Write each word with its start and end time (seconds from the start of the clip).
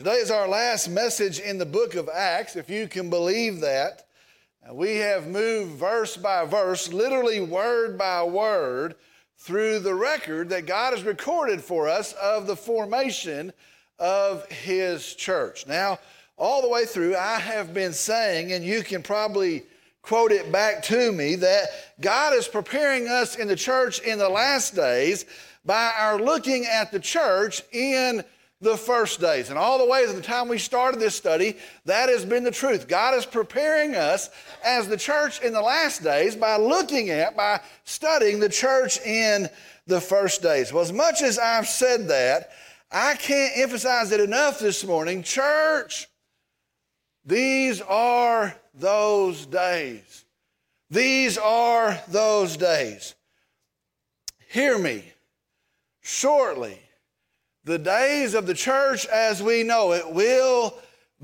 Today 0.00 0.16
is 0.16 0.30
our 0.30 0.48
last 0.48 0.88
message 0.88 1.40
in 1.40 1.58
the 1.58 1.66
book 1.66 1.94
of 1.94 2.08
Acts, 2.08 2.56
if 2.56 2.70
you 2.70 2.88
can 2.88 3.10
believe 3.10 3.60
that. 3.60 4.06
We 4.72 4.96
have 4.96 5.26
moved 5.26 5.72
verse 5.72 6.16
by 6.16 6.46
verse, 6.46 6.90
literally 6.90 7.42
word 7.42 7.98
by 7.98 8.24
word, 8.24 8.94
through 9.36 9.80
the 9.80 9.94
record 9.94 10.48
that 10.48 10.64
God 10.64 10.94
has 10.94 11.04
recorded 11.04 11.62
for 11.62 11.86
us 11.86 12.14
of 12.14 12.46
the 12.46 12.56
formation 12.56 13.52
of 13.98 14.50
His 14.50 15.14
church. 15.16 15.66
Now, 15.66 15.98
all 16.38 16.62
the 16.62 16.70
way 16.70 16.86
through, 16.86 17.14
I 17.14 17.38
have 17.38 17.74
been 17.74 17.92
saying, 17.92 18.52
and 18.52 18.64
you 18.64 18.82
can 18.82 19.02
probably 19.02 19.64
quote 20.00 20.32
it 20.32 20.50
back 20.50 20.82
to 20.84 21.12
me, 21.12 21.34
that 21.34 21.68
God 22.00 22.32
is 22.32 22.48
preparing 22.48 23.06
us 23.06 23.36
in 23.36 23.48
the 23.48 23.54
church 23.54 24.00
in 24.00 24.18
the 24.18 24.30
last 24.30 24.74
days 24.74 25.26
by 25.66 25.92
our 25.98 26.18
looking 26.18 26.64
at 26.64 26.90
the 26.90 27.00
church 27.00 27.60
in 27.70 28.24
the 28.60 28.76
first 28.76 29.20
days. 29.20 29.48
And 29.48 29.58
all 29.58 29.78
the 29.78 29.86
way 29.86 30.04
to 30.06 30.12
the 30.12 30.20
time 30.20 30.48
we 30.48 30.58
started 30.58 31.00
this 31.00 31.14
study, 31.14 31.56
that 31.86 32.08
has 32.08 32.24
been 32.24 32.44
the 32.44 32.50
truth. 32.50 32.88
God 32.88 33.14
is 33.14 33.24
preparing 33.24 33.94
us 33.94 34.28
as 34.64 34.86
the 34.86 34.96
church 34.96 35.40
in 35.40 35.52
the 35.52 35.62
last 35.62 36.02
days 36.02 36.36
by 36.36 36.56
looking 36.56 37.10
at, 37.10 37.36
by 37.36 37.60
studying 37.84 38.38
the 38.38 38.48
church 38.48 39.00
in 39.00 39.48
the 39.86 40.00
first 40.00 40.42
days. 40.42 40.72
Well, 40.72 40.82
as 40.82 40.92
much 40.92 41.22
as 41.22 41.38
I've 41.38 41.68
said 41.68 42.08
that, 42.08 42.50
I 42.92 43.14
can't 43.14 43.56
emphasize 43.56 44.12
it 44.12 44.20
enough 44.20 44.58
this 44.58 44.84
morning. 44.84 45.22
Church, 45.22 46.08
these 47.24 47.80
are 47.80 48.54
those 48.74 49.46
days. 49.46 50.24
These 50.90 51.38
are 51.38 51.98
those 52.08 52.56
days. 52.56 53.14
Hear 54.48 54.76
me. 54.76 55.04
Shortly, 56.02 56.78
the 57.64 57.78
days 57.78 58.34
of 58.34 58.46
the 58.46 58.54
church 58.54 59.06
as 59.06 59.42
we 59.42 59.62
know 59.62 59.92
it 59.92 60.10
will 60.10 60.74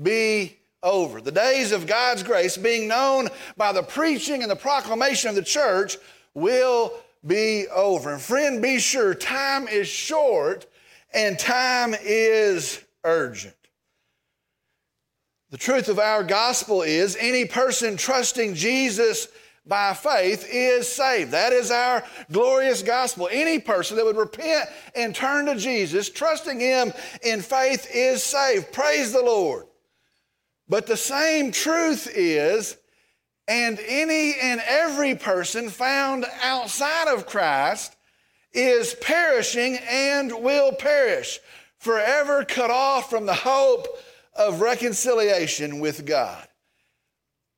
be 0.01 0.57
over. 0.83 1.21
The 1.21 1.31
days 1.31 1.71
of 1.71 1.87
God's 1.87 2.23
grace, 2.23 2.57
being 2.57 2.87
known 2.87 3.29
by 3.55 3.71
the 3.71 3.83
preaching 3.83 4.41
and 4.41 4.51
the 4.51 4.55
proclamation 4.55 5.29
of 5.29 5.35
the 5.35 5.43
church, 5.43 5.97
will 6.33 6.93
be 7.25 7.67
over. 7.67 8.13
And 8.13 8.21
friend, 8.21 8.61
be 8.61 8.79
sure 8.79 9.13
time 9.13 9.67
is 9.67 9.87
short 9.87 10.67
and 11.13 11.37
time 11.37 11.95
is 12.01 12.83
urgent. 13.03 13.55
The 15.49 15.57
truth 15.57 15.87
of 15.87 15.97
our 15.97 16.23
gospel 16.23 16.81
is 16.81 17.17
any 17.19 17.45
person 17.45 17.97
trusting 17.97 18.53
Jesus 18.53 19.29
by 19.67 19.93
faith 19.93 20.47
is 20.51 20.87
saved. 20.91 21.31
That 21.31 21.53
is 21.53 21.71
our 21.71 22.03
glorious 22.31 22.81
gospel. 22.81 23.29
Any 23.31 23.59
person 23.59 23.97
that 23.97 24.05
would 24.05 24.17
repent 24.17 24.69
and 24.95 25.13
turn 25.13 25.45
to 25.47 25.55
Jesus, 25.55 26.09
trusting 26.09 26.59
Him 26.59 26.93
in 27.23 27.41
faith, 27.41 27.87
is 27.93 28.23
saved. 28.23 28.71
Praise 28.71 29.11
the 29.11 29.21
Lord. 29.21 29.65
But 30.69 30.87
the 30.87 30.97
same 30.97 31.51
truth 31.51 32.09
is, 32.13 32.77
and 33.47 33.79
any 33.87 34.35
and 34.41 34.61
every 34.65 35.15
person 35.15 35.69
found 35.69 36.25
outside 36.41 37.07
of 37.07 37.25
Christ 37.25 37.95
is 38.51 38.95
perishing 39.01 39.77
and 39.89 40.31
will 40.43 40.73
perish, 40.73 41.39
forever 41.77 42.43
cut 42.43 42.71
off 42.71 43.09
from 43.09 43.25
the 43.25 43.33
hope 43.33 43.87
of 44.35 44.61
reconciliation 44.61 45.79
with 45.79 46.05
God. 46.05 46.47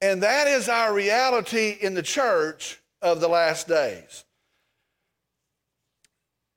And 0.02 0.24
that 0.24 0.48
is 0.48 0.70
our 0.70 0.94
reality 0.94 1.78
in 1.82 1.94
the 1.94 2.02
church 2.02 2.80
of 3.02 3.20
the 3.20 3.28
last 3.28 3.68
days. 3.68 4.24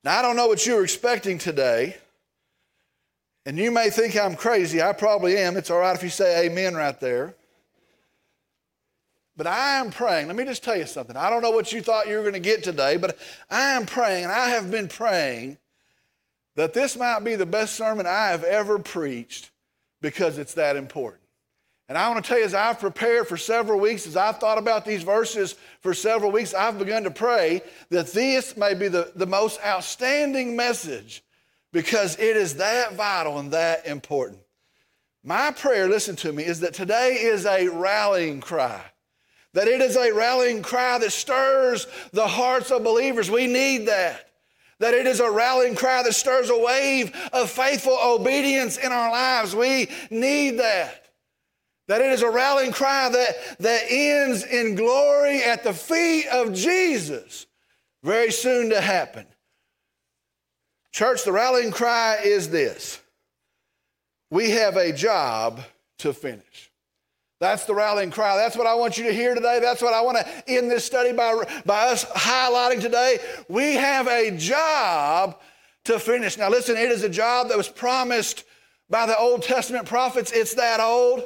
Now, 0.05 0.19
I 0.19 0.23
don't 0.23 0.37
know 0.37 0.49
what 0.49 0.67
you 0.67 0.75
were 0.75 0.85
expecting 0.85 1.39
today, 1.39 1.97
and 3.47 3.57
you 3.57 3.71
may 3.71 3.91
think 3.91 4.17
I'm 4.17 4.37
crazy. 4.37 4.83
I 4.83 4.93
probably 4.93 5.37
am. 5.37 5.57
It's 5.57 5.71
all 5.71 5.79
right 5.79 5.95
if 5.95 6.03
you 6.03 6.09
say 6.09 6.47
amen 6.47 6.75
right 6.75 6.99
there. 7.01 7.35
But 9.37 9.47
I 9.47 9.79
am 9.79 9.91
praying. 9.91 10.27
Let 10.27 10.37
me 10.37 10.45
just 10.45 10.63
tell 10.63 10.77
you 10.77 10.87
something. 10.87 11.17
I 11.17 11.31
don't 11.31 11.43
know 11.43 11.51
what 11.51 11.73
you 11.73 11.83
thought 11.83 12.07
you 12.07 12.17
were 12.17 12.23
going 12.23 12.35
to 12.35 12.41
get 12.41 12.63
today, 12.63 12.97
but 12.97 13.19
I 13.51 13.71
am 13.71 13.87
praying, 13.87 14.25
and 14.25 14.33
I 14.33 14.51
have 14.51 14.71
been 14.71 14.89
praying 14.89 15.59
that 16.55 16.75
this 16.75 16.97
might 16.97 17.21
be 17.21 17.35
the 17.35 17.47
best 17.47 17.75
sermon 17.75 18.07
I 18.07 18.29
have 18.29 18.45
ever 18.45 18.79
preached 18.79 19.51
because 20.01 20.39
it's 20.39 20.55
that 20.55 20.77
important. 20.77 21.22
And 21.93 21.99
I 21.99 22.09
want 22.09 22.25
to 22.25 22.27
tell 22.27 22.39
you, 22.39 22.47
as 22.47 22.55
I've 22.55 22.81
prepared 22.81 23.29
for 23.29 23.37
several 23.37 23.79
weeks, 23.79 24.07
as 24.07 24.17
I've 24.17 24.39
thought 24.39 24.57
about 24.57 24.87
these 24.87 25.03
verses 25.03 25.57
for 25.81 25.93
several 25.93 26.31
weeks, 26.31 26.55
I've 26.55 26.79
begun 26.79 27.05
to 27.05 27.11
pray 27.11 27.61
that 27.91 28.15
this 28.15 28.57
may 28.57 28.73
be 28.73 28.89
the, 28.89 29.13
the 29.15 29.27
most 29.27 29.61
outstanding 29.63 30.57
message 30.57 31.23
because 31.71 32.19
it 32.19 32.35
is 32.35 32.57
that 32.57 32.95
vital 32.95 33.39
and 33.39 33.51
that 33.51 33.87
important. 33.87 34.41
My 35.23 35.51
prayer, 35.51 35.87
listen 35.87 36.17
to 36.17 36.33
me, 36.33 36.45
is 36.45 36.61
that 36.61 36.73
today 36.73 37.19
is 37.21 37.45
a 37.45 37.69
rallying 37.69 38.41
cry. 38.41 38.81
That 39.53 39.69
it 39.69 39.83
is 39.83 39.95
a 39.95 40.15
rallying 40.15 40.63
cry 40.63 40.97
that 40.99 41.13
stirs 41.13 41.87
the 42.15 42.27
hearts 42.27 42.71
of 42.71 42.85
believers. 42.85 43.31
We 43.31 43.47
need 43.47 43.89
that. 43.89 44.31
That 44.79 44.95
it 44.95 45.07
is 45.07 45.21
a 45.21 45.31
rallying 45.31 45.75
cry 45.75 46.03
that 46.03 46.15
stirs 46.15 46.49
a 46.49 46.57
wave 46.59 47.15
of 47.35 47.51
faithful 47.51 47.99
obedience 48.03 48.79
in 48.79 48.93
our 48.93 49.11
lives. 49.11 49.55
We 49.55 49.91
need 50.11 50.59
that. 50.59 51.02
That 51.89 52.01
it 52.01 52.13
is 52.13 52.23
a 52.23 52.31
rallying 52.31 52.73
cry 52.73 53.09
that, 53.09 53.59
that 53.59 53.83
ends 53.91 54.45
in 54.45 54.77
glory 54.77 55.43
at 55.43 55.65
the 55.65 55.73
feet 55.73 56.27
of 56.29 56.55
Jesus, 56.55 57.47
very 58.03 58.31
soon 58.31 58.71
to 58.71 58.81
happen. 58.81 59.27
Church, 60.93 61.25
the 61.25 61.33
rallying 61.33 61.71
cry 61.71 62.19
is 62.23 62.51
this 62.51 63.01
we 64.31 64.51
have 64.51 64.77
a 64.77 64.93
job 64.93 65.61
to 65.99 66.13
finish. 66.13 66.71
That's 67.39 67.65
the 67.65 67.75
rallying 67.75 68.13
cry. 68.13 68.37
That's 68.37 68.57
what 68.57 68.69
I 68.69 68.75
want 68.75 68.97
you 68.97 69.05
to 69.05 69.13
hear 69.13 69.35
today. 69.35 69.59
That's 69.61 69.83
what 69.83 69.93
I 69.93 70.01
want 70.01 70.19
to 70.19 70.49
end 70.49 70.71
this 70.71 70.85
study 70.85 71.13
by, 71.13 71.45
by 71.67 71.89
us 71.89 72.05
highlighting 72.05 72.81
today. 72.81 73.19
We 73.49 73.75
have 73.75 74.07
a 74.07 74.31
job 74.37 75.41
to 75.85 75.99
finish. 75.99 76.39
Now, 76.39 76.51
listen, 76.51 76.77
it 76.77 76.91
is 76.91 77.03
a 77.03 77.09
job 77.09 77.49
that 77.49 77.59
was 77.59 77.69
promised 77.69 78.45
by 78.89 79.07
the 79.07 79.19
Old 79.19 79.43
Testament 79.43 79.87
prophets. 79.87 80.31
It's 80.31 80.55
that 80.55 80.79
old. 80.79 81.25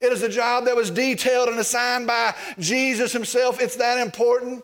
It 0.00 0.12
is 0.12 0.22
a 0.22 0.28
job 0.28 0.66
that 0.66 0.76
was 0.76 0.90
detailed 0.90 1.48
and 1.48 1.58
assigned 1.58 2.06
by 2.06 2.34
Jesus 2.58 3.12
himself. 3.12 3.60
It's 3.60 3.76
that 3.76 3.98
important. 3.98 4.62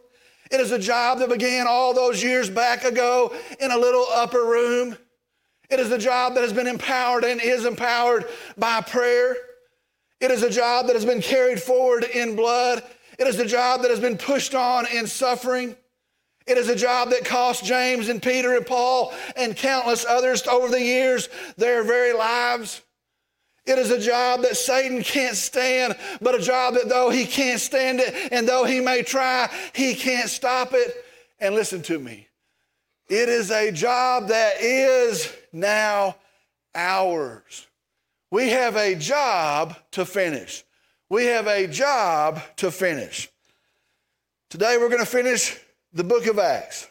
It 0.51 0.61
is 0.61 0.71
a 0.71 0.79
job 0.79 1.19
that 1.19 1.29
began 1.29 1.67
all 1.67 1.93
those 1.93 2.23
years 2.23 2.49
back 2.49 2.85
ago 2.85 3.35
in 3.59 3.73
a 3.73 3.77
little 3.77 4.07
upper 4.13 4.45
room. 4.45 4.97
It 5.71 5.81
is 5.81 5.91
a 5.91 5.99
job 5.99 6.35
that 6.35 6.43
has 6.43 6.53
been 6.53 6.67
empowered 6.67 7.25
and 7.25 7.41
is 7.41 7.65
empowered 7.65 8.27
by 8.57 8.81
prayer. 8.83 9.37
It 10.21 10.31
is 10.31 10.43
a 10.43 10.51
job 10.51 10.87
that 10.87 10.95
has 10.95 11.05
been 11.05 11.21
carried 11.21 11.61
forward 11.61 12.05
in 12.05 12.37
blood. 12.37 12.85
It 13.19 13.27
is 13.27 13.41
a 13.41 13.47
job 13.47 13.83
that 13.83 13.91
has 13.91 14.01
been 14.01 14.17
pushed 14.17 14.55
on 14.55 14.87
in 14.87 15.07
suffering. 15.07 15.75
It 16.47 16.59
is 16.59 16.69
a 16.69 16.77
job 16.77 17.11
that 17.11 17.25
cost 17.25 17.65
James 17.65 18.09
and 18.09 18.23
Peter 18.23 18.55
and 18.55 18.67
Paul 18.67 19.13
and 19.35 19.57
countless 19.57 20.05
others 20.05 20.47
over 20.47 20.69
the 20.69 20.81
years 20.81 21.29
their 21.57 21.83
very 21.83 22.13
lives. 22.13 22.83
It 23.67 23.79
is 23.79 23.91
a 23.91 23.99
job 23.99 24.43
that 24.43 24.57
Satan 24.57 25.03
can't 25.03 25.37
stand, 25.37 25.97
but 26.21 26.35
a 26.35 26.43
job 26.43 26.75
that 26.75 26.89
though 26.89 27.09
he 27.09 27.25
can't 27.25 27.61
stand 27.61 28.01
it 28.01 28.33
and 28.33 28.47
though 28.47 28.65
he 28.65 28.81
may 28.81 29.03
try, 29.03 29.49
he 29.75 29.95
can't 29.95 30.29
stop 30.29 30.75
it. 30.75 30.95
And 31.41 31.55
listen 31.55 31.83
to 31.83 31.99
me. 31.99 32.29
It 33.09 33.29
is 33.29 33.51
a 33.51 33.73
job 33.73 34.29
that 34.29 34.61
is 34.61 35.33
now 35.53 36.17
ours. 36.75 37.67
We 38.31 38.51
have 38.51 38.77
a 38.77 38.95
job 38.95 39.77
to 39.93 40.05
finish. 40.05 40.65
We 41.09 41.27
have 41.27 41.47
a 41.47 41.67
job 41.67 42.41
to 42.57 42.71
finish. 42.71 43.31
Today 44.51 44.77
we're 44.79 44.89
going 44.89 45.05
to 45.05 45.07
finish 45.07 45.59
the 45.93 46.05
book 46.05 46.27
of 46.27 46.39
Acts. 46.39 46.89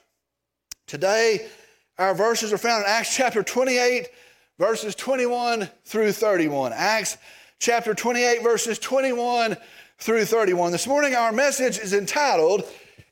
Today 0.88 1.48
our 1.98 2.16
verses 2.16 2.52
are 2.52 2.58
found 2.58 2.84
in 2.84 2.90
Acts 2.90 3.16
chapter 3.16 3.44
28 3.44 4.08
verses 4.64 4.96
21 4.96 5.70
through 5.84 6.14
31. 6.14 6.72
Acts 6.74 7.18
chapter 7.60 7.94
28, 7.94 8.42
verses 8.42 8.80
21 8.80 9.58
through 9.98 10.24
31. 10.24 10.72
This 10.72 10.88
morning, 10.88 11.16
our 11.16 11.34
message 11.34 11.78
is 11.78 11.92
entitled, 11.92 12.64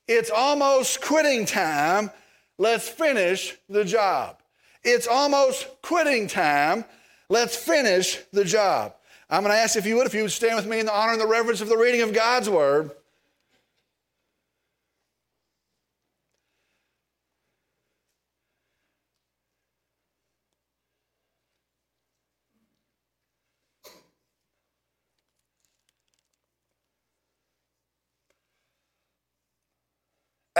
It's 0.07 0.29
Almost 0.29 1.01
Quitting 1.01 1.45
Time. 1.45 2.09
Let's 2.57 2.87
finish 2.87 3.57
the 3.67 3.83
job. 3.83 4.37
It's 4.85 5.07
almost 5.07 5.67
quitting 5.81 6.27
time. 6.27 6.85
Let's 7.27 7.57
finish 7.57 8.19
the 8.31 8.45
job. 8.45 8.95
I'm 9.29 9.43
going 9.43 9.53
to 9.53 9.59
ask 9.59 9.75
if 9.75 9.85
you 9.85 9.97
would, 9.97 10.07
if 10.07 10.13
you 10.13 10.21
would 10.21 10.31
stand 10.31 10.55
with 10.55 10.67
me 10.67 10.79
in 10.79 10.85
the 10.85 10.95
honor 10.95 11.11
and 11.11 11.21
the 11.21 11.27
reverence 11.27 11.59
of 11.59 11.67
the 11.67 11.77
reading 11.77 12.01
of 12.01 12.13
God's 12.13 12.49
word. 12.49 12.91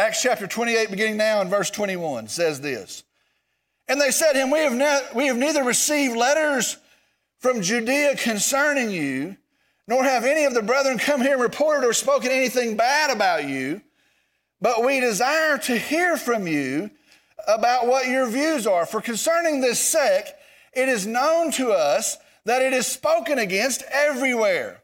Acts 0.02 0.24
chapter 0.24 0.48
28, 0.48 0.90
beginning 0.90 1.18
now 1.18 1.42
in 1.42 1.48
verse 1.48 1.70
21, 1.70 2.28
says 2.28 2.60
this. 2.60 3.04
And 3.88 4.02
they 4.02 4.10
said 4.10 4.34
to 4.34 4.40
him, 4.40 4.50
We 4.50 4.58
have, 4.58 4.74
ne- 4.74 5.08
we 5.14 5.28
have 5.28 5.38
neither 5.38 5.64
received 5.64 6.18
letters 6.18 6.78
from 7.38 7.62
Judea 7.62 8.16
concerning 8.16 8.90
you, 8.90 9.38
nor 9.88 10.04
have 10.04 10.26
any 10.26 10.46
of 10.46 10.56
the 10.56 10.64
brethren 10.64 10.98
come 10.98 11.22
here 11.22 11.34
and 11.34 11.42
reported 11.42 11.86
or 11.86 11.94
spoken 11.94 12.32
anything 12.32 12.76
bad 12.76 13.16
about 13.16 13.48
you, 13.48 13.80
but 14.60 14.84
we 14.84 15.00
desire 15.00 15.60
to 15.60 15.78
hear 15.78 16.18
from 16.18 16.48
you 16.48 16.90
about 17.48 17.86
what 17.86 18.08
your 18.08 18.28
views 18.28 18.66
are. 18.66 18.88
For 18.88 19.02
concerning 19.02 19.62
this 19.62 19.80
sect, 19.80 20.34
it 20.74 20.90
is 20.90 21.06
known 21.06 21.52
to 21.52 21.74
us 21.74 22.18
that 22.46 22.64
it 22.64 22.74
is 22.74 22.88
spoken 22.88 23.38
against 23.38 23.84
everywhere. 23.92 24.82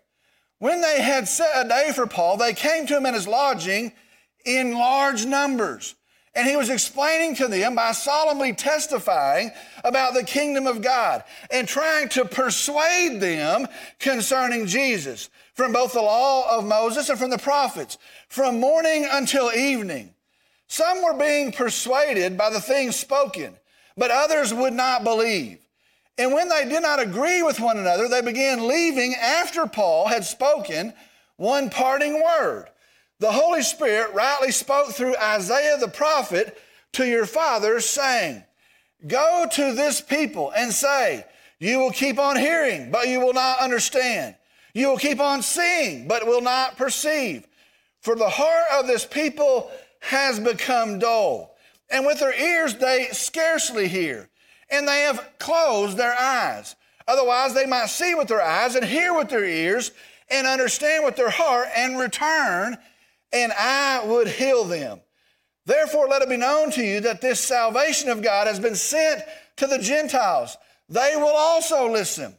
When 0.60 0.82
they 0.82 1.02
had 1.02 1.28
set 1.28 1.66
a 1.66 1.68
day 1.68 1.92
for 1.96 2.06
Paul, 2.06 2.38
they 2.38 2.54
came 2.54 2.86
to 2.86 2.98
him 2.98 3.08
in 3.08 3.16
his 3.16 3.28
lodging 3.28 3.94
in 4.48 4.74
large 4.74 5.26
numbers. 5.26 5.96
And 6.34 6.48
he 6.48 6.56
was 6.56 6.70
explaining 6.70 7.36
to 7.36 7.48
them 7.48 7.76
by 7.76 7.92
solemnly 7.92 8.54
testifying 8.54 9.52
about 9.84 10.14
the 10.14 10.24
kingdom 10.24 10.68
of 10.68 10.82
God 10.82 11.24
and 11.52 11.68
trying 11.68 12.10
to 12.10 12.26
persuade 12.26 13.20
them 13.20 13.68
concerning 14.00 14.68
Jesus 14.68 15.30
from 15.56 15.74
both 15.74 15.94
the 15.94 16.02
law 16.02 16.58
of 16.58 16.64
Moses 16.64 17.10
and 17.10 17.18
from 17.18 17.32
the 17.32 17.40
prophets, 17.40 17.98
from 18.28 18.60
morning 18.60 19.08
until 19.12 19.52
evening. 19.52 20.14
Some 20.68 21.02
were 21.02 21.18
being 21.18 21.52
persuaded 21.52 22.38
by 22.38 22.52
the 22.52 22.62
things 22.62 22.96
spoken, 22.96 23.56
but 23.98 24.12
others 24.12 24.54
would 24.54 24.74
not 24.74 25.04
believe. 25.04 25.58
And 26.20 26.34
when 26.34 26.50
they 26.50 26.66
did 26.70 26.84
not 26.84 27.02
agree 27.02 27.42
with 27.42 27.60
one 27.60 27.78
another, 27.78 28.08
they 28.08 28.22
began 28.22 28.68
leaving 28.68 29.16
after 29.16 29.66
Paul 29.66 30.08
had 30.08 30.24
spoken 30.24 30.94
one 31.38 31.70
parting 31.70 32.22
word. 32.22 32.68
The 33.20 33.32
Holy 33.32 33.64
Spirit 33.64 34.14
rightly 34.14 34.52
spoke 34.52 34.92
through 34.92 35.18
Isaiah 35.18 35.78
the 35.78 35.88
prophet 35.88 36.58
to 36.94 37.06
your 37.06 37.26
fathers, 37.26 37.86
saying, 37.86 38.44
Go 39.06 39.48
to 39.54 39.74
this 39.74 40.02
people 40.02 40.52
and 40.56 40.72
say, 40.72 41.26
You 41.60 41.80
will 41.80 41.92
keep 41.92 42.20
on 42.20 42.38
hearing, 42.38 42.92
but 42.92 43.08
you 43.08 43.20
will 43.20 43.34
not 43.34 43.60
understand. 43.60 44.36
You 44.74 44.90
will 44.90 44.98
keep 44.98 45.20
on 45.20 45.42
seeing, 45.42 46.08
but 46.08 46.28
will 46.28 46.42
not 46.42 46.78
perceive. 46.78 47.48
For 48.02 48.16
the 48.16 48.30
heart 48.30 48.66
of 48.80 48.86
this 48.86 49.06
people 49.06 49.72
has 50.00 50.40
become 50.40 51.00
dull, 51.00 51.56
and 51.90 52.06
with 52.06 52.20
their 52.20 52.40
ears 52.40 52.76
they 52.76 53.08
scarcely 53.12 53.88
hear, 53.88 54.30
and 54.70 54.88
they 54.88 55.02
have 55.02 55.28
closed 55.40 55.98
their 55.98 56.14
eyes. 56.14 56.76
Otherwise, 57.08 57.54
they 57.56 57.66
might 57.66 57.90
see 57.90 58.14
with 58.14 58.28
their 58.28 58.42
eyes 58.42 58.76
and 58.76 58.86
hear 58.86 59.14
with 59.14 59.30
their 59.30 59.46
ears 59.46 59.92
and 60.30 60.46
understand 60.46 61.04
with 61.04 61.16
their 61.16 61.30
heart 61.30 61.68
and 61.76 61.98
return 61.98 62.78
and 63.32 63.52
I 63.54 64.04
would 64.06 64.28
heal 64.28 64.64
them. 64.64 65.02
Therefore, 65.66 66.08
let 66.08 66.22
it 66.22 66.30
be 66.30 66.38
known 66.38 66.72
to 66.72 66.84
you 66.84 67.02
that 67.02 67.22
this 67.22 67.40
salvation 67.40 68.10
of 68.10 68.22
God 68.22 68.48
has 68.48 68.60
been 68.60 68.76
sent 68.76 69.22
to 69.58 69.68
the 69.68 69.80
Gentiles. 69.80 70.58
They 70.88 71.14
will 71.18 71.36
also 71.36 71.92
listen. 71.92 72.36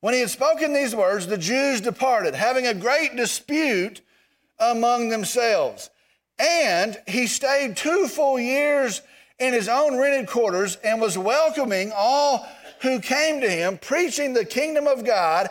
When 0.00 0.14
he 0.14 0.20
had 0.20 0.30
spoken 0.30 0.72
these 0.72 0.94
words, 0.94 1.26
the 1.26 1.36
Jews 1.36 1.80
departed, 1.80 2.34
having 2.34 2.66
a 2.66 2.74
great 2.74 3.16
dispute 3.16 4.00
among 4.58 5.08
themselves. 5.08 5.90
And 6.38 6.96
he 7.06 7.26
stayed 7.26 7.76
two 7.76 8.06
full 8.06 8.38
years 8.38 9.02
in 9.38 9.52
his 9.52 9.68
own 9.68 9.98
rented 9.98 10.28
quarters 10.28 10.76
and 10.76 11.00
was 11.00 11.18
welcoming 11.18 11.92
all 11.94 12.46
who 12.82 13.00
came 13.00 13.40
to 13.40 13.50
him, 13.50 13.78
preaching 13.78 14.32
the 14.32 14.44
kingdom 14.44 14.86
of 14.86 15.04
God 15.04 15.50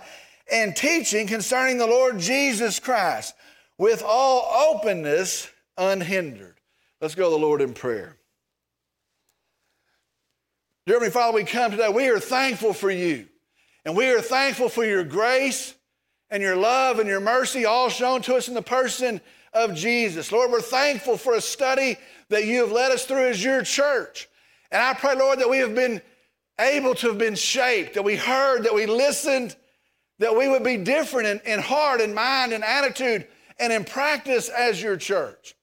and 0.51 0.75
teaching 0.75 1.27
concerning 1.27 1.77
the 1.77 1.85
Lord 1.85 2.17
Jesus 2.17 2.79
Christ 2.79 3.35
with 3.79 4.03
all 4.05 4.75
openness 4.75 5.49
unhindered. 5.77 6.57
Let's 7.01 7.15
go 7.15 7.23
to 7.23 7.29
the 7.29 7.41
Lord 7.41 7.61
in 7.61 7.73
prayer. 7.73 8.17
Dear 10.85 10.95
Heavenly 10.97 11.11
Father, 11.11 11.35
we 11.35 11.45
come 11.45 11.71
today. 11.71 11.89
We 11.89 12.09
are 12.09 12.19
thankful 12.19 12.73
for 12.73 12.91
you. 12.91 13.27
And 13.85 13.95
we 13.95 14.09
are 14.09 14.21
thankful 14.21 14.67
for 14.67 14.83
your 14.83 15.05
grace 15.05 15.73
and 16.29 16.43
your 16.43 16.57
love 16.57 16.99
and 16.99 17.07
your 17.07 17.21
mercy, 17.21 17.65
all 17.65 17.89
shown 17.89 18.21
to 18.23 18.35
us 18.35 18.49
in 18.49 18.53
the 18.53 18.61
person 18.61 19.21
of 19.53 19.73
Jesus. 19.73 20.31
Lord, 20.31 20.51
we're 20.51 20.61
thankful 20.61 21.15
for 21.15 21.35
a 21.35 21.41
study 21.41 21.95
that 22.27 22.45
you 22.45 22.59
have 22.61 22.73
led 22.73 22.91
us 22.91 23.05
through 23.05 23.29
as 23.29 23.43
your 23.43 23.63
church. 23.63 24.27
And 24.71 24.81
I 24.81 24.93
pray, 24.93 25.15
Lord, 25.15 25.39
that 25.39 25.49
we 25.49 25.59
have 25.59 25.73
been 25.73 26.01
able 26.59 26.95
to 26.95 27.07
have 27.07 27.17
been 27.17 27.35
shaped, 27.35 27.93
that 27.93 28.03
we 28.03 28.17
heard, 28.17 28.65
that 28.65 28.75
we 28.75 28.85
listened, 28.85 29.55
that 30.19 30.35
we 30.35 30.49
would 30.49 30.63
be 30.63 30.75
different 30.75 31.27
in, 31.27 31.53
in 31.53 31.59
heart 31.61 32.01
and 32.01 32.13
mind 32.13 32.51
and 32.51 32.63
attitude 32.63 33.25
and 33.59 33.73
in 33.73 33.83
practice 33.83 34.49
as 34.49 34.81
your 34.81 34.97
church. 34.97 35.55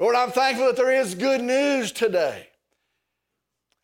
Lord, 0.00 0.14
I'm 0.14 0.30
thankful 0.30 0.66
that 0.66 0.76
there 0.76 0.92
is 0.92 1.14
good 1.14 1.42
news 1.42 1.92
today. 1.92 2.48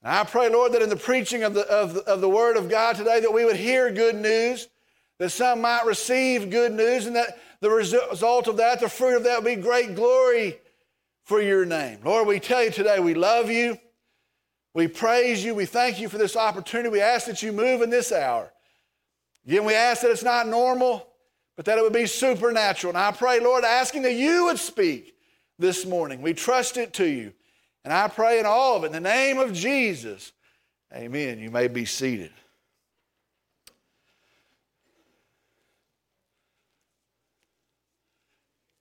And 0.02 0.12
I 0.12 0.25
pray, 0.25 0.49
Lord, 0.49 0.73
that 0.73 0.82
in 0.82 0.88
the 0.88 0.96
preaching 0.96 1.43
of 1.43 1.55
the, 1.55 1.67
of, 1.69 1.96
of 1.96 2.20
the 2.20 2.29
Word 2.29 2.56
of 2.56 2.69
God 2.69 2.96
today, 2.96 3.20
that 3.20 3.32
we 3.32 3.44
would 3.44 3.56
hear 3.56 3.91
good 3.91 4.14
news, 4.14 4.69
that 5.19 5.31
some 5.31 5.62
might 5.62 5.87
receive 5.87 6.50
good 6.50 6.73
news, 6.73 7.06
and 7.06 7.17
that 7.17 7.38
the 7.61 7.70
result 7.70 8.46
of 8.46 8.58
that, 8.58 8.81
the 8.81 8.88
fruit 8.88 9.17
of 9.17 9.25
that, 9.25 9.43
will 9.43 9.56
be 9.56 9.61
great 9.61 9.94
glory 9.94 10.58
for 11.25 11.40
your 11.40 11.64
name. 11.64 11.99
Lord, 12.05 12.29
we 12.29 12.38
tell 12.38 12.62
you 12.62 12.70
today 12.70 13.00
we 13.00 13.14
love 13.14 13.50
you. 13.50 13.79
We 14.75 14.88
praise 14.88 15.43
you. 15.44 15.55
We 15.55 15.67
thank 15.67 16.00
you 16.00 16.08
for 16.08 16.19
this 16.19 16.37
opportunity. 16.37 16.90
We 16.90 17.00
ask 17.00 17.26
that 17.26 17.43
you 17.43 17.52
move 17.52 17.81
in 17.81 17.90
this 17.90 18.12
hour. 18.12 18.52
Again, 19.47 19.64
we 19.64 19.75
ask 19.75 20.02
that 20.02 20.11
it's 20.11 20.23
not 20.23 20.49
normal 20.49 21.06
but 21.56 21.65
that 21.67 21.79
it 21.79 21.83
would 21.83 21.93
be 21.93 22.06
supernatural. 22.06 22.91
And 22.91 22.99
I 22.99 23.12
pray, 23.12 23.41
Lord, 23.41 23.65
asking 23.65 24.03
that 24.03 24.15
you 24.15 24.47
would 24.47 24.59
speak 24.59 25.15
this 25.59 25.87
morning. 25.87 26.21
We 26.21 26.35
trust 26.35 26.77
it 26.77 26.93
to 26.95 27.06
you. 27.06 27.33
And 27.85 27.93
I 27.93 28.09
pray 28.09 28.41
in 28.41 28.47
all 28.47 28.77
of 28.77 28.85
it, 28.85 28.89
in 28.89 28.93
the 28.93 29.01
name 29.01 29.39
of 29.39 29.53
Jesus, 29.53 30.33
amen. 30.93 31.39
You 31.39 31.51
may 31.51 31.69
be 31.69 31.85
seated. 31.85 32.33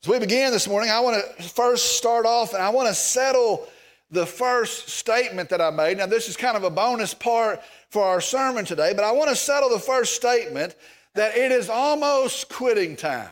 As 0.03 0.09
we 0.09 0.19
begin 0.19 0.51
this 0.51 0.67
morning, 0.67 0.89
I 0.89 0.99
want 0.99 1.23
to 1.37 1.43
first 1.43 1.97
start 1.97 2.25
off 2.25 2.53
and 2.53 2.61
I 2.61 2.69
want 2.69 2.89
to 2.89 2.93
settle 2.93 3.67
the 4.11 4.25
first 4.25 4.89
statement 4.89 5.49
that 5.49 5.61
I 5.61 5.69
made. 5.69 5.97
Now, 5.97 6.05
this 6.05 6.27
is 6.27 6.35
kind 6.35 6.57
of 6.57 6.63
a 6.63 6.69
bonus 6.69 7.13
part 7.13 7.61
for 7.89 8.03
our 8.03 8.19
sermon 8.19 8.65
today, 8.65 8.93
but 8.93 9.03
I 9.05 9.11
want 9.11 9.29
to 9.29 9.35
settle 9.35 9.69
the 9.69 9.79
first 9.79 10.15
statement 10.15 10.75
that 11.15 11.35
it 11.37 11.51
is 11.51 11.69
almost 11.69 12.49
quitting 12.49 12.95
time. 12.95 13.29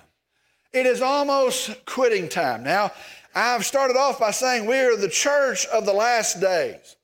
It 0.73 0.85
is 0.85 1.01
almost 1.01 1.85
quitting 1.85 2.29
time. 2.29 2.63
Now, 2.63 2.91
I've 3.35 3.65
started 3.65 3.97
off 3.97 4.19
by 4.19 4.31
saying 4.31 4.65
we 4.65 4.79
are 4.79 4.95
the 4.95 5.09
church 5.09 5.65
of 5.67 5.85
the 5.85 5.93
last 5.93 6.39
days. 6.39 6.95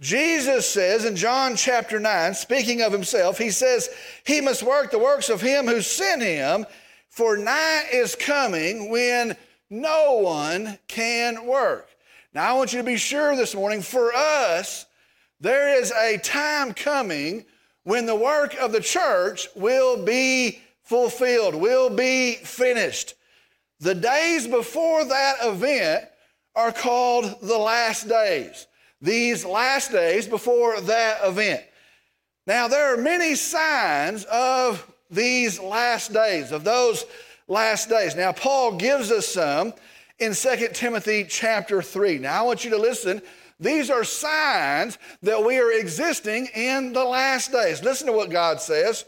Jesus 0.00 0.68
says 0.68 1.04
in 1.04 1.16
John 1.16 1.56
chapter 1.56 2.00
9, 2.00 2.34
speaking 2.34 2.82
of 2.82 2.92
himself, 2.92 3.38
he 3.38 3.50
says, 3.50 3.88
He 4.26 4.40
must 4.40 4.62
work 4.62 4.90
the 4.90 4.98
works 4.98 5.28
of 5.28 5.40
him 5.40 5.66
who 5.66 5.80
sent 5.80 6.22
him, 6.22 6.66
for 7.08 7.36
night 7.36 7.86
is 7.92 8.16
coming 8.16 8.90
when 8.90 9.36
no 9.70 10.18
one 10.18 10.78
can 10.88 11.46
work. 11.46 11.88
Now, 12.32 12.50
I 12.50 12.52
want 12.54 12.72
you 12.72 12.80
to 12.80 12.84
be 12.84 12.96
sure 12.96 13.36
this 13.36 13.54
morning, 13.54 13.82
for 13.82 14.12
us, 14.12 14.86
there 15.40 15.78
is 15.80 15.92
a 15.92 16.18
time 16.18 16.74
coming 16.74 17.44
when 17.84 18.06
the 18.06 18.16
work 18.16 18.54
of 18.60 18.72
the 18.72 18.80
church 18.80 19.48
will 19.54 20.02
be 20.02 20.60
fulfilled, 20.82 21.54
will 21.54 21.90
be 21.90 22.34
finished. 22.34 23.14
The 23.80 23.94
days 23.94 24.46
before 24.46 25.04
that 25.04 25.36
event 25.42 26.06
are 26.54 26.72
called 26.72 27.40
the 27.42 27.58
last 27.58 28.08
days. 28.08 28.66
These 29.00 29.44
last 29.44 29.92
days 29.92 30.26
before 30.26 30.80
that 30.80 31.18
event. 31.24 31.62
Now, 32.46 32.68
there 32.68 32.92
are 32.92 32.96
many 32.96 33.34
signs 33.34 34.24
of 34.24 34.90
these 35.10 35.60
last 35.60 36.12
days, 36.12 36.52
of 36.52 36.64
those 36.64 37.04
last 37.48 37.88
days. 37.88 38.14
Now, 38.16 38.32
Paul 38.32 38.76
gives 38.76 39.10
us 39.10 39.26
some 39.26 39.74
in 40.18 40.34
2 40.34 40.68
Timothy 40.72 41.26
chapter 41.28 41.82
3. 41.82 42.18
Now, 42.18 42.40
I 42.40 42.42
want 42.42 42.64
you 42.64 42.70
to 42.70 42.78
listen 42.78 43.20
these 43.60 43.90
are 43.90 44.04
signs 44.04 44.98
that 45.22 45.44
we 45.44 45.58
are 45.58 45.72
existing 45.72 46.46
in 46.54 46.92
the 46.92 47.04
last 47.04 47.52
days. 47.52 47.82
Listen 47.82 48.08
to 48.08 48.12
what 48.12 48.30
God 48.30 48.60
says. 48.60 49.04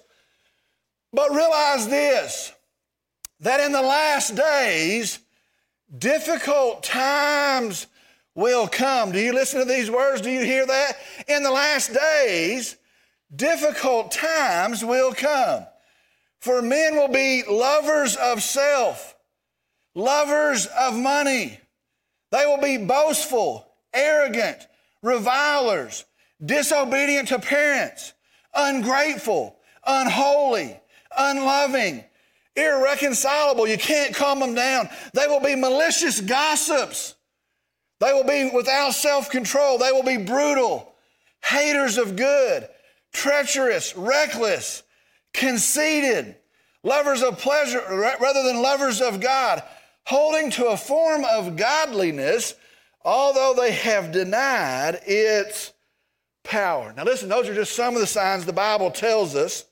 But 1.12 1.30
realize 1.30 1.88
this 1.88 2.52
that 3.40 3.60
in 3.60 3.72
the 3.72 3.82
last 3.82 4.34
days, 4.34 5.18
difficult 5.98 6.82
times 6.82 7.86
will 8.34 8.66
come. 8.66 9.12
Do 9.12 9.18
you 9.18 9.32
listen 9.32 9.60
to 9.60 9.66
these 9.66 9.90
words? 9.90 10.22
Do 10.22 10.30
you 10.30 10.44
hear 10.44 10.66
that? 10.66 10.92
In 11.28 11.42
the 11.42 11.50
last 11.50 11.92
days, 11.92 12.76
difficult 13.34 14.10
times 14.10 14.84
will 14.84 15.12
come. 15.12 15.66
For 16.38 16.62
men 16.62 16.96
will 16.96 17.08
be 17.08 17.42
lovers 17.48 18.16
of 18.16 18.42
self, 18.42 19.16
lovers 19.94 20.66
of 20.66 20.94
money. 20.94 21.60
They 22.30 22.46
will 22.46 22.60
be 22.60 22.78
boastful 22.78 23.65
arrogant, 23.96 24.66
revilers, 25.02 26.04
disobedient 26.44 27.28
to 27.28 27.38
parents, 27.38 28.12
ungrateful, 28.54 29.56
unholy, 29.86 30.78
unloving, 31.16 32.04
irreconcilable. 32.54 33.66
You 33.66 33.78
can't 33.78 34.14
calm 34.14 34.40
them 34.40 34.54
down. 34.54 34.88
They 35.14 35.26
will 35.26 35.40
be 35.40 35.54
malicious 35.54 36.20
gossips. 36.20 37.14
They 38.00 38.12
will 38.12 38.24
be 38.24 38.50
without 38.54 38.92
self 38.92 39.30
control. 39.30 39.78
They 39.78 39.92
will 39.92 40.02
be 40.02 40.18
brutal, 40.18 40.92
haters 41.42 41.96
of 41.96 42.16
good, 42.16 42.68
treacherous, 43.12 43.96
reckless, 43.96 44.82
conceited, 45.32 46.36
lovers 46.82 47.22
of 47.22 47.38
pleasure 47.38 47.82
rather 48.20 48.42
than 48.42 48.62
lovers 48.62 49.00
of 49.00 49.20
God, 49.20 49.62
holding 50.04 50.50
to 50.52 50.66
a 50.66 50.76
form 50.76 51.24
of 51.24 51.56
godliness, 51.56 52.54
although 53.06 53.54
they 53.56 53.70
have 53.70 54.10
denied 54.10 55.00
its 55.06 55.72
power. 56.42 56.92
Now, 56.96 57.04
listen, 57.04 57.28
those 57.28 57.48
are 57.48 57.54
just 57.54 57.76
some 57.76 57.94
of 57.94 58.00
the 58.00 58.06
signs 58.06 58.44
the 58.44 58.52
Bible 58.52 58.90
tells 58.90 59.36
us, 59.36 59.64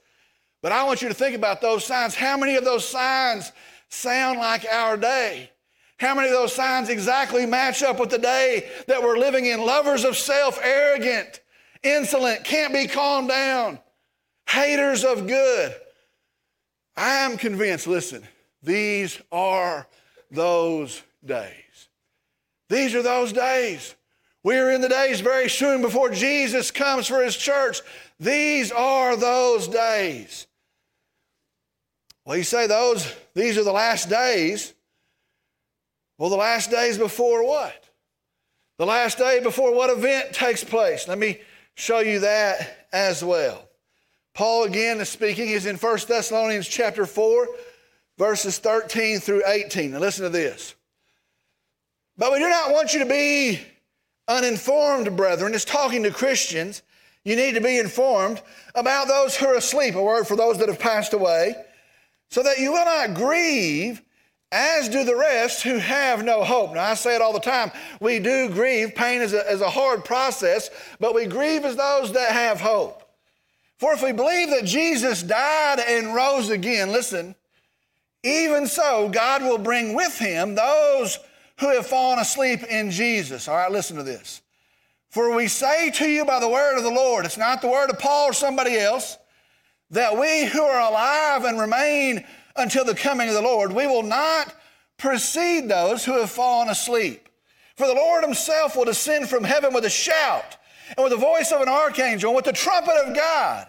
but 0.63 0.71
I 0.71 0.85
want 0.85 1.03
you 1.03 1.09
to 1.09 1.15
think 1.15 1.35
about 1.35 1.61
those 1.61 1.85
signs. 1.85 2.15
How 2.15 2.37
many 2.37 2.55
of 2.55 2.65
those 2.65 2.89
signs 2.89 3.51
sound 3.89 4.39
like 4.39 4.65
our 4.71 4.97
day? 4.97 5.51
How 5.99 6.15
many 6.15 6.29
of 6.29 6.35
those 6.35 6.55
signs 6.55 6.89
exactly 6.89 7.45
match 7.45 7.83
up 7.83 7.99
with 7.99 8.11
the 8.11 8.19
day 8.19 8.71
that 8.87 9.03
we're 9.03 9.19
living 9.19 9.47
in? 9.47 9.65
Lovers 9.67 10.05
of 10.05 10.17
self, 10.17 10.59
arrogant, 10.63 11.41
insolent, 11.83 12.45
can't 12.45 12.73
be 12.73 12.87
calmed 12.87 13.29
down, 13.29 13.81
haters 14.49 15.05
of 15.05 15.27
good. 15.27 15.75
I 16.97 17.17
am 17.17 17.37
convinced, 17.37 17.89
listen, 17.89 18.23
these 18.63 19.21
are 19.33 19.89
those 20.31 21.03
days. 21.25 21.64
These 22.69 22.95
are 22.95 23.03
those 23.03 23.33
days. 23.33 23.95
We 24.43 24.57
are 24.57 24.71
in 24.71 24.83
the 24.83 24.89
days 24.89 25.21
very 25.21 25.49
soon 25.49 25.81
before 25.81 26.11
Jesus 26.11 26.71
comes 26.71 27.07
for 27.07 27.23
his 27.23 27.37
church. 27.37 27.81
These 28.21 28.71
are 28.73 29.17
those 29.17 29.69
days. 29.69 30.47
Well, 32.25 32.37
you 32.37 32.45
say 32.45 32.67
those, 32.67 33.13
these 33.35 33.59
are 33.59 33.65
the 33.65 33.73
last 33.73 34.09
days. 34.09 34.73
Well, 36.19 36.31
the 36.31 36.37
last 36.37 36.71
days 36.71 36.97
before 36.99 37.47
what? 37.47 37.89
The 38.79 38.87
last 38.87 39.19
day 39.19 39.41
before 39.43 39.75
what 39.75 39.91
event 39.91 40.33
takes 40.33 40.65
place? 40.65 41.09
Let 41.09 41.19
me 41.19 41.41
show 41.75 42.01
you 42.01 42.21
that 42.21 42.89
as 42.93 43.25
well. 43.25 43.69
Paul 44.35 44.65
again 44.65 45.01
is 45.01 45.09
speaking. 45.09 45.47
He's 45.47 45.67
in 45.67 45.77
1 45.77 45.99
Thessalonians 46.09 46.67
chapter 46.67 47.07
4, 47.07 47.49
verses 48.19 48.59
13 48.59 49.21
through 49.21 49.43
18. 49.47 49.93
Now 49.93 50.01
listen 50.01 50.25
to 50.25 50.29
this. 50.29 50.75
But 52.17 52.33
we 52.33 52.39
do 52.39 52.49
not 52.49 52.73
want 52.73 52.95
you 52.95 53.01
to 53.01 53.07
be 53.07 53.61
uninformed, 54.29 55.17
brethren. 55.17 55.55
It's 55.55 55.65
talking 55.65 56.03
to 56.05 56.11
Christians. 56.11 56.83
You 57.25 57.37
need 57.37 57.55
to 57.55 57.61
be 57.61 57.79
informed 57.79 58.43
about 58.75 59.09
those 59.09 59.37
who 59.37 59.47
are 59.47 59.57
asleep, 59.57 59.95
a 59.95 60.03
word 60.03 60.27
for 60.27 60.37
those 60.37 60.59
that 60.59 60.69
have 60.69 60.79
passed 60.79 61.13
away, 61.13 61.55
so 62.31 62.43
that 62.43 62.59
you 62.59 62.73
will 62.73 62.85
not 62.85 63.15
grieve 63.15 64.03
as 64.53 64.89
do 64.89 65.03
the 65.03 65.17
rest 65.17 65.63
who 65.63 65.79
have 65.79 66.25
no 66.25 66.45
hope. 66.45 66.75
Now, 66.75 66.85
I 66.85 66.95
say 66.95 67.17
it 67.17 67.23
all 67.23 67.33
the 67.33 67.41
time. 67.41 67.73
We 67.99 68.21
do 68.21 68.49
grieve. 68.49 68.95
Pain 68.95 69.21
is 69.21 69.33
a, 69.33 69.51
is 69.51 69.61
a 69.61 69.71
hard 69.71 70.05
process, 70.05 70.71
but 71.01 71.15
we 71.15 71.27
grieve 71.27 71.65
as 71.65 71.75
those 71.75 72.13
that 72.13 72.31
have 72.31 72.61
hope. 72.61 73.03
For 73.79 73.93
if 73.93 74.03
we 74.03 74.13
believe 74.13 74.51
that 74.51 74.65
Jesus 74.65 75.23
died 75.23 75.81
and 75.81 76.15
rose 76.15 76.51
again, 76.51 76.93
listen, 76.93 77.35
even 78.23 78.69
so, 78.69 79.09
God 79.09 79.43
will 79.43 79.59
bring 79.59 79.95
with 79.95 80.17
him 80.19 80.55
those 80.55 81.19
who 81.61 81.69
have 81.69 81.87
fallen 81.87 82.19
asleep 82.19 82.63
in 82.65 82.91
Jesus. 82.91 83.49
All 83.49 83.57
right, 83.57 83.71
listen 83.71 83.97
to 83.97 84.03
this. 84.03 84.43
For 85.11 85.35
we 85.35 85.47
say 85.47 85.91
to 85.93 86.09
you 86.09 86.25
by 86.25 86.41
the 86.41 86.49
word 86.49 86.77
of 86.77 86.83
the 86.83 86.91
Lord, 86.91 87.25
it's 87.25 87.39
not 87.39 87.63
the 87.63 87.69
word 87.69 87.91
of 87.91 87.99
Paul 87.99 88.31
or 88.31 88.33
somebody 88.33 88.77
else, 88.77 89.17
that 89.91 90.19
we 90.19 90.47
who 90.47 90.63
are 90.63 90.81
alive 90.81 91.45
and 91.45 91.61
remain 91.61 92.25
until 92.57 92.85
the 92.85 92.95
coming 92.95 93.29
of 93.29 93.35
the 93.35 93.43
Lord. 93.43 93.73
We 93.73 93.87
will 93.87 94.03
not 94.03 94.53
precede 94.97 95.69
those 95.69 96.05
who 96.05 96.19
have 96.19 96.31
fallen 96.31 96.69
asleep. 96.69 97.29
For 97.77 97.87
the 97.87 97.95
Lord 97.95 98.25
himself 98.25 98.77
will 98.77 98.85
descend 98.85 99.29
from 99.29 99.45
heaven 99.45 99.73
with 99.73 99.85
a 99.85 99.91
shout 99.91 100.57
and 100.97 101.05
with 101.05 101.13
the 101.13 101.19
voice 101.19 101.53
of 101.53 101.61
an 101.61 101.69
archangel 101.69 102.31
and 102.31 102.37
with 102.37 102.45
the 102.45 102.53
trumpet 102.53 102.97
of 103.07 103.15
God. 103.15 103.69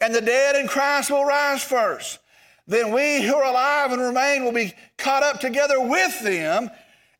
And 0.00 0.14
the 0.14 0.20
dead 0.20 0.56
in 0.56 0.68
Christ 0.68 1.10
will 1.10 1.24
rise 1.24 1.62
first. 1.62 2.18
Then 2.66 2.92
we 2.92 3.22
who 3.22 3.34
are 3.34 3.50
alive 3.50 3.92
and 3.92 4.00
remain 4.00 4.44
will 4.44 4.52
be 4.52 4.74
caught 4.98 5.22
up 5.22 5.40
together 5.40 5.80
with 5.80 6.22
them 6.22 6.70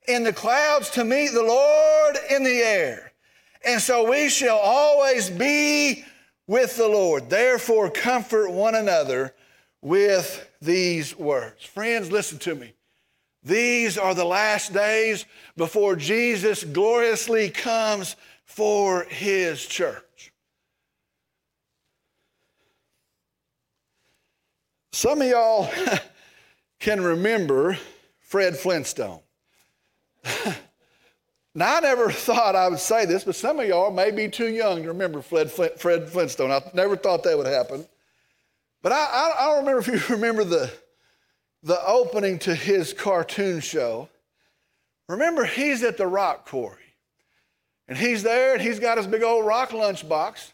in 0.08 0.24
the 0.24 0.32
clouds 0.32 0.90
to 0.90 1.04
meet 1.04 1.32
the 1.32 1.42
Lord 1.42 2.16
in 2.30 2.42
the 2.42 2.60
air. 2.62 3.12
And 3.64 3.80
so 3.80 4.10
we 4.10 4.28
shall 4.28 4.58
always 4.58 5.28
be 5.28 6.04
with 6.46 6.76
the 6.76 6.88
Lord. 6.88 7.28
Therefore, 7.28 7.90
comfort 7.90 8.50
one 8.50 8.74
another 8.74 9.34
with 9.82 10.48
these 10.60 11.16
words. 11.16 11.64
Friends, 11.64 12.10
listen 12.10 12.38
to 12.38 12.54
me. 12.54 12.72
These 13.44 13.98
are 13.98 14.14
the 14.14 14.24
last 14.24 14.72
days 14.72 15.24
before 15.56 15.94
Jesus 15.94 16.64
gloriously 16.64 17.50
comes 17.50 18.16
for 18.44 19.04
his 19.04 19.64
church. 19.64 20.32
Some 24.92 25.22
of 25.22 25.28
y'all 25.28 25.70
can 26.80 27.00
remember 27.00 27.78
Fred 28.18 28.56
Flintstone. 28.56 29.20
Now, 31.54 31.76
I 31.76 31.80
never 31.80 32.10
thought 32.10 32.56
I 32.56 32.68
would 32.68 32.78
say 32.78 33.04
this, 33.04 33.24
but 33.24 33.36
some 33.36 33.60
of 33.60 33.66
y'all 33.66 33.90
may 33.90 34.10
be 34.10 34.28
too 34.28 34.48
young 34.48 34.82
to 34.82 34.88
remember 34.88 35.22
Fred, 35.22 35.50
Fred 35.50 36.08
Flintstone. 36.08 36.50
I 36.50 36.62
never 36.74 36.96
thought 36.96 37.22
that 37.24 37.36
would 37.36 37.46
happen. 37.46 37.86
But 38.82 38.92
I, 38.92 38.96
I, 38.96 39.34
I 39.38 39.46
don't 39.46 39.66
remember 39.66 39.80
if 39.80 40.08
you 40.08 40.14
remember 40.14 40.44
the, 40.44 40.70
the 41.62 41.84
opening 41.86 42.38
to 42.40 42.54
his 42.54 42.92
cartoon 42.92 43.60
show. 43.60 44.08
Remember, 45.08 45.44
he's 45.44 45.82
at 45.82 45.96
the 45.96 46.06
rock 46.06 46.46
quarry. 46.46 46.76
And 47.88 47.96
he's 47.96 48.22
there 48.22 48.52
and 48.52 48.62
he's 48.62 48.78
got 48.78 48.98
his 48.98 49.06
big 49.06 49.22
old 49.22 49.46
rock 49.46 49.70
lunchbox. 49.70 50.52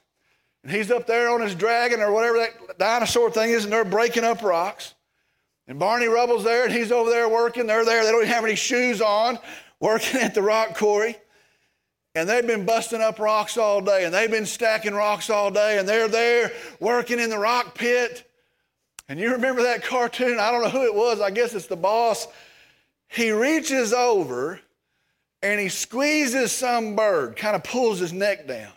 And 0.63 0.73
he's 0.73 0.91
up 0.91 1.07
there 1.07 1.29
on 1.29 1.43
his 1.43 1.55
dragon 1.55 2.01
or 2.01 2.13
whatever 2.13 2.39
that 2.39 2.79
dinosaur 2.79 3.31
thing 3.31 3.51
is, 3.51 3.65
and 3.65 3.73
they're 3.73 3.85
breaking 3.85 4.25
up 4.25 4.43
rocks. 4.43 4.95
And 5.67 5.79
Barney 5.79 6.07
Rubble's 6.07 6.45
there 6.45 6.65
and 6.65 6.73
he's 6.73 6.93
over 6.93 7.11
there 7.11 7.29
working. 7.29 7.67
They're 7.67 7.85
there. 7.85 8.05
They 8.05 8.11
don't 8.11 8.23
even 8.23 8.35
have 8.35 8.45
any 8.45 8.55
shoes 8.55 9.01
on, 9.01 9.39
working 9.81 10.21
at 10.21 10.35
the 10.35 10.43
rock 10.43 10.77
quarry. 10.77 11.17
And 12.15 12.29
they've 12.29 12.47
been 12.47 12.65
busting 12.65 13.01
up 13.01 13.19
rocks 13.19 13.57
all 13.57 13.81
day, 13.81 14.05
and 14.05 14.15
they've 14.15 14.31
been 14.31 14.47
stacking 14.47 14.95
rocks 14.95 15.31
all 15.31 15.51
day, 15.51 15.79
and 15.79 15.89
they're 15.89 16.07
there 16.07 16.53
working 16.79 17.19
in 17.19 17.29
the 17.29 17.39
rock 17.39 17.75
pit. 17.75 18.31
And 19.09 19.19
you 19.19 19.33
remember 19.33 19.63
that 19.65 19.83
cartoon? 19.83 20.39
I 20.39 20.53
don't 20.53 20.63
know 20.63 20.71
who 20.71 20.85
it 20.85 20.95
was. 20.95 21.21
I 21.21 21.31
guess 21.31 21.55
it's 21.55 21.67
the 21.67 21.77
boss. 21.77 22.29
He 23.09 23.31
reaches 23.31 23.93
over 23.93 24.61
and 25.43 25.61
he 25.61 25.69
squeezes 25.69 26.53
some 26.53 26.97
bird, 26.97 27.37
kind 27.37 27.55
of 27.55 27.63
pulls 27.63 27.99
his 27.99 28.13
neck 28.13 28.49
down. 28.49 28.73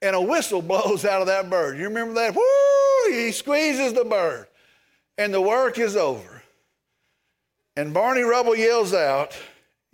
And 0.00 0.16
a 0.16 0.20
whistle 0.20 0.62
blows 0.62 1.04
out 1.04 1.20
of 1.20 1.26
that 1.26 1.50
bird. 1.50 1.78
You 1.78 1.84
remember 1.84 2.14
that? 2.14 2.34
Woo! 2.34 3.12
He 3.12 3.30
squeezes 3.30 3.92
the 3.92 4.04
bird. 4.04 4.46
And 5.18 5.32
the 5.32 5.40
work 5.40 5.78
is 5.78 5.96
over. 5.96 6.42
And 7.76 7.92
Barney 7.92 8.22
Rubble 8.22 8.56
yells 8.56 8.94
out, 8.94 9.36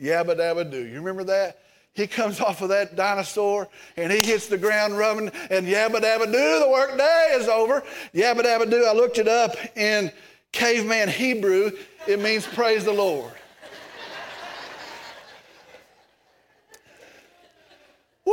Yabba 0.00 0.36
Dabba 0.36 0.70
Doo. 0.70 0.84
You 0.84 1.00
remember 1.00 1.24
that? 1.24 1.62
he 1.94 2.06
comes 2.06 2.40
off 2.40 2.62
of 2.62 2.70
that 2.70 2.96
dinosaur 2.96 3.68
and 3.96 4.10
he 4.10 4.22
hits 4.22 4.46
the 4.46 4.56
ground 4.56 4.96
rubbing 4.96 5.30
and 5.50 5.66
yabba 5.66 5.96
dabba 5.96 6.24
doo, 6.26 6.60
the 6.60 6.68
work 6.70 6.96
day 6.96 7.32
is 7.34 7.48
over. 7.48 7.82
Yabba 8.14 8.40
dabba 8.40 8.70
doo, 8.70 8.86
I 8.88 8.94
looked 8.94 9.18
it 9.18 9.28
up 9.28 9.54
in 9.76 10.10
caveman 10.52 11.08
Hebrew. 11.08 11.72
It 12.06 12.20
means 12.20 12.46
praise 12.46 12.84
the 12.84 12.92
Lord. 12.92 13.30
Woo! 18.24 18.32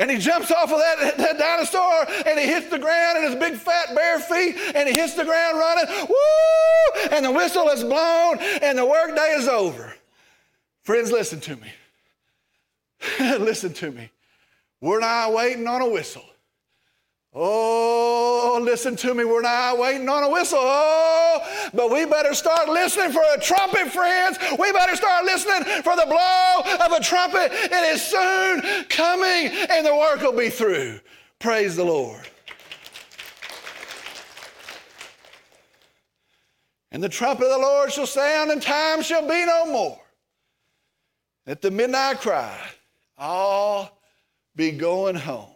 And 0.00 0.10
he 0.10 0.16
jumps 0.16 0.50
off 0.50 0.72
of 0.72 0.78
that, 0.78 1.18
that 1.18 1.38
dinosaur 1.38 2.06
and 2.26 2.40
he 2.40 2.46
hits 2.46 2.70
the 2.70 2.78
ground 2.78 3.18
in 3.18 3.24
his 3.24 3.34
big 3.34 3.54
fat 3.54 3.94
bare 3.94 4.18
feet 4.18 4.56
and 4.74 4.88
he 4.88 4.94
hits 4.94 5.12
the 5.12 5.24
ground 5.24 5.58
running. 5.58 5.84
Woo! 6.08 7.08
And 7.12 7.22
the 7.22 7.30
whistle 7.30 7.68
is 7.68 7.84
blown 7.84 8.38
and 8.62 8.78
the 8.78 8.86
workday 8.86 9.34
is 9.36 9.46
over. 9.46 9.94
Friends, 10.84 11.12
listen 11.12 11.38
to 11.40 11.56
me. 11.56 11.68
listen 13.38 13.74
to 13.74 13.90
me. 13.90 14.10
We're 14.80 15.00
not 15.00 15.34
waiting 15.34 15.66
on 15.66 15.82
a 15.82 15.88
whistle. 15.88 16.24
Oh, 17.32 18.60
listen 18.62 18.96
to 18.96 19.14
me. 19.14 19.24
We're 19.24 19.42
not 19.42 19.78
waiting 19.78 20.08
on 20.08 20.24
a 20.24 20.30
whistle. 20.30 20.58
Oh, 20.60 21.70
but 21.72 21.90
we 21.90 22.04
better 22.04 22.34
start 22.34 22.68
listening 22.68 23.12
for 23.12 23.22
a 23.34 23.40
trumpet, 23.40 23.92
friends. 23.92 24.36
We 24.58 24.72
better 24.72 24.96
start 24.96 25.24
listening 25.24 25.64
for 25.82 25.94
the 25.94 26.06
blow 26.06 26.86
of 26.86 26.92
a 26.92 27.00
trumpet. 27.00 27.50
It 27.52 27.94
is 27.94 28.02
soon 28.02 28.84
coming 28.88 29.46
and 29.70 29.86
the 29.86 29.94
work 29.94 30.22
will 30.22 30.36
be 30.36 30.50
through. 30.50 31.00
Praise 31.38 31.76
the 31.76 31.84
Lord. 31.84 32.28
And 36.92 37.00
the 37.00 37.08
trumpet 37.08 37.44
of 37.44 37.50
the 37.50 37.58
Lord 37.58 37.92
shall 37.92 38.06
sound, 38.06 38.50
and 38.50 38.60
time 38.60 39.02
shall 39.02 39.22
be 39.22 39.46
no 39.46 39.66
more. 39.66 40.00
At 41.46 41.62
the 41.62 41.70
midnight 41.70 42.20
cry, 42.20 42.58
I'll 43.16 43.96
be 44.56 44.72
going 44.72 45.14
home. 45.14 45.54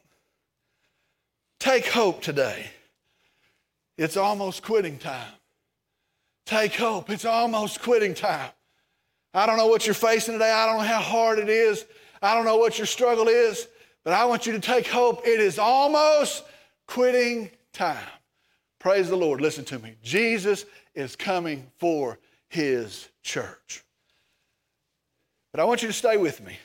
Take 1.64 1.86
hope 1.86 2.20
today. 2.20 2.66
It's 3.96 4.18
almost 4.18 4.62
quitting 4.62 4.98
time. 4.98 5.32
Take 6.44 6.74
hope. 6.74 7.08
It's 7.08 7.24
almost 7.24 7.80
quitting 7.80 8.12
time. 8.12 8.50
I 9.32 9.46
don't 9.46 9.56
know 9.56 9.68
what 9.68 9.86
you're 9.86 9.94
facing 9.94 10.34
today. 10.34 10.52
I 10.52 10.66
don't 10.66 10.76
know 10.76 10.84
how 10.86 11.00
hard 11.00 11.38
it 11.38 11.48
is. 11.48 11.86
I 12.20 12.34
don't 12.34 12.44
know 12.44 12.58
what 12.58 12.76
your 12.76 12.86
struggle 12.86 13.28
is. 13.28 13.66
But 14.04 14.12
I 14.12 14.26
want 14.26 14.44
you 14.44 14.52
to 14.52 14.60
take 14.60 14.86
hope. 14.86 15.26
It 15.26 15.40
is 15.40 15.58
almost 15.58 16.44
quitting 16.86 17.50
time. 17.72 17.96
Praise 18.78 19.08
the 19.08 19.16
Lord. 19.16 19.40
Listen 19.40 19.64
to 19.64 19.78
me. 19.78 19.94
Jesus 20.02 20.66
is 20.94 21.16
coming 21.16 21.66
for 21.78 22.18
his 22.50 23.08
church. 23.22 23.82
But 25.50 25.60
I 25.60 25.64
want 25.64 25.80
you 25.80 25.88
to 25.88 25.94
stay 25.94 26.18
with 26.18 26.44
me. 26.44 26.58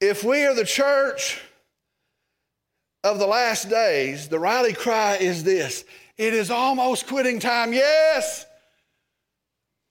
If 0.00 0.22
we 0.22 0.44
are 0.44 0.54
the 0.54 0.64
church 0.64 1.40
of 3.04 3.18
the 3.18 3.26
last 3.26 3.68
days, 3.68 4.28
the 4.28 4.38
rally 4.38 4.72
cry 4.72 5.16
is 5.16 5.44
this 5.44 5.84
it 6.16 6.34
is 6.34 6.50
almost 6.50 7.06
quitting 7.06 7.38
time, 7.38 7.72
yes, 7.72 8.46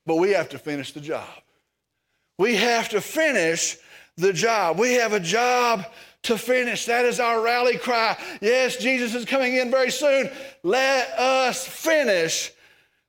but 0.06 0.16
we 0.16 0.32
have 0.32 0.50
to 0.50 0.60
finish 0.60 0.92
the 0.92 1.02
job. 1.02 1.28
We 2.38 2.56
have 2.56 2.90
to 2.90 3.02
finish 3.02 3.78
the 4.18 4.34
job. 4.34 4.80
We 4.80 4.94
have 4.94 5.14
a 5.14 5.20
job 5.20 5.86
to 6.24 6.38
finish. 6.38 6.86
That 6.86 7.06
is 7.06 7.20
our 7.20 7.42
rally 7.42 7.78
cry. 7.78 8.18
Yes, 8.42 8.78
Jesus 8.78 9.16
is 9.16 9.26
coming 9.26 9.56
in 9.56 9.72
very 9.72 9.92
soon. 9.92 10.30
Let 10.64 11.10
us 11.18 11.68
finish 11.68 12.52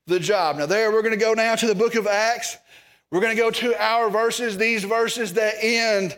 the 0.07 0.19
job. 0.19 0.57
Now, 0.57 0.67
there 0.67 0.91
we're 0.91 1.03
going 1.03 1.19
to 1.19 1.25
go 1.25 1.35
now 1.35 1.55
to 1.55 1.67
the 1.67 1.75
book 1.75 1.95
of 1.95 2.07
Acts. 2.07 2.57
We're 3.11 3.21
going 3.21 3.37
to 3.37 3.43
go 3.43 3.51
to 3.51 3.83
our 3.83 4.11
verses, 4.11 4.57
these 4.57 4.85
verses 4.85 5.35
that 5.35 5.55
end 5.61 6.17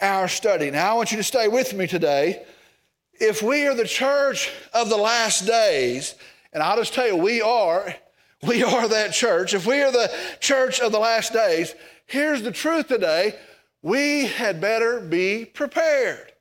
our 0.00 0.28
study. 0.28 0.70
Now, 0.70 0.92
I 0.92 0.94
want 0.94 1.10
you 1.10 1.18
to 1.18 1.22
stay 1.22 1.48
with 1.48 1.74
me 1.74 1.86
today. 1.86 2.44
If 3.20 3.42
we 3.42 3.66
are 3.66 3.74
the 3.74 3.86
church 3.86 4.50
of 4.72 4.88
the 4.88 4.96
last 4.96 5.46
days, 5.46 6.14
and 6.52 6.62
I'll 6.62 6.76
just 6.76 6.94
tell 6.94 7.06
you, 7.06 7.16
we 7.16 7.42
are, 7.42 7.94
we 8.42 8.62
are 8.64 8.88
that 8.88 9.12
church. 9.12 9.52
If 9.52 9.66
we 9.66 9.82
are 9.82 9.92
the 9.92 10.10
church 10.40 10.80
of 10.80 10.90
the 10.90 10.98
last 10.98 11.32
days, 11.32 11.74
here's 12.06 12.42
the 12.42 12.50
truth 12.50 12.88
today 12.88 13.34
we 13.82 14.26
had 14.26 14.60
better 14.60 15.00
be 15.00 15.44
prepared. 15.44 16.32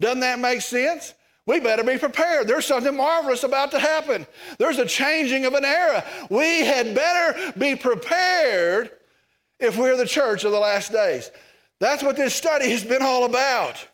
Doesn't 0.00 0.20
that 0.20 0.38
make 0.38 0.60
sense? 0.60 1.14
We 1.46 1.60
better 1.60 1.84
be 1.84 1.96
prepared. 1.96 2.48
There's 2.48 2.66
something 2.66 2.96
marvelous 2.96 3.44
about 3.44 3.70
to 3.70 3.78
happen. 3.78 4.26
There's 4.58 4.78
a 4.78 4.84
changing 4.84 5.44
of 5.46 5.54
an 5.54 5.64
era. 5.64 6.04
We 6.28 6.64
had 6.66 6.94
better 6.94 7.52
be 7.56 7.76
prepared 7.76 8.90
if 9.60 9.78
we're 9.78 9.96
the 9.96 10.06
church 10.06 10.44
of 10.44 10.50
the 10.50 10.58
last 10.58 10.92
days. 10.92 11.30
That's 11.78 12.02
what 12.02 12.16
this 12.16 12.34
study 12.34 12.70
has 12.70 12.84
been 12.84 13.02
all 13.02 13.24
about. 13.24 13.86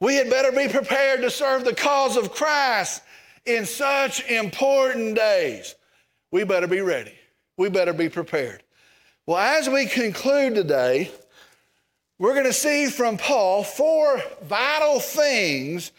We 0.00 0.16
had 0.16 0.28
better 0.28 0.52
be 0.52 0.68
prepared 0.68 1.22
to 1.22 1.30
serve 1.30 1.64
the 1.64 1.74
cause 1.74 2.16
of 2.16 2.32
Christ 2.32 3.02
in 3.46 3.64
such 3.64 4.28
important 4.28 5.16
days. 5.16 5.74
We 6.30 6.44
better 6.44 6.66
be 6.66 6.80
ready. 6.80 7.14
We 7.56 7.70
better 7.70 7.94
be 7.94 8.08
prepared. 8.08 8.62
Well, 9.24 9.38
as 9.38 9.68
we 9.68 9.86
conclude 9.86 10.54
today, 10.54 11.10
we're 12.18 12.34
going 12.34 12.44
to 12.44 12.52
see 12.52 12.86
from 12.86 13.16
Paul 13.16 13.64
four 13.64 14.22
vital 14.42 15.00
things 15.00 15.92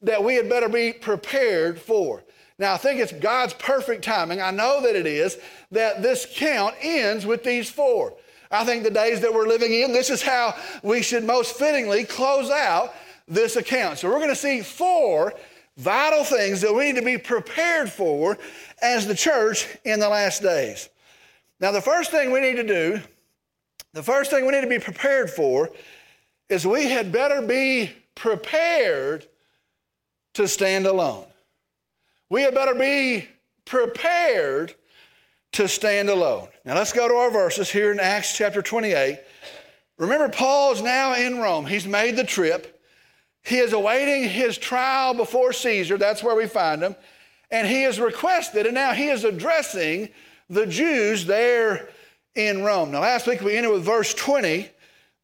that 0.00 0.24
we 0.24 0.34
had 0.34 0.48
better 0.48 0.68
be 0.68 0.92
prepared 0.92 1.78
for. 1.78 2.22
Now, 2.58 2.74
I 2.74 2.76
think 2.76 3.00
it's 3.00 3.12
God's 3.12 3.54
perfect 3.54 4.04
timing. 4.04 4.40
I 4.40 4.50
know 4.50 4.80
that 4.82 4.96
it 4.96 5.06
is, 5.06 5.38
that 5.70 6.02
this 6.02 6.26
count 6.36 6.74
ends 6.80 7.26
with 7.26 7.44
these 7.44 7.70
four. 7.70 8.14
I 8.50 8.64
think 8.64 8.82
the 8.82 8.90
days 8.90 9.20
that 9.20 9.32
we're 9.32 9.46
living 9.46 9.72
in, 9.72 9.92
this 9.92 10.10
is 10.10 10.22
how 10.22 10.54
we 10.82 11.02
should 11.02 11.24
most 11.24 11.56
fittingly 11.56 12.04
close 12.04 12.50
out 12.50 12.94
this 13.32 13.56
account. 13.56 13.98
So, 13.98 14.08
we're 14.08 14.18
going 14.18 14.28
to 14.28 14.36
see 14.36 14.60
four 14.60 15.34
vital 15.76 16.24
things 16.24 16.60
that 16.60 16.72
we 16.72 16.86
need 16.86 16.96
to 16.96 17.04
be 17.04 17.18
prepared 17.18 17.90
for 17.90 18.38
as 18.80 19.06
the 19.06 19.14
church 19.14 19.66
in 19.84 20.00
the 20.00 20.08
last 20.08 20.42
days. 20.42 20.88
Now, 21.60 21.72
the 21.72 21.80
first 21.80 22.10
thing 22.10 22.30
we 22.32 22.40
need 22.40 22.56
to 22.56 22.66
do 22.66 23.00
the 23.94 24.02
first 24.02 24.30
thing 24.30 24.46
we 24.46 24.52
need 24.52 24.62
to 24.62 24.66
be 24.66 24.78
prepared 24.78 25.30
for 25.30 25.70
is 26.48 26.66
we 26.66 26.88
had 26.88 27.12
better 27.12 27.42
be 27.42 27.90
prepared 28.14 29.26
to 30.34 30.48
stand 30.48 30.86
alone. 30.86 31.26
We 32.30 32.42
had 32.42 32.54
better 32.54 32.74
be 32.74 33.28
prepared 33.66 34.74
to 35.52 35.68
stand 35.68 36.08
alone. 36.08 36.48
Now 36.64 36.74
let's 36.74 36.92
go 36.92 37.06
to 37.06 37.14
our 37.14 37.30
verses 37.30 37.70
here 37.70 37.92
in 37.92 38.00
Acts 38.00 38.34
chapter 38.34 38.62
28. 38.62 39.18
Remember, 39.98 40.30
Paul 40.30 40.72
is 40.72 40.80
now 40.80 41.14
in 41.14 41.38
Rome. 41.38 41.66
He's 41.66 41.86
made 41.86 42.16
the 42.16 42.24
trip. 42.24 42.81
He 43.42 43.58
is 43.58 43.72
awaiting 43.72 44.28
his 44.28 44.56
trial 44.56 45.14
before 45.14 45.52
Caesar. 45.52 45.98
That's 45.98 46.22
where 46.22 46.36
we 46.36 46.46
find 46.46 46.82
him. 46.82 46.94
And 47.50 47.66
he 47.66 47.84
is 47.84 48.00
requested, 48.00 48.66
and 48.66 48.74
now 48.74 48.92
he 48.92 49.08
is 49.08 49.24
addressing 49.24 50.08
the 50.48 50.66
Jews 50.66 51.26
there 51.26 51.88
in 52.34 52.62
Rome. 52.62 52.92
Now, 52.92 53.00
last 53.00 53.26
week 53.26 53.42
we 53.42 53.56
ended 53.56 53.72
with 53.72 53.84
verse 53.84 54.14
20. 54.14 54.68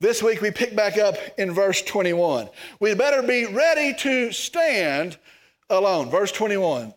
This 0.00 0.22
week 0.22 0.40
we 0.40 0.50
pick 0.50 0.76
back 0.76 0.98
up 0.98 1.16
in 1.38 1.52
verse 1.52 1.82
21. 1.82 2.48
We 2.80 2.94
better 2.94 3.22
be 3.22 3.46
ready 3.46 3.94
to 4.00 4.32
stand 4.32 5.16
alone. 5.70 6.10
Verse 6.10 6.32
21. 6.32 6.94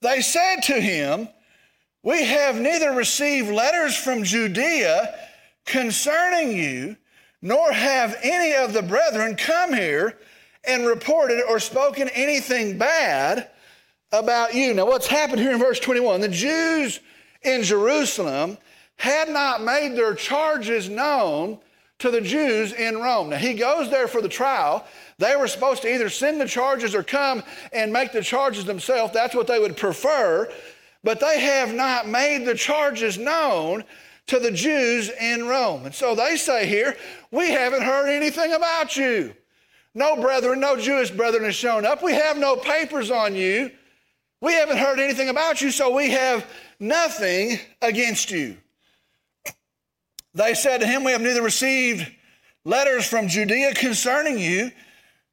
They 0.00 0.20
said 0.20 0.60
to 0.64 0.80
him, 0.80 1.28
We 2.02 2.24
have 2.24 2.56
neither 2.56 2.92
received 2.92 3.50
letters 3.50 3.96
from 3.96 4.24
Judea 4.24 5.14
concerning 5.66 6.56
you, 6.56 6.96
nor 7.40 7.72
have 7.72 8.18
any 8.22 8.54
of 8.54 8.72
the 8.72 8.82
brethren 8.82 9.36
come 9.36 9.72
here 9.72 10.18
and 10.64 10.86
reported 10.86 11.42
or 11.48 11.60
spoken 11.60 12.08
anything 12.08 12.78
bad 12.78 13.48
about 14.12 14.54
you. 14.54 14.74
Now, 14.74 14.86
what's 14.86 15.06
happened 15.06 15.40
here 15.40 15.52
in 15.52 15.58
verse 15.58 15.80
21? 15.80 16.20
The 16.20 16.28
Jews 16.28 17.00
in 17.42 17.62
Jerusalem 17.62 18.58
had 18.96 19.28
not 19.28 19.62
made 19.62 19.94
their 19.96 20.14
charges 20.14 20.88
known 20.88 21.58
to 21.98 22.10
the 22.10 22.20
Jews 22.20 22.72
in 22.72 22.98
Rome. 22.98 23.30
Now, 23.30 23.36
he 23.36 23.54
goes 23.54 23.90
there 23.90 24.08
for 24.08 24.20
the 24.20 24.28
trial. 24.28 24.86
They 25.18 25.36
were 25.36 25.48
supposed 25.48 25.82
to 25.82 25.92
either 25.92 26.08
send 26.08 26.40
the 26.40 26.46
charges 26.46 26.94
or 26.94 27.02
come 27.02 27.42
and 27.72 27.92
make 27.92 28.12
the 28.12 28.22
charges 28.22 28.64
themselves. 28.64 29.12
That's 29.12 29.34
what 29.34 29.46
they 29.46 29.58
would 29.58 29.76
prefer. 29.76 30.50
But 31.04 31.20
they 31.20 31.40
have 31.40 31.74
not 31.74 32.08
made 32.08 32.44
the 32.44 32.54
charges 32.54 33.18
known 33.18 33.84
to 34.28 34.38
the 34.38 34.50
Jews 34.50 35.10
in 35.10 35.46
Rome. 35.46 35.84
And 35.86 35.94
so 35.94 36.14
they 36.14 36.36
say 36.36 36.66
here, 36.66 36.96
We 37.30 37.50
haven't 37.50 37.82
heard 37.82 38.08
anything 38.08 38.52
about 38.52 38.96
you. 38.96 39.34
No 39.94 40.20
brethren, 40.20 40.60
no 40.60 40.76
Jewish 40.76 41.10
brethren 41.10 41.44
has 41.44 41.54
shown 41.54 41.84
up. 41.84 42.02
We 42.02 42.12
have 42.12 42.38
no 42.38 42.56
papers 42.56 43.10
on 43.10 43.34
you. 43.34 43.70
We 44.40 44.52
haven't 44.52 44.78
heard 44.78 45.00
anything 45.00 45.28
about 45.28 45.60
you, 45.60 45.70
so 45.70 45.94
we 45.94 46.10
have 46.10 46.46
nothing 46.78 47.58
against 47.82 48.30
you. 48.30 48.56
They 50.34 50.54
said 50.54 50.78
to 50.78 50.86
him, 50.86 51.04
We 51.04 51.12
have 51.12 51.20
neither 51.20 51.42
received 51.42 52.10
letters 52.64 53.06
from 53.06 53.28
Judea 53.28 53.74
concerning 53.74 54.38
you, 54.38 54.70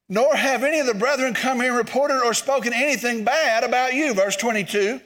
nor 0.08 0.36
have 0.36 0.63
any 0.63 0.79
of 0.79 0.88
the 0.88 0.93
brethren 0.93 1.34
come 1.34 1.60
here 1.60 1.69
and 1.69 1.77
reported 1.77 2.23
or 2.23 2.34
spoken 2.34 2.73
anything 2.73 3.23
bad 3.23 3.63
about 3.63 3.93
you. 3.93 4.13
Verse 4.13 4.36
22. 4.36 5.01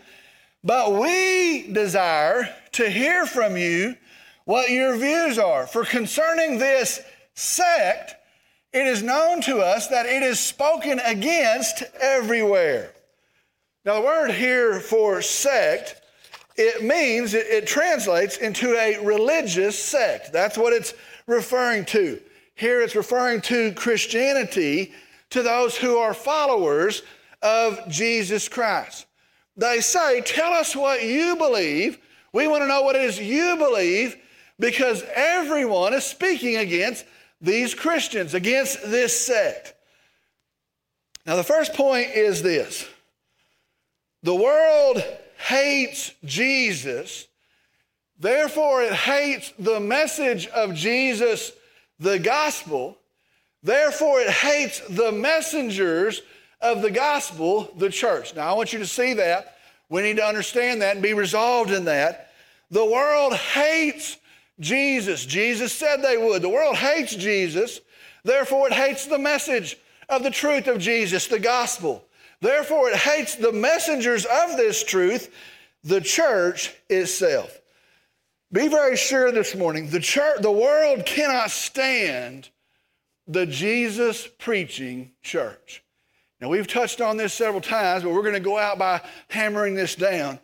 But 0.63 0.93
we 0.93 1.67
desire 1.72 2.54
to 2.74 2.89
hear 2.89 3.26
from 3.26 3.56
you 3.56 3.95
what 4.45 4.69
your 4.69 4.98
views 4.98 5.38
are. 5.38 5.67
For 5.67 5.86
concerning 5.86 6.58
this 6.58 7.02
sect, 7.34 8.15
it 8.74 8.86
is 8.86 9.02
known 9.02 9.41
to 9.41 9.60
us 9.60 9.88
that 9.88 10.06
it 10.06 10.22
is 10.22 10.39
spoken 10.39 11.00
against 11.00 11.84
everywhere. 12.02 12.93
Now, 13.86 13.95
the 13.95 14.06
word 14.06 14.32
here 14.32 14.80
for 14.80 15.22
sect 15.22 16.02
it 16.60 16.84
means, 16.84 17.34
it, 17.34 17.48
it 17.48 17.67
translates 17.67 18.36
into 18.36 18.76
a 18.76 19.02
religious 19.04 19.82
sect. 19.82 20.34
That's 20.34 20.58
what 20.58 20.74
it's 20.74 20.93
referring 21.26 21.86
to. 21.86 22.19
Here 22.54 22.82
it's 22.82 22.98
referring 22.98 23.39
to 23.41 23.72
Christianity 23.72 24.91
to 25.30 25.41
those 25.41 25.78
who 25.78 25.98
are 25.98 26.13
followers 26.13 27.02
of 27.41 27.80
Jesus 27.88 28.50
Christ. 28.50 29.06
They 29.60 29.82
say, 29.82 30.22
Tell 30.22 30.54
us 30.54 30.74
what 30.74 31.04
you 31.04 31.36
believe. 31.36 32.00
We 32.32 32.48
want 32.48 32.63
to 32.63 32.67
know 32.67 32.82
what 32.82 32.95
it 32.95 33.04
is 33.04 33.19
you 33.19 33.58
believe 33.58 34.15
because 34.58 35.04
everyone 35.13 35.93
is 35.93 36.06
speaking 36.06 36.58
against 36.58 37.06
these 37.41 37.76
Christians, 37.76 38.34
against 38.34 38.82
this 38.89 39.19
sect. 39.19 39.74
Now, 41.26 41.36
the 41.36 41.43
first 41.43 41.74
point 41.74 42.12
is 42.12 42.41
this 42.41 42.88
the 44.24 44.36
world 44.36 45.04
hates 45.48 46.13
Jesus, 46.24 47.28
therefore 48.17 48.84
it 48.84 48.93
hates 48.93 49.52
the 49.60 49.82
message 49.82 50.48
of 50.48 50.74
Jesus, 50.74 51.52
the 52.00 52.17
gospel. 52.17 52.98
Therefore, 53.62 54.22
it 54.22 54.30
hates 54.30 54.80
the 54.88 55.12
messengers 55.12 56.22
of 56.62 56.82
the 56.82 56.91
gospel, 56.91 57.72
the 57.78 57.89
church. 57.89 58.36
Now, 58.36 58.50
I 58.50 58.54
want 58.54 58.74
you 58.74 58.80
to 58.80 58.86
see 58.86 59.13
that. 59.15 59.56
We 59.89 60.02
need 60.02 60.17
to 60.17 60.26
understand 60.26 60.82
that 60.82 60.95
and 60.95 61.04
be 61.04 61.13
resolved 61.13 61.72
in 61.72 61.86
that. 61.86 62.32
The 62.69 62.86
world 62.86 63.34
hates 63.34 64.17
Jesus. 64.60 65.26
Jesus 65.26 65.74
said 65.74 66.02
they 66.02 66.17
would. 66.17 66.41
The 66.41 66.50
world 66.50 66.76
hates 66.76 67.15
Jesus. 67.15 67.80
Therefore, 68.24 68.67
it 68.67 68.74
hates 68.74 69.06
the 69.06 69.17
message 69.17 69.78
of 70.10 70.24
the 70.24 70.32
truth 70.32 70.67
of 70.67 70.80
Jesus, 70.80 71.28
the 71.28 71.39
gospel. 71.39 72.06
Therefore, 72.41 72.89
it 72.89 72.95
hates 72.95 73.36
the 73.36 73.52
messengers 73.52 74.26
of 74.26 74.58
this 74.58 74.84
truth, 74.84 75.34
the 75.84 76.02
church 76.02 76.74
itself. 76.89 77.60
Be 78.52 78.67
very 78.67 78.98
sure 78.98 79.32
this 79.32 79.56
morning 79.56 79.89
the 79.89 80.00
church, 80.00 80.41
the 80.41 80.52
world 80.52 81.06
cannot 81.06 81.52
stand 81.52 82.50
the 83.28 83.45
Jesus 83.45 84.28
preaching 84.39 85.12
church. 85.22 85.84
Now, 86.41 86.47
we've 86.49 86.67
touched 86.67 87.02
on 87.02 87.17
this 87.17 87.34
several 87.34 87.62
times, 87.62 88.04
but 88.04 88.13
we're 88.13 88.21
going 88.21 88.34
to 88.34 88.39
go 88.39 88.58
out 88.58 88.80
by 88.80 89.02
hammering 89.28 89.75
this 89.75 89.95
down. 89.95 90.39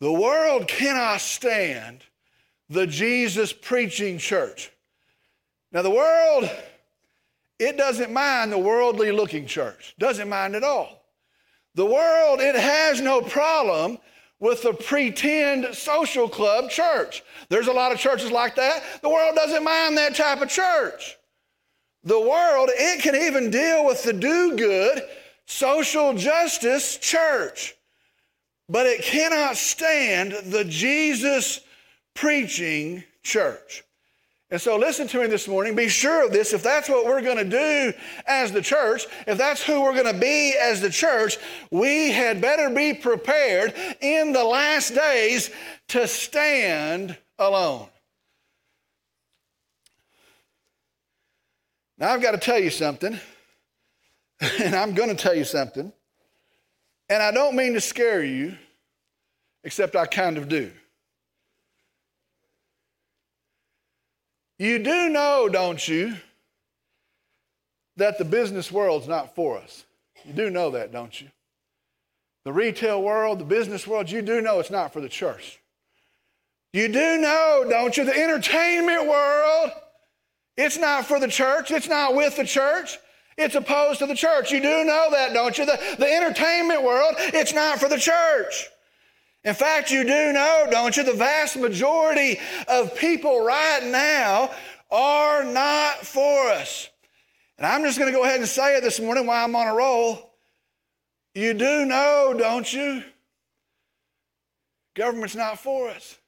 The 0.00 0.12
world 0.12 0.68
cannot 0.68 1.20
stand 1.20 2.02
the 2.68 2.86
Jesus 2.86 3.52
preaching 3.52 4.18
church. 4.18 4.70
Now, 5.72 5.82
the 5.82 5.90
world, 5.90 6.50
it 7.58 7.76
doesn't 7.76 8.12
mind 8.12 8.52
the 8.52 8.58
worldly 8.58 9.10
looking 9.10 9.46
church, 9.46 9.94
doesn't 9.98 10.28
mind 10.28 10.54
at 10.54 10.64
all. 10.64 11.02
The 11.74 11.86
world, 11.86 12.40
it 12.40 12.54
has 12.54 13.00
no 13.00 13.22
problem 13.22 13.98
with 14.40 14.62
the 14.62 14.72
pretend 14.72 15.74
social 15.74 16.28
club 16.28 16.70
church. 16.70 17.22
There's 17.48 17.66
a 17.66 17.72
lot 17.72 17.92
of 17.92 17.98
churches 17.98 18.30
like 18.30 18.54
that. 18.56 18.82
The 19.02 19.08
world 19.08 19.34
doesn't 19.34 19.64
mind 19.64 19.96
that 19.96 20.14
type 20.14 20.42
of 20.42 20.48
church. 20.48 21.16
The 22.04 22.20
world, 22.20 22.70
it 22.72 23.02
can 23.02 23.16
even 23.16 23.50
deal 23.50 23.84
with 23.84 24.02
the 24.02 24.12
do 24.12 24.56
good 24.56 25.02
social 25.48 26.12
justice 26.12 26.98
church, 26.98 27.74
but 28.68 28.86
it 28.86 29.02
cannot 29.02 29.56
stand 29.56 30.32
the 30.44 30.64
Jesus 30.64 31.60
preaching 32.14 33.02
church. 33.22 33.82
And 34.50 34.60
so, 34.60 34.76
listen 34.76 35.08
to 35.08 35.20
me 35.20 35.26
this 35.26 35.48
morning. 35.48 35.74
Be 35.74 35.88
sure 35.88 36.24
of 36.24 36.32
this. 36.32 36.52
If 36.52 36.62
that's 36.62 36.88
what 36.88 37.04
we're 37.04 37.22
going 37.22 37.36
to 37.36 37.44
do 37.44 37.92
as 38.26 38.52
the 38.52 38.62
church, 38.62 39.06
if 39.26 39.36
that's 39.36 39.62
who 39.62 39.82
we're 39.82 39.92
going 39.92 40.14
to 40.14 40.18
be 40.18 40.54
as 40.58 40.80
the 40.80 40.90
church, 40.90 41.36
we 41.70 42.12
had 42.12 42.40
better 42.40 42.70
be 42.70 42.94
prepared 42.94 43.74
in 44.00 44.32
the 44.32 44.44
last 44.44 44.94
days 44.94 45.50
to 45.88 46.06
stand 46.06 47.16
alone. 47.38 47.88
Now, 51.98 52.12
I've 52.12 52.22
got 52.22 52.30
to 52.30 52.38
tell 52.38 52.58
you 52.58 52.70
something, 52.70 53.18
and 54.60 54.74
I'm 54.74 54.94
going 54.94 55.08
to 55.08 55.14
tell 55.14 55.34
you 55.34 55.44
something, 55.44 55.92
and 57.08 57.22
I 57.22 57.30
don't 57.30 57.56
mean 57.56 57.74
to 57.74 57.80
scare 57.80 58.22
you, 58.22 58.56
except 59.64 59.96
I 59.96 60.06
kind 60.06 60.38
of 60.38 60.48
do. 60.48 60.70
You 64.58 64.78
do 64.78 65.08
know, 65.08 65.48
don't 65.48 65.86
you, 65.86 66.14
that 67.96 68.18
the 68.18 68.24
business 68.24 68.70
world's 68.70 69.08
not 69.08 69.34
for 69.34 69.58
us. 69.58 69.84
You 70.24 70.32
do 70.32 70.50
know 70.50 70.70
that, 70.70 70.92
don't 70.92 71.20
you? 71.20 71.28
The 72.44 72.52
retail 72.52 73.02
world, 73.02 73.40
the 73.40 73.44
business 73.44 73.86
world, 73.86 74.10
you 74.10 74.22
do 74.22 74.40
know 74.40 74.60
it's 74.60 74.70
not 74.70 74.92
for 74.92 75.00
the 75.00 75.08
church. 75.08 75.58
You 76.72 76.88
do 76.88 77.18
know, 77.18 77.66
don't 77.68 77.96
you, 77.96 78.04
the 78.04 78.16
entertainment 78.16 79.06
world, 79.06 79.70
it's 80.56 80.76
not 80.76 81.06
for 81.06 81.18
the 81.18 81.28
church, 81.28 81.70
it's 81.70 81.88
not 81.88 82.14
with 82.14 82.36
the 82.36 82.44
church. 82.44 82.98
It's 83.38 83.54
opposed 83.54 84.00
to 84.00 84.06
the 84.06 84.16
church. 84.16 84.50
You 84.50 84.60
do 84.60 84.84
know 84.84 85.08
that, 85.12 85.32
don't 85.32 85.56
you? 85.56 85.64
The, 85.64 85.78
the 85.98 86.12
entertainment 86.12 86.82
world, 86.82 87.14
it's 87.18 87.54
not 87.54 87.78
for 87.78 87.88
the 87.88 87.96
church. 87.96 88.68
In 89.44 89.54
fact, 89.54 89.92
you 89.92 90.02
do 90.02 90.32
know, 90.32 90.66
don't 90.70 90.96
you, 90.96 91.04
the 91.04 91.12
vast 91.12 91.56
majority 91.56 92.40
of 92.66 92.96
people 92.96 93.44
right 93.44 93.84
now 93.84 94.50
are 94.90 95.44
not 95.44 95.98
for 95.98 96.48
us. 96.48 96.88
And 97.56 97.66
I'm 97.66 97.82
just 97.84 97.98
going 97.98 98.12
to 98.12 98.16
go 98.16 98.24
ahead 98.24 98.40
and 98.40 98.48
say 98.48 98.76
it 98.76 98.82
this 98.82 98.98
morning 98.98 99.26
while 99.26 99.44
I'm 99.44 99.54
on 99.54 99.68
a 99.68 99.74
roll. 99.74 100.32
You 101.34 101.54
do 101.54 101.84
know, 101.84 102.34
don't 102.36 102.70
you? 102.72 103.04
Government's 104.96 105.36
not 105.36 105.60
for 105.60 105.88
us. 105.90 106.18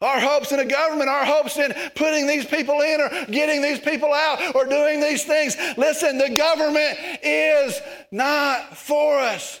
Our 0.00 0.20
hopes 0.20 0.52
in 0.52 0.60
a 0.60 0.64
government, 0.64 1.08
our 1.08 1.24
hopes 1.24 1.56
in 1.56 1.72
putting 1.94 2.26
these 2.26 2.44
people 2.44 2.82
in 2.82 3.00
or 3.00 3.08
getting 3.30 3.62
these 3.62 3.80
people 3.80 4.12
out 4.12 4.54
or 4.54 4.66
doing 4.66 5.00
these 5.00 5.24
things. 5.24 5.56
Listen, 5.78 6.18
the 6.18 6.36
government 6.36 6.98
is 7.22 7.80
not 8.12 8.76
for 8.76 9.18
us. 9.18 9.60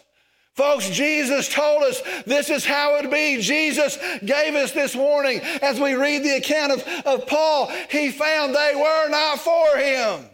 Folks, 0.52 0.88
Jesus 0.90 1.52
told 1.52 1.82
us 1.82 2.02
this 2.26 2.50
is 2.50 2.64
how 2.64 2.96
it 2.96 3.10
be. 3.10 3.40
Jesus 3.40 3.98
gave 4.24 4.54
us 4.54 4.72
this 4.72 4.94
warning 4.94 5.40
as 5.62 5.78
we 5.78 5.94
read 5.94 6.22
the 6.22 6.36
account 6.36 6.72
of, 6.72 6.86
of 7.06 7.26
Paul. 7.26 7.70
He 7.90 8.10
found 8.10 8.54
they 8.54 8.72
were 8.74 9.08
not 9.08 9.38
for 9.38 9.76
him. 9.78 10.30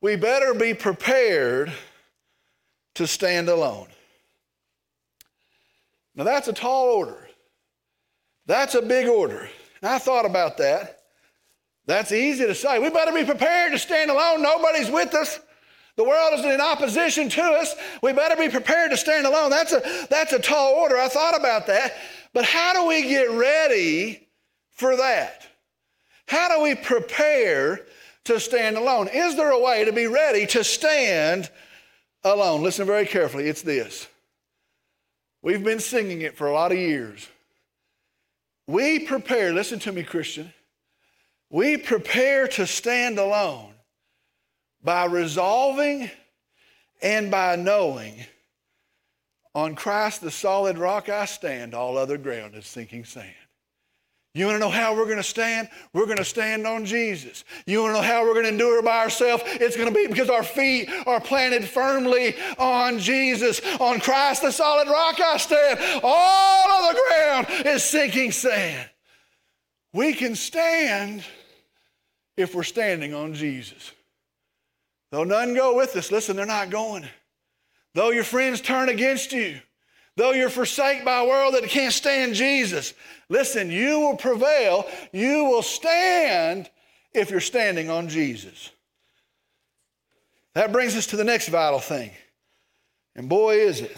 We 0.00 0.16
better 0.16 0.54
be 0.54 0.74
prepared 0.74 1.72
to 2.94 3.06
stand 3.06 3.48
alone. 3.48 3.88
Now, 6.16 6.24
that's 6.24 6.46
a 6.46 6.52
tall 6.52 6.86
order. 6.86 7.23
That's 8.46 8.74
a 8.74 8.82
big 8.82 9.08
order. 9.08 9.48
And 9.82 9.90
I 9.90 9.98
thought 9.98 10.26
about 10.26 10.58
that. 10.58 11.00
That's 11.86 12.12
easy 12.12 12.46
to 12.46 12.54
say. 12.54 12.78
We 12.78 12.90
better 12.90 13.12
be 13.12 13.24
prepared 13.24 13.72
to 13.72 13.78
stand 13.78 14.10
alone. 14.10 14.42
Nobody's 14.42 14.90
with 14.90 15.14
us. 15.14 15.38
The 15.96 16.04
world 16.04 16.38
is 16.38 16.44
in 16.44 16.60
opposition 16.60 17.28
to 17.28 17.42
us. 17.42 17.74
We 18.02 18.12
better 18.12 18.36
be 18.36 18.48
prepared 18.48 18.90
to 18.90 18.96
stand 18.96 19.26
alone. 19.26 19.50
That's 19.50 19.72
a, 19.72 19.82
that's 20.10 20.32
a 20.32 20.38
tall 20.38 20.74
order. 20.74 20.96
I 20.96 21.08
thought 21.08 21.38
about 21.38 21.66
that. 21.68 21.94
But 22.32 22.44
how 22.44 22.72
do 22.72 22.86
we 22.86 23.02
get 23.02 23.30
ready 23.30 24.28
for 24.70 24.96
that? 24.96 25.46
How 26.26 26.56
do 26.56 26.62
we 26.62 26.74
prepare 26.74 27.82
to 28.24 28.40
stand 28.40 28.76
alone? 28.76 29.08
Is 29.08 29.36
there 29.36 29.50
a 29.50 29.60
way 29.60 29.84
to 29.84 29.92
be 29.92 30.06
ready 30.06 30.46
to 30.46 30.64
stand 30.64 31.50
alone? 32.24 32.62
Listen 32.62 32.86
very 32.86 33.06
carefully. 33.06 33.46
It's 33.46 33.62
this. 33.62 34.08
We've 35.42 35.62
been 35.62 35.80
singing 35.80 36.22
it 36.22 36.36
for 36.36 36.46
a 36.46 36.52
lot 36.52 36.72
of 36.72 36.78
years. 36.78 37.28
We 38.66 39.00
prepare, 39.00 39.52
listen 39.52 39.78
to 39.80 39.92
me, 39.92 40.02
Christian. 40.02 40.52
We 41.50 41.76
prepare 41.76 42.48
to 42.48 42.66
stand 42.66 43.18
alone 43.18 43.74
by 44.82 45.04
resolving 45.04 46.10
and 47.02 47.30
by 47.30 47.56
knowing 47.56 48.24
on 49.54 49.76
Christ, 49.76 50.20
the 50.20 50.32
solid 50.32 50.78
rock 50.78 51.08
I 51.08 51.26
stand, 51.26 51.74
all 51.74 51.96
other 51.96 52.18
ground 52.18 52.56
is 52.56 52.66
sinking 52.66 53.04
sand. 53.04 53.34
You 54.34 54.46
want 54.46 54.56
to 54.56 54.60
know 54.60 54.70
how 54.70 54.96
we're 54.96 55.04
going 55.04 55.16
to 55.16 55.22
stand? 55.22 55.68
We're 55.92 56.06
going 56.06 56.18
to 56.18 56.24
stand 56.24 56.66
on 56.66 56.84
Jesus. 56.84 57.44
You 57.66 57.82
want 57.82 57.94
to 57.94 58.00
know 58.00 58.06
how 58.06 58.24
we're 58.24 58.32
going 58.32 58.46
to 58.46 58.50
endure 58.50 58.82
by 58.82 58.98
ourselves? 58.98 59.44
It's 59.46 59.76
going 59.76 59.88
to 59.88 59.94
be 59.94 60.08
because 60.08 60.28
our 60.28 60.42
feet 60.42 60.90
are 61.06 61.20
planted 61.20 61.64
firmly 61.64 62.34
on 62.58 62.98
Jesus. 62.98 63.60
On 63.78 64.00
Christ, 64.00 64.42
the 64.42 64.50
solid 64.50 64.88
rock 64.88 65.20
I 65.20 65.36
stand. 65.36 65.78
All 66.02 66.68
of 66.72 66.94
the 66.94 67.00
ground 67.08 67.46
is 67.66 67.84
sinking 67.84 68.32
sand. 68.32 68.90
We 69.92 70.12
can 70.14 70.34
stand 70.34 71.22
if 72.36 72.56
we're 72.56 72.64
standing 72.64 73.14
on 73.14 73.34
Jesus. 73.34 73.92
Though 75.12 75.22
none 75.22 75.54
go 75.54 75.76
with 75.76 75.94
us, 75.94 76.10
listen, 76.10 76.34
they're 76.34 76.44
not 76.44 76.70
going. 76.70 77.06
Though 77.94 78.10
your 78.10 78.24
friends 78.24 78.60
turn 78.60 78.88
against 78.88 79.32
you, 79.32 79.60
though 80.16 80.32
you're 80.32 80.50
forsaken 80.50 81.04
by 81.04 81.20
a 81.20 81.26
world 81.26 81.54
that 81.54 81.64
can't 81.64 81.92
stand 81.92 82.34
Jesus, 82.34 82.94
listen, 83.28 83.70
you 83.70 84.00
will 84.00 84.16
prevail. 84.16 84.86
You 85.12 85.44
will 85.44 85.62
stand 85.62 86.70
if 87.12 87.30
you're 87.30 87.40
standing 87.40 87.90
on 87.90 88.08
Jesus. 88.08 88.70
That 90.54 90.72
brings 90.72 90.96
us 90.96 91.06
to 91.08 91.16
the 91.16 91.24
next 91.24 91.48
vital 91.48 91.80
thing. 91.80 92.10
And 93.16 93.28
boy, 93.28 93.56
is 93.56 93.80
it. 93.80 93.96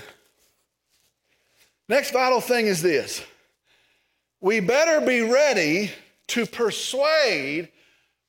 Next 1.89 2.13
vital 2.13 2.41
thing 2.41 2.67
is 2.67 2.83
this 2.83 3.23
we 4.41 4.61
better 4.61 5.05
be 5.05 5.23
ready 5.23 5.91
to 6.29 6.47
persuade 6.47 7.69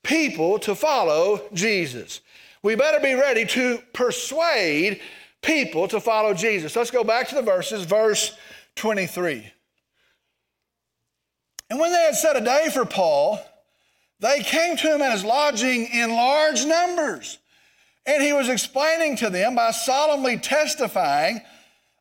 people 0.03 0.59
to 0.59 0.75
follow 0.75 1.41
Jesus. 1.53 2.21
We 2.63 2.75
better 2.75 2.99
be 2.99 3.13
ready 3.13 3.45
to 3.45 3.79
persuade 3.93 5.01
people 5.41 5.87
to 5.87 5.99
follow 5.99 6.33
Jesus. 6.33 6.75
Let's 6.75 6.91
go 6.91 7.03
back 7.03 7.29
to 7.29 7.35
the 7.35 7.41
verses, 7.41 7.85
verse 7.85 8.35
23. 8.75 9.51
And 11.69 11.79
when 11.79 11.91
they 11.91 11.99
had 11.99 12.15
set 12.15 12.37
a 12.37 12.41
day 12.41 12.69
for 12.73 12.85
Paul, 12.85 13.39
they 14.19 14.41
came 14.41 14.77
to 14.77 14.95
him 14.95 15.01
at 15.01 15.11
his 15.11 15.23
lodging 15.23 15.87
in 15.87 16.09
large 16.09 16.65
numbers. 16.65 17.37
And 18.05 18.23
he 18.23 18.33
was 18.33 18.49
explaining 18.49 19.17
to 19.17 19.29
them 19.29 19.55
by 19.55 19.71
solemnly 19.71 20.37
testifying 20.37 21.41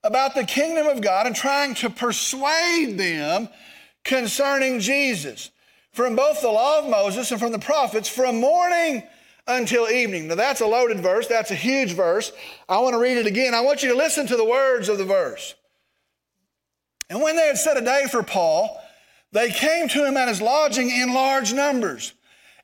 about 0.04 0.34
the 0.34 0.44
kingdom 0.44 0.86
of 0.86 1.00
God 1.00 1.26
and 1.26 1.34
trying 1.34 1.74
to 1.76 1.90
persuade 1.90 2.96
them 2.96 3.48
concerning 4.04 4.78
Jesus 4.78 5.50
from 5.92 6.14
both 6.14 6.40
the 6.40 6.48
law 6.48 6.78
of 6.78 6.88
Moses 6.88 7.30
and 7.32 7.40
from 7.40 7.52
the 7.52 7.58
prophets 7.58 8.08
from 8.08 8.38
morning 8.38 9.02
until 9.46 9.88
evening. 9.88 10.28
Now, 10.28 10.34
that's 10.34 10.60
a 10.60 10.66
loaded 10.66 11.00
verse. 11.00 11.26
That's 11.26 11.50
a 11.50 11.56
huge 11.56 11.92
verse. 11.92 12.32
I 12.68 12.78
want 12.78 12.94
to 12.94 12.98
read 12.98 13.18
it 13.18 13.26
again. 13.26 13.54
I 13.54 13.60
want 13.60 13.82
you 13.82 13.90
to 13.90 13.96
listen 13.96 14.26
to 14.26 14.36
the 14.36 14.44
words 14.44 14.88
of 14.88 14.98
the 14.98 15.04
verse. 15.04 15.54
And 17.08 17.22
when 17.22 17.36
they 17.36 17.46
had 17.46 17.58
set 17.58 17.76
a 17.76 17.84
day 17.84 18.06
for 18.10 18.22
Paul, 18.22 18.80
they 19.32 19.50
came 19.50 19.88
to 19.88 20.06
him 20.06 20.16
at 20.16 20.28
his 20.28 20.40
lodging 20.40 20.90
in 20.90 21.14
large 21.14 21.52
numbers. 21.52 22.12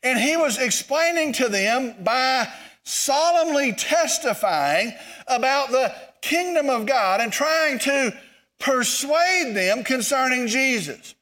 And 0.03 0.19
he 0.19 0.37
was 0.37 0.59
explaining 0.59 1.33
to 1.35 1.49
them 1.49 1.95
by 2.03 2.49
solemnly 2.83 3.73
testifying 3.73 4.93
about 5.29 5.71
the 5.71 5.95
kingdom 6.21 6.69
of 6.69 6.87
God 6.87 7.21
and 7.21 7.33
trying 7.33 7.79
to 7.81 8.13
persuade 8.59 9.55
them 9.55 9.85
concerning 9.85 10.49
Jesus. 10.49 11.15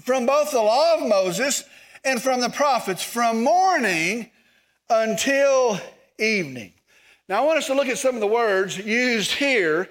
From 0.00 0.24
both 0.24 0.50
the 0.50 0.62
law 0.62 0.96
of 0.96 1.06
Moses 1.06 1.64
and 2.04 2.20
from 2.20 2.40
the 2.40 2.48
prophets 2.48 3.02
from 3.02 3.42
morning 3.42 4.30
until 4.88 5.78
evening. 6.18 6.72
Now, 7.28 7.42
I 7.42 7.46
want 7.46 7.58
us 7.58 7.66
to 7.66 7.74
look 7.74 7.88
at 7.88 7.98
some 7.98 8.14
of 8.14 8.20
the 8.20 8.26
words 8.26 8.76
used 8.78 9.32
here 9.32 9.88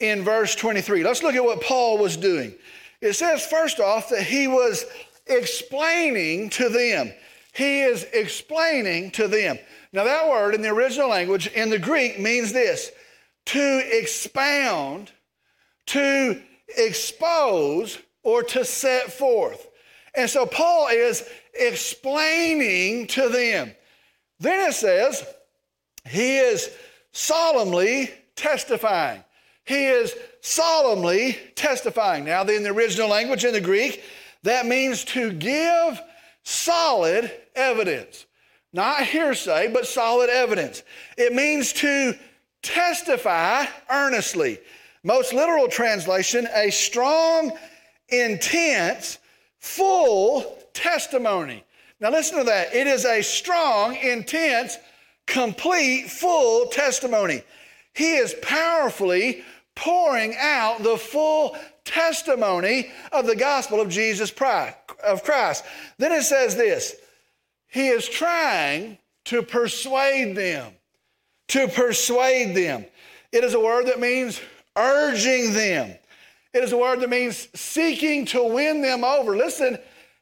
in 0.00 0.24
verse 0.24 0.54
23. 0.54 1.04
Let's 1.04 1.22
look 1.22 1.34
at 1.34 1.44
what 1.44 1.62
Paul 1.62 1.98
was 1.98 2.16
doing. 2.16 2.54
It 3.00 3.14
says, 3.14 3.46
first 3.46 3.78
off, 3.78 4.08
that 4.08 4.24
he 4.24 4.48
was 4.48 4.84
explaining 5.26 6.50
to 6.50 6.68
them. 6.68 7.12
He 7.52 7.82
is 7.82 8.04
explaining 8.12 9.12
to 9.12 9.28
them. 9.28 9.58
Now, 9.92 10.04
that 10.04 10.28
word 10.28 10.54
in 10.54 10.62
the 10.62 10.68
original 10.70 11.08
language, 11.08 11.46
in 11.48 11.70
the 11.70 11.78
Greek, 11.78 12.18
means 12.18 12.52
this 12.52 12.90
to 13.46 13.98
expound, 13.98 15.10
to 15.86 16.40
expose, 16.76 17.98
or 18.22 18.42
to 18.42 18.64
set 18.64 19.12
forth. 19.12 19.68
And 20.14 20.28
so 20.28 20.44
Paul 20.46 20.88
is 20.88 21.24
explaining 21.54 23.06
to 23.08 23.28
them. 23.28 23.74
Then 24.38 24.68
it 24.68 24.74
says, 24.74 25.24
he 26.08 26.38
is 26.38 26.70
solemnly 27.12 28.10
testifying. 28.36 29.22
He 29.64 29.84
is 29.84 30.14
solemnly 30.40 31.38
testifying. 31.54 32.24
Now, 32.24 32.42
in 32.42 32.62
the 32.62 32.70
original 32.70 33.08
language, 33.08 33.44
in 33.44 33.52
the 33.52 33.60
Greek, 33.60 34.02
that 34.42 34.66
means 34.66 35.04
to 35.06 35.32
give 35.32 36.00
solid 36.42 37.30
evidence. 37.54 38.26
Not 38.72 39.04
hearsay, 39.04 39.68
but 39.72 39.86
solid 39.86 40.30
evidence. 40.30 40.82
It 41.18 41.32
means 41.32 41.72
to 41.74 42.14
testify 42.62 43.66
earnestly. 43.90 44.58
Most 45.02 45.32
literal 45.32 45.68
translation, 45.68 46.46
a 46.54 46.70
strong, 46.70 47.52
intense, 48.08 49.18
full 49.58 50.59
testimony. 50.72 51.64
Now, 52.00 52.10
listen 52.10 52.38
to 52.38 52.44
that. 52.44 52.74
It 52.74 52.86
is 52.86 53.04
a 53.04 53.22
strong, 53.22 53.96
intense, 53.96 54.78
complete, 55.26 56.10
full 56.10 56.66
testimony. 56.66 57.42
He 57.94 58.16
is 58.16 58.34
powerfully 58.42 59.44
pouring 59.74 60.34
out 60.38 60.82
the 60.82 60.96
full 60.96 61.56
testimony 61.84 62.90
of 63.12 63.26
the 63.26 63.36
gospel 63.36 63.80
of 63.80 63.88
Jesus 63.88 64.32
of 65.04 65.22
Christ. 65.24 65.64
Then 65.98 66.12
it 66.12 66.22
says 66.22 66.56
this 66.56 66.96
He 67.68 67.88
is 67.88 68.08
trying 68.08 68.98
to 69.26 69.42
persuade 69.42 70.36
them. 70.36 70.72
To 71.48 71.68
persuade 71.68 72.54
them. 72.54 72.86
It 73.32 73.44
is 73.44 73.54
a 73.54 73.60
word 73.60 73.86
that 73.86 74.00
means 74.00 74.40
urging 74.76 75.52
them. 75.52 75.94
It 76.52 76.64
is 76.64 76.72
a 76.72 76.76
word 76.76 77.00
that 77.00 77.10
means 77.10 77.48
seeking 77.54 78.26
to 78.26 78.42
win 78.42 78.82
them 78.82 79.04
over. 79.04 79.36
Listen, 79.36 79.78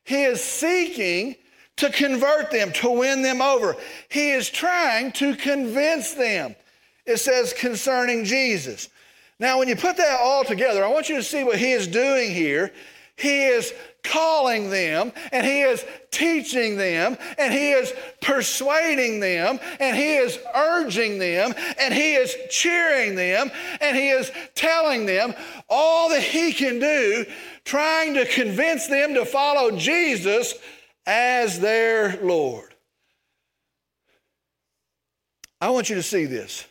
he 0.09 0.23
is 0.23 0.43
seeking 0.43 1.37
to 1.77 1.91
convert 1.91 2.51
them, 2.51 2.73
to 2.73 2.91
win 2.91 3.21
them 3.21 3.43
over. 3.43 3.77
He 4.09 4.31
is 4.31 4.49
trying 4.49 5.13
to 5.13 5.37
convince 5.37 6.15
them. 6.15 6.57
It 7.05 7.19
says 7.19 7.53
concerning 7.53 8.25
Jesus. 8.25 8.89
Now, 9.39 9.59
when 9.59 9.69
you 9.69 9.77
put 9.77 9.99
that 9.99 10.19
all 10.19 10.45
together, 10.45 10.83
I 10.83 10.89
want 10.89 11.11
you 11.11 11.17
to 11.17 11.23
see 11.23 11.45
what 11.45 11.59
he 11.59 11.73
is 11.73 11.87
doing 11.87 12.33
here. 12.33 12.73
He 13.17 13.45
is 13.45 13.75
calling 14.03 14.71
them 14.71 15.13
and 15.33 15.45
he 15.45 15.61
is 15.61 15.85
teaching 16.11 16.77
them 16.77 17.19
and 17.37 17.53
he 17.53 17.73
is 17.73 17.93
persuading 18.23 19.21
them 19.21 19.59
and 19.81 19.97
he 19.97 20.17
is 20.17 20.39
urging 20.55 21.19
them 21.19 21.53
and 21.79 21.93
he 21.93 22.15
is 22.15 22.35
cheering 22.49 23.15
them 23.15 23.51
and 23.81 23.97
he 23.97 24.09
is 24.09 24.31
telling 24.55 25.05
them 25.05 25.35
all 25.69 26.09
that 26.09 26.23
he 26.23 26.53
can 26.53 26.79
do, 26.79 27.27
trying 27.69 28.15
to 28.15 28.25
convince 28.25 28.87
them 28.87 29.13
to 29.13 29.27
follow 29.27 29.77
Jesus 29.77 30.55
as 31.07 31.61
their 31.61 32.19
Lord. 32.23 32.75
I 35.61 35.69
want 35.69 35.91
you 35.91 35.97
to 35.97 36.03
see 36.03 36.25
this. 36.25 36.65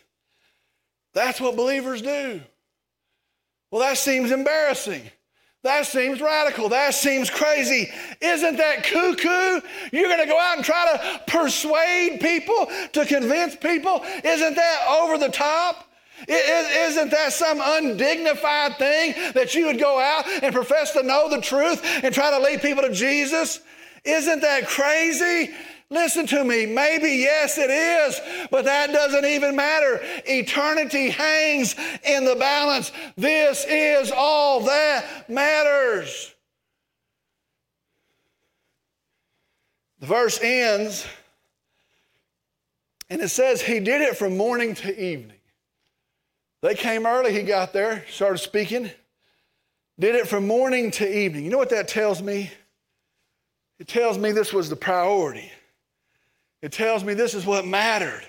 That's 1.14 1.40
what 1.40 1.56
believers 1.56 2.02
do. 2.02 2.40
Well, 3.70 3.82
that 3.82 3.96
seems 3.96 4.32
embarrassing. 4.32 5.02
That 5.62 5.86
seems 5.86 6.20
radical. 6.20 6.68
That 6.68 6.94
seems 6.94 7.30
crazy. 7.30 7.92
Isn't 8.20 8.56
that 8.56 8.82
cuckoo? 8.82 9.60
You're 9.92 10.08
going 10.08 10.20
to 10.20 10.26
go 10.26 10.40
out 10.40 10.56
and 10.56 10.64
try 10.64 10.96
to 10.96 11.22
persuade 11.30 12.18
people, 12.20 12.68
to 12.92 13.06
convince 13.06 13.54
people? 13.54 14.02
Isn't 14.24 14.54
that 14.56 14.86
over 14.88 15.16
the 15.16 15.28
top? 15.28 15.87
Isn't 16.26 17.10
that 17.10 17.32
some 17.32 17.60
undignified 17.62 18.76
thing 18.78 19.14
that 19.34 19.54
you 19.54 19.66
would 19.66 19.78
go 19.78 20.00
out 20.00 20.26
and 20.42 20.54
profess 20.54 20.92
to 20.92 21.02
know 21.02 21.28
the 21.28 21.40
truth 21.40 21.80
and 22.02 22.14
try 22.14 22.30
to 22.30 22.38
lead 22.38 22.60
people 22.60 22.82
to 22.82 22.92
Jesus? 22.92 23.60
Isn't 24.04 24.40
that 24.40 24.66
crazy? 24.66 25.54
Listen 25.90 26.26
to 26.26 26.44
me. 26.44 26.66
Maybe, 26.66 27.12
yes, 27.12 27.56
it 27.56 27.70
is, 27.70 28.20
but 28.50 28.66
that 28.66 28.92
doesn't 28.92 29.24
even 29.24 29.56
matter. 29.56 30.00
Eternity 30.26 31.08
hangs 31.08 31.74
in 32.04 32.24
the 32.24 32.36
balance. 32.36 32.92
This 33.16 33.64
is 33.68 34.12
all 34.14 34.60
that 34.64 35.28
matters. 35.30 36.34
The 40.00 40.06
verse 40.06 40.40
ends, 40.40 41.06
and 43.10 43.20
it 43.20 43.30
says, 43.30 43.62
He 43.62 43.80
did 43.80 44.00
it 44.00 44.16
from 44.16 44.36
morning 44.36 44.74
to 44.76 45.02
evening. 45.02 45.37
They 46.60 46.74
came 46.74 47.06
early, 47.06 47.32
he 47.32 47.42
got 47.42 47.72
there, 47.72 48.04
started 48.10 48.38
speaking, 48.38 48.90
did 49.98 50.14
it 50.14 50.26
from 50.28 50.46
morning 50.46 50.90
to 50.92 51.18
evening. 51.18 51.44
You 51.44 51.50
know 51.50 51.58
what 51.58 51.70
that 51.70 51.88
tells 51.88 52.20
me? 52.22 52.50
It 53.78 53.86
tells 53.86 54.18
me 54.18 54.32
this 54.32 54.52
was 54.52 54.68
the 54.68 54.76
priority. 54.76 55.52
It 56.60 56.72
tells 56.72 57.04
me 57.04 57.14
this 57.14 57.34
is 57.34 57.46
what 57.46 57.64
mattered. 57.64 58.24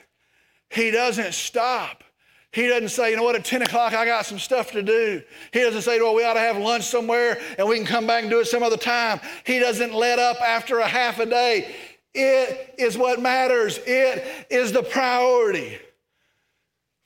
He 0.70 0.92
doesn't 0.92 1.34
stop. 1.34 2.04
He 2.52 2.68
doesn't 2.68 2.89
say, 2.89 3.12
you 3.12 3.18
know 3.18 3.24
what, 3.24 3.36
at 3.36 3.46
10 3.46 3.63
o'clock 3.63 3.94
I 3.94 4.06
got 4.06 4.26
some 4.26 4.39
stuff 4.39 4.72
to 4.72 4.82
do. 4.82 5.22
He 5.52 5.60
doesn't 5.60 5.84
say, 5.84 6.00
well, 6.00 6.15
we 6.15 6.24
ought 6.24 6.34
to 6.34 6.39
have 6.39 6.58
lunch 6.58 6.84
somewhere 6.84 7.39
and 7.58 7.68
we 7.68 7.78
can 7.78 7.86
come 7.86 8.08
back 8.08 8.24
and 8.24 8.32
do 8.32 8.39
it 8.39 8.46
some 8.46 8.63
other 8.63 8.78
time. 8.78 9.20
He 9.44 9.60
doesn't 9.60 9.94
let 9.94 10.20
up 10.20 10.38
after 10.42 10.80
a 10.80 10.88
half 10.88 11.20
a 11.20 11.26
day. 11.26 11.76
It 12.13 12.76
is 12.80 12.98
what 12.98 13.22
matters, 13.22 13.80
it 13.86 14.48
is 14.50 14.72
the 14.72 14.82
priority. 14.82 15.80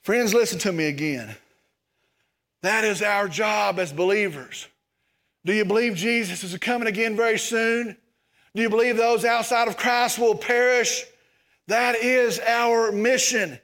Friends, 0.04 0.34
listen 0.34 0.58
to 0.60 0.72
me 0.72 0.84
again. 0.84 1.34
That 2.60 2.84
is 2.84 3.00
our 3.00 3.26
job 3.26 3.78
as 3.78 3.90
believers. 3.90 4.68
Do 5.46 5.54
you 5.54 5.64
believe 5.64 5.96
Jesus 5.96 6.44
is 6.44 6.56
coming 6.58 6.88
again 6.88 7.16
very 7.16 7.38
soon? 7.38 7.96
Do 8.54 8.62
you 8.62 8.68
believe 8.68 8.98
those 8.98 9.24
outside 9.24 9.66
of 9.66 9.78
Christ 9.78 10.18
will 10.18 10.34
perish? 10.34 11.04
That 11.68 11.96
is 11.96 12.38
our 12.38 12.92
mission. 12.92 13.58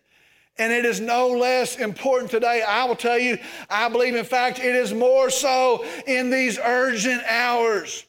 And 0.56 0.72
it 0.72 0.86
is 0.86 0.98
no 0.98 1.28
less 1.28 1.76
important 1.76 2.30
today. 2.30 2.62
I 2.66 2.84
will 2.84 2.96
tell 2.96 3.18
you, 3.18 3.36
I 3.68 3.90
believe, 3.90 4.14
in 4.14 4.24
fact, 4.24 4.60
it 4.60 4.74
is 4.74 4.94
more 4.94 5.28
so 5.28 5.84
in 6.06 6.30
these 6.30 6.58
urgent 6.58 7.22
hours. 7.28 8.06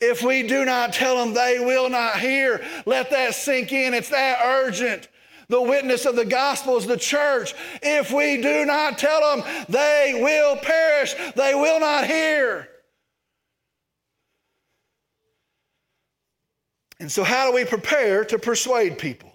If 0.00 0.22
we 0.22 0.46
do 0.46 0.64
not 0.64 0.94
tell 0.94 1.22
them, 1.22 1.34
they 1.34 1.58
will 1.58 1.90
not 1.90 2.20
hear. 2.20 2.64
Let 2.86 3.10
that 3.10 3.34
sink 3.34 3.70
in. 3.70 3.92
It's 3.92 4.08
that 4.08 4.38
urgent. 4.42 5.08
The 5.48 5.60
witness 5.60 6.06
of 6.06 6.16
the 6.16 6.24
gospel 6.24 6.76
is 6.76 6.86
the 6.86 6.96
church. 6.96 7.54
If 7.82 8.12
we 8.12 8.40
do 8.40 8.64
not 8.64 8.98
tell 8.98 9.36
them, 9.36 9.64
they 9.68 10.20
will 10.22 10.56
perish. 10.56 11.14
They 11.36 11.54
will 11.54 11.80
not 11.80 12.06
hear. 12.06 12.68
And 17.00 17.10
so, 17.10 17.24
how 17.24 17.48
do 17.48 17.54
we 17.54 17.64
prepare 17.64 18.24
to 18.26 18.38
persuade 18.38 18.98
people? 18.98 19.30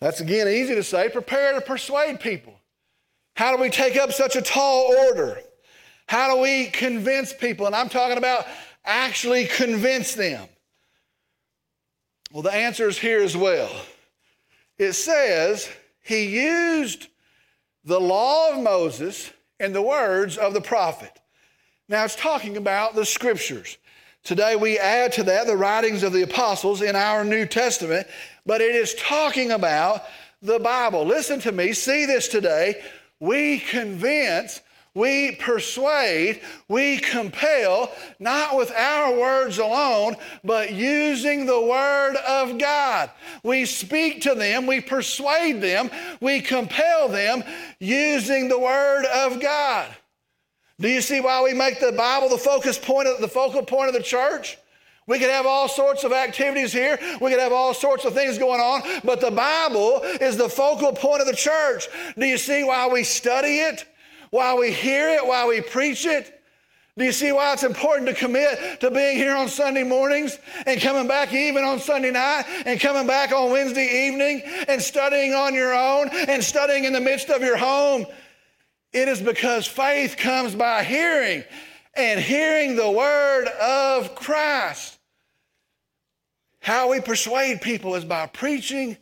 That's 0.00 0.20
again 0.20 0.48
easy 0.48 0.74
to 0.74 0.82
say 0.82 1.08
prepare 1.08 1.54
to 1.54 1.60
persuade 1.60 2.20
people. 2.20 2.54
How 3.36 3.54
do 3.54 3.62
we 3.62 3.70
take 3.70 3.96
up 3.96 4.12
such 4.12 4.36
a 4.36 4.42
tall 4.42 4.92
order? 5.06 5.40
How 6.06 6.34
do 6.34 6.40
we 6.40 6.66
convince 6.66 7.32
people? 7.32 7.66
And 7.66 7.74
I'm 7.74 7.88
talking 7.88 8.18
about 8.18 8.46
actually 8.84 9.46
convince 9.46 10.14
them. 10.14 10.46
Well, 12.32 12.42
the 12.42 12.52
answer 12.52 12.88
is 12.88 12.98
here 12.98 13.22
as 13.22 13.36
well. 13.36 13.70
It 14.78 14.92
says 14.94 15.68
he 16.02 16.26
used 16.26 17.08
the 17.84 18.00
law 18.00 18.52
of 18.52 18.62
Moses 18.62 19.30
and 19.60 19.74
the 19.74 19.82
words 19.82 20.36
of 20.36 20.54
the 20.54 20.60
prophet. 20.60 21.12
Now 21.88 22.04
it's 22.04 22.16
talking 22.16 22.56
about 22.56 22.94
the 22.94 23.04
scriptures. 23.04 23.78
Today 24.24 24.56
we 24.56 24.78
add 24.78 25.12
to 25.12 25.22
that 25.24 25.46
the 25.46 25.56
writings 25.56 26.02
of 26.02 26.12
the 26.12 26.22
apostles 26.22 26.80
in 26.80 26.96
our 26.96 27.24
New 27.24 27.44
Testament, 27.44 28.06
but 28.46 28.62
it 28.62 28.74
is 28.74 28.94
talking 28.94 29.50
about 29.50 30.02
the 30.40 30.58
Bible. 30.58 31.04
Listen 31.04 31.40
to 31.40 31.52
me, 31.52 31.72
see 31.72 32.06
this 32.06 32.28
today. 32.28 32.82
We 33.20 33.60
convince, 33.60 34.60
we 34.94 35.32
persuade, 35.32 36.40
we 36.68 36.98
compel, 36.98 37.92
not 38.20 38.56
with 38.56 38.70
our 38.70 39.18
words 39.18 39.58
alone, 39.58 40.14
but 40.44 40.72
using 40.72 41.46
the 41.46 41.60
Word 41.60 42.14
of 42.16 42.58
God. 42.58 43.10
We 43.42 43.64
speak 43.64 44.22
to 44.22 44.34
them, 44.34 44.66
we 44.66 44.80
persuade 44.80 45.60
them, 45.60 45.90
we 46.20 46.40
compel 46.40 47.08
them 47.08 47.42
using 47.80 48.48
the 48.48 48.58
Word 48.58 49.04
of 49.06 49.40
God. 49.40 49.88
Do 50.80 50.88
you 50.88 51.00
see 51.00 51.20
why 51.20 51.42
we 51.42 51.54
make 51.54 51.80
the 51.80 51.92
Bible 51.92 52.28
the 52.28 52.38
focus 52.38 52.78
point 52.78 53.08
of, 53.08 53.20
the 53.20 53.28
focal 53.28 53.64
point 53.64 53.88
of 53.88 53.94
the 53.94 54.02
church? 54.02 54.58
We 55.06 55.18
could 55.18 55.30
have 55.30 55.44
all 55.44 55.68
sorts 55.68 56.02
of 56.04 56.12
activities 56.12 56.72
here. 56.72 56.98
We 57.20 57.30
could 57.30 57.40
have 57.40 57.52
all 57.52 57.74
sorts 57.74 58.04
of 58.04 58.14
things 58.14 58.38
going 58.38 58.60
on, 58.60 58.82
but 59.04 59.20
the 59.20 59.30
Bible 59.30 60.00
is 60.02 60.36
the 60.36 60.48
focal 60.48 60.92
point 60.92 61.20
of 61.20 61.26
the 61.26 61.36
church. 61.36 61.88
Do 62.16 62.24
you 62.24 62.38
see 62.38 62.64
why 62.64 62.88
we 62.88 63.04
study 63.04 63.58
it? 63.58 63.84
Why 64.34 64.52
we 64.54 64.72
hear 64.72 65.10
it? 65.10 65.24
while 65.24 65.46
we 65.46 65.60
preach 65.60 66.04
it? 66.04 66.42
Do 66.98 67.04
you 67.04 67.12
see 67.12 67.30
why 67.30 67.52
it's 67.52 67.62
important 67.62 68.08
to 68.08 68.14
commit 68.16 68.80
to 68.80 68.90
being 68.90 69.16
here 69.16 69.36
on 69.36 69.46
Sunday 69.48 69.84
mornings 69.84 70.40
and 70.66 70.80
coming 70.80 71.06
back 71.06 71.32
even 71.32 71.62
on 71.62 71.78
Sunday 71.78 72.10
night 72.10 72.42
and 72.66 72.80
coming 72.80 73.06
back 73.06 73.30
on 73.30 73.52
Wednesday 73.52 74.08
evening 74.08 74.42
and 74.66 74.82
studying 74.82 75.34
on 75.34 75.54
your 75.54 75.72
own 75.72 76.08
and 76.26 76.42
studying 76.42 76.82
in 76.82 76.92
the 76.92 77.00
midst 77.00 77.30
of 77.30 77.42
your 77.42 77.56
home? 77.56 78.06
It 78.92 79.06
is 79.06 79.20
because 79.20 79.68
faith 79.68 80.16
comes 80.16 80.56
by 80.56 80.82
hearing 80.82 81.44
and 81.96 82.18
hearing 82.18 82.74
the 82.74 82.90
word 82.90 83.46
of 83.46 84.16
Christ. 84.16 84.98
How 86.58 86.90
we 86.90 87.00
persuade 87.00 87.60
people 87.60 87.94
is 87.94 88.04
by 88.04 88.26
preaching 88.26 88.96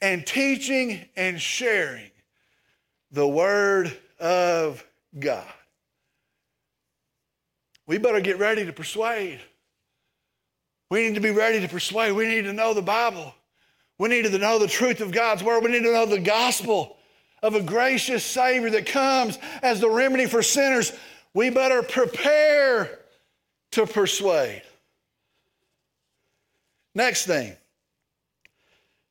and 0.00 0.26
teaching 0.26 1.04
and 1.14 1.38
sharing 1.38 2.10
the 3.10 3.28
word 3.28 3.94
of 4.22 4.82
God. 5.18 5.44
We 7.86 7.98
better 7.98 8.20
get 8.20 8.38
ready 8.38 8.64
to 8.64 8.72
persuade. 8.72 9.40
We 10.90 11.02
need 11.02 11.16
to 11.16 11.20
be 11.20 11.30
ready 11.30 11.60
to 11.60 11.68
persuade. 11.68 12.12
We 12.12 12.28
need 12.28 12.42
to 12.42 12.52
know 12.52 12.72
the 12.72 12.82
Bible. 12.82 13.34
We 13.98 14.08
need 14.08 14.24
to 14.24 14.38
know 14.38 14.58
the 14.58 14.68
truth 14.68 15.00
of 15.00 15.10
God's 15.10 15.42
word. 15.42 15.64
We 15.64 15.72
need 15.72 15.82
to 15.82 15.92
know 15.92 16.06
the 16.06 16.20
gospel 16.20 16.96
of 17.42 17.56
a 17.56 17.62
gracious 17.62 18.24
Savior 18.24 18.70
that 18.70 18.86
comes 18.86 19.38
as 19.62 19.80
the 19.80 19.90
remedy 19.90 20.26
for 20.26 20.42
sinners. 20.42 20.92
We 21.34 21.50
better 21.50 21.82
prepare 21.82 23.00
to 23.72 23.86
persuade. 23.86 24.62
Next 26.94 27.26
thing. 27.26 27.56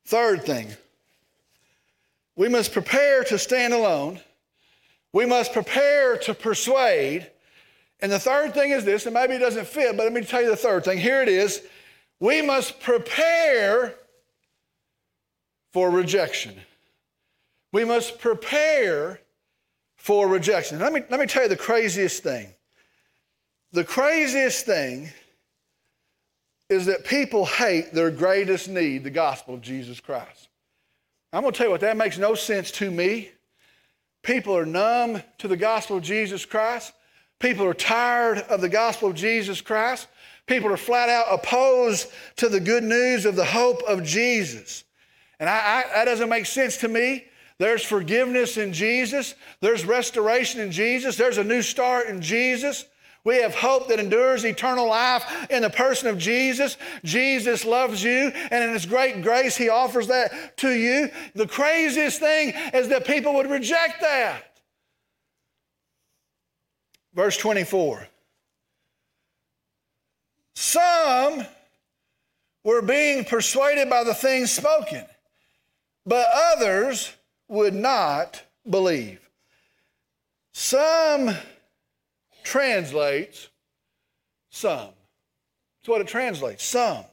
Third 0.06 0.45
thing. 0.45 0.71
We 2.36 2.47
must 2.47 2.71
prepare 2.71 3.24
to 3.26 3.38
stand 3.38 3.74
alone. 3.74 4.21
We 5.13 5.26
must 5.26 5.54
prepare 5.54 6.17
to 6.19 6.34
persuade. 6.34 7.30
And 8.00 8.12
the 8.12 8.19
third 8.19 8.54
thing 8.54 8.71
is 8.71 8.86
this, 8.86 9.06
and 9.06 9.13
maybe 9.13 9.36
it 9.36 9.39
doesn't 9.39 9.67
fit, 9.67 9.95
but 9.97 10.04
let 10.04 10.13
me 10.13 10.21
tell 10.24 10.41
you 10.41 10.50
the 10.50 10.56
third 10.56 10.84
thing. 10.84 10.97
Here 10.97 11.21
it 11.21 11.30
is. 11.30 11.62
We 12.19 12.41
must 12.41 12.80
prepare 12.80 13.95
for 15.74 15.89
rejection. 15.89 16.56
We 17.74 17.86
must 17.86 18.19
prepare 18.19 19.21
for 19.95 20.28
rejection. 20.28 20.80
Let 20.80 20.93
me, 20.93 21.02
let 21.10 21.19
me 21.19 21.26
tell 21.26 21.43
you 21.43 21.50
the 21.50 21.58
craziest 21.58 22.24
thing. 22.24 22.47
The 23.71 23.84
craziest 23.84 24.65
thing 24.65 25.10
is 26.69 26.86
that 26.86 27.06
people 27.06 27.45
hate 27.45 27.93
their 27.93 28.12
greatest 28.12 28.67
need, 28.67 29.04
the 29.04 29.10
gospel 29.10 29.54
of 29.54 29.62
Jesus 29.62 30.00
Christ. 30.00 30.50
I'm 31.34 31.41
going 31.41 31.54
to 31.54 31.58
tell 31.58 31.67
you 31.67 31.71
what, 31.71 31.82
that 31.82 31.97
makes 31.97 32.17
no 32.17 32.34
sense 32.34 32.71
to 32.71 32.89
me. 32.89 33.30
People 34.23 34.55
are 34.55 34.65
numb 34.65 35.21
to 35.39 35.47
the 35.47 35.57
gospel 35.57 35.97
of 35.97 36.03
Jesus 36.03 36.45
Christ. 36.45 36.93
People 37.39 37.65
are 37.65 37.73
tired 37.73 38.39
of 38.49 38.62
the 38.62 38.69
gospel 38.69 39.10
of 39.10 39.15
Jesus 39.15 39.62
Christ. 39.62 40.07
People 40.45 40.71
are 40.71 40.77
flat 40.77 41.10
out 41.10 41.25
opposed 41.31 42.10
to 42.36 42.49
the 42.49 42.60
good 42.60 42.84
news 42.84 43.25
of 43.25 43.36
the 43.36 43.45
hope 43.45 43.81
of 43.88 44.03
Jesus. 44.03 44.84
And 45.39 45.49
I, 45.49 45.53
I, 45.53 45.93
that 45.95 46.05
doesn't 46.05 46.29
make 46.29 46.45
sense 46.45 46.77
to 46.77 46.88
me. 46.88 47.25
There's 47.57 47.84
forgiveness 47.84 48.57
in 48.57 48.73
Jesus, 48.73 49.36
there's 49.60 49.86
restoration 49.86 50.62
in 50.62 50.71
Jesus, 50.71 51.15
there's 51.15 51.38
a 51.38 51.43
new 51.43 51.62
start 51.62 52.07
in 52.07 52.19
Jesus. 52.19 52.86
We 53.23 53.38
have 53.38 53.53
hope 53.53 53.88
that 53.89 53.99
endures 53.99 54.43
eternal 54.43 54.88
life 54.88 55.47
in 55.49 55.62
the 55.62 55.69
person 55.69 56.07
of 56.07 56.17
Jesus. 56.17 56.77
Jesus 57.03 57.65
loves 57.65 58.03
you, 58.03 58.31
and 58.49 58.63
in 58.63 58.73
His 58.73 58.86
great 58.86 59.21
grace, 59.21 59.55
He 59.55 59.69
offers 59.69 60.07
that 60.07 60.57
to 60.57 60.71
you. 60.71 61.10
The 61.36 61.47
craziest 61.47 62.19
thing 62.19 62.53
is 62.73 62.88
that 62.88 63.05
people 63.05 63.36
would 63.36 63.49
reject 63.49 64.01
that. 64.01 64.43
Verse 67.13 67.38
24. 67.38 68.07
Some 70.55 71.45
were 72.63 72.81
being 72.81 73.25
persuaded 73.25 73.89
by 73.89 74.03
the 74.03 74.13
things 74.13 74.51
spoken, 74.51 75.05
but 76.05 76.27
others 76.34 77.12
would 77.47 77.73
not 77.73 78.41
believe. 78.69 79.27
Some 80.53 81.36
translates 82.43 83.49
some. 84.49 84.89
That's 85.80 85.89
what 85.89 86.01
it 86.01 86.08
translates 86.08 86.63
some. 86.63 87.06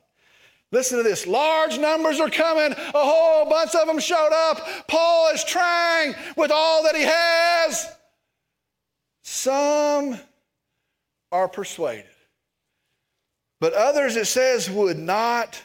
Listen 0.71 0.99
to 0.99 1.03
this. 1.03 1.27
Large 1.27 1.79
numbers 1.79 2.21
are 2.21 2.29
coming. 2.29 2.73
A 2.73 2.93
whole 2.95 3.49
bunch 3.49 3.75
of 3.75 3.87
them 3.87 3.99
showed 3.99 4.33
up. 4.51 4.87
Paul 4.87 5.33
is 5.33 5.43
trying 5.45 6.15
with 6.37 6.51
all 6.51 6.83
that 6.83 6.95
he 6.95 7.03
has. 7.03 7.91
Some 9.23 10.19
are 11.33 11.49
persuaded, 11.49 12.07
but 13.61 13.75
others, 13.75 14.17
it 14.17 14.27
says, 14.27 14.71
would 14.71 14.99
not 14.99 15.61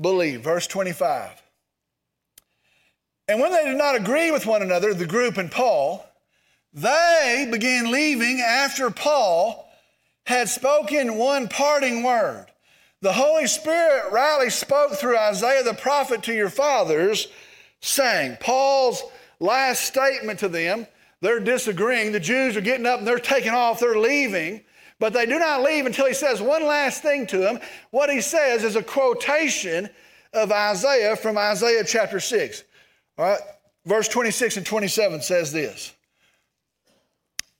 believe. 0.00 0.40
Verse 0.40 0.66
25. 0.66 1.42
And 3.28 3.40
when 3.40 3.52
they 3.52 3.64
did 3.64 3.76
not 3.76 3.96
agree 3.96 4.30
with 4.30 4.46
one 4.46 4.62
another, 4.62 4.94
the 4.94 5.06
group 5.06 5.36
and 5.36 5.50
Paul, 5.50 6.04
they 6.72 7.48
began 7.50 7.90
leaving 7.90 8.40
after 8.40 8.90
Paul 8.90 9.68
had 10.26 10.48
spoken 10.48 11.16
one 11.16 11.48
parting 11.48 12.02
word. 12.02 12.46
The 13.00 13.12
Holy 13.12 13.46
Spirit 13.46 14.12
rightly 14.12 14.50
spoke 14.50 14.92
through 14.92 15.18
Isaiah 15.18 15.64
the 15.64 15.74
prophet 15.74 16.22
to 16.24 16.34
your 16.34 16.48
fathers, 16.48 17.28
saying, 17.80 18.38
Paul's 18.40 19.02
last 19.40 19.84
statement 19.84 20.38
to 20.38 20.48
them, 20.48 20.86
they're 21.20 21.40
disagreeing. 21.40 22.12
The 22.12 22.20
Jews 22.20 22.56
are 22.56 22.60
getting 22.60 22.86
up 22.86 22.98
and 22.98 23.06
they're 23.06 23.18
taking 23.18 23.52
off, 23.52 23.80
they're 23.80 23.98
leaving, 23.98 24.62
but 25.00 25.12
they 25.12 25.26
do 25.26 25.38
not 25.38 25.62
leave 25.62 25.84
until 25.84 26.06
he 26.06 26.14
says 26.14 26.40
one 26.40 26.64
last 26.64 27.02
thing 27.02 27.26
to 27.26 27.38
them. 27.38 27.58
What 27.90 28.08
he 28.08 28.20
says 28.20 28.62
is 28.62 28.76
a 28.76 28.82
quotation 28.82 29.90
of 30.32 30.52
Isaiah 30.52 31.16
from 31.16 31.36
Isaiah 31.36 31.84
chapter 31.84 32.20
6. 32.20 32.64
All 33.18 33.24
right, 33.24 33.40
verse 33.84 34.08
26 34.08 34.58
and 34.58 34.66
27 34.66 35.22
says 35.22 35.52
this 35.52 35.92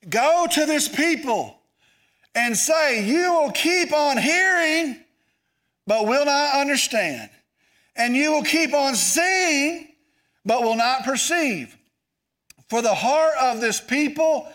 Go 0.08 0.46
to 0.50 0.66
this 0.66 0.88
people 0.88 1.58
and 2.34 2.56
say, 2.56 3.06
You 3.06 3.32
will 3.34 3.50
keep 3.52 3.92
on 3.92 4.18
hearing, 4.18 4.98
but 5.86 6.06
will 6.06 6.24
not 6.24 6.54
understand. 6.54 7.30
And 7.94 8.16
you 8.16 8.32
will 8.32 8.42
keep 8.42 8.72
on 8.72 8.94
seeing, 8.94 9.88
but 10.44 10.62
will 10.62 10.76
not 10.76 11.04
perceive. 11.04 11.76
For 12.68 12.80
the 12.80 12.94
heart 12.94 13.34
of 13.40 13.60
this 13.60 13.80
people 13.80 14.48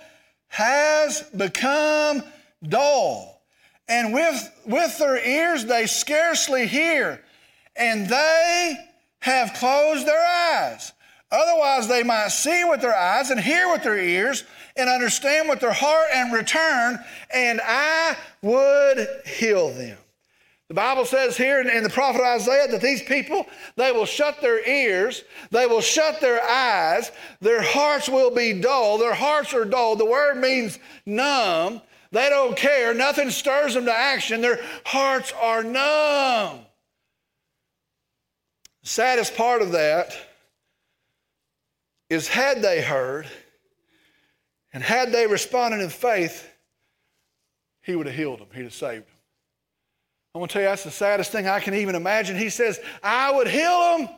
has 0.48 1.22
become 1.36 2.24
dull, 2.68 3.42
and 3.88 4.14
with, 4.14 4.52
with 4.66 4.98
their 4.98 5.24
ears 5.24 5.66
they 5.66 5.86
scarcely 5.86 6.68
hear, 6.68 7.22
and 7.76 8.10
they 8.10 8.76
have 9.20 9.54
closed 9.54 10.08
their 10.08 10.26
eyes. 10.26 10.92
Otherwise, 11.32 11.88
they 11.88 12.04
might 12.04 12.30
see 12.30 12.64
with 12.64 12.82
their 12.82 12.96
eyes 12.96 13.30
and 13.30 13.40
hear 13.40 13.70
with 13.70 13.84
their 13.84 13.98
ears 13.98 14.46
and 14.78 14.90
understand 14.90 15.50
with 15.50 15.60
their 15.60 15.74
heart 15.74 16.08
and 16.14 16.32
return, 16.32 17.00
and 17.34 17.60
I 17.64 18.16
would 18.42 19.08
heal 19.26 19.70
them. 19.72 19.98
The 20.70 20.74
Bible 20.74 21.06
says 21.06 21.38
here 21.38 21.62
in, 21.62 21.84
the 21.84 21.90
prophet 21.90 22.22
Isaiah 22.22 22.68
that 22.68 22.82
these 22.82 23.02
people, 23.02 23.46
they 23.78 23.94
will 23.94 24.06
shut 24.06 24.42
their 24.42 24.68
ears, 24.68 25.24
they 25.50 25.66
will 25.66 25.82
shut 25.82 26.20
their 26.20 26.44
eyes, 26.44 27.12
their 27.40 27.62
hearts 27.62 28.10
will 28.10 28.32
be 28.32 28.60
dull. 28.60 28.98
Their 28.98 29.14
hearts 29.14 29.54
are 29.54 29.64
dull. 29.64 29.96
The 29.96 30.06
word 30.06 30.38
means 30.38 30.78
numb. 31.06 31.82
They 32.12 32.30
don't 32.30 32.58
care. 32.58 32.94
Nothing 32.94 33.30
stirs 33.32 33.76
them 33.76 33.86
to 33.86 33.94
action. 33.94 34.42
Their 34.42 34.60
hearts 34.86 35.34
are 35.42 35.64
numb. 35.64 36.60
Saddest 38.84 39.36
part 39.36 39.62
of 39.62 39.72
that 39.72 40.14
is 42.10 42.28
had 42.28 42.62
they 42.62 42.82
heard 42.82 43.28
and 44.74 44.84
had 44.84 45.12
they 45.12 45.28
responded 45.28 45.82
in 45.82 45.90
faith, 45.90 46.48
he 47.82 47.96
would 47.96 48.06
have 48.06 48.16
healed 48.16 48.40
them, 48.40 48.48
he'd 48.54 48.64
have 48.64 48.74
saved 48.74 49.06
them. 49.06 49.14
I'm 50.36 50.40
going 50.40 50.50
to 50.50 50.54
tell 50.54 50.62
you, 50.62 50.68
that's 50.68 50.84
the 50.84 50.92
saddest 50.92 51.32
thing 51.32 51.48
I 51.48 51.60
can 51.60 51.74
even 51.74 51.96
imagine. 51.96 52.38
He 52.38 52.50
says, 52.50 52.80
I 53.02 53.32
would 53.32 53.48
heal 53.48 53.98
them. 53.98 54.10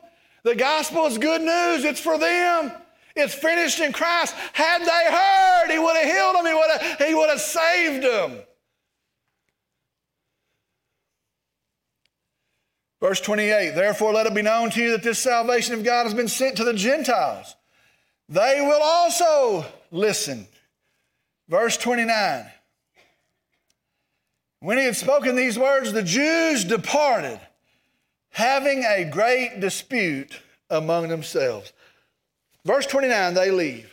The 0.44 0.56
gospel 0.56 1.06
is 1.06 1.18
good 1.18 1.42
news, 1.42 1.86
it's 1.86 2.00
for 2.00 2.18
them. 2.18 2.72
It's 3.16 3.34
finished 3.34 3.80
in 3.80 3.94
Christ. 3.94 4.34
Had 4.54 4.80
they 4.82 5.14
heard, 5.14 5.72
he 5.72 5.80
would 5.80 5.96
have 5.96 6.06
healed 6.06 6.36
them, 6.36 6.46
he 6.46 6.54
would 6.54 6.72
have, 6.72 7.08
he 7.08 7.16
would 7.16 7.30
have 7.30 7.40
saved 7.40 8.04
them. 8.04 8.40
Verse 13.00 13.22
28 13.22 13.76
Therefore, 13.76 14.14
let 14.14 14.26
it 14.26 14.36
be 14.36 14.42
known 14.42 14.70
to 14.72 14.82
you 14.82 14.92
that 14.92 15.04
this 15.04 15.20
salvation 15.20 15.74
of 15.74 15.84
God 15.84 16.04
has 16.04 16.14
been 16.14 16.28
sent 16.28 16.58
to 16.58 16.64
the 16.64 16.74
Gentiles 16.74 17.56
they 18.30 18.61
will 18.61 18.82
also 18.82 19.65
listen. 19.91 20.47
Verse 21.49 21.75
29 21.77 22.45
When 24.59 24.77
he 24.77 24.86
had 24.86 24.95
spoken 24.95 25.36
these 25.36 25.57
words, 25.57 25.91
the 25.91 26.03
Jews 26.03 26.63
departed, 26.63 27.39
having 28.30 28.86
a 28.86 29.03
great 29.03 29.59
dispute 29.59 30.39
among 30.69 31.07
themselves. 31.07 31.73
Verse 32.65 32.86
29, 32.86 33.34
they 33.34 33.51
leave. 33.51 33.91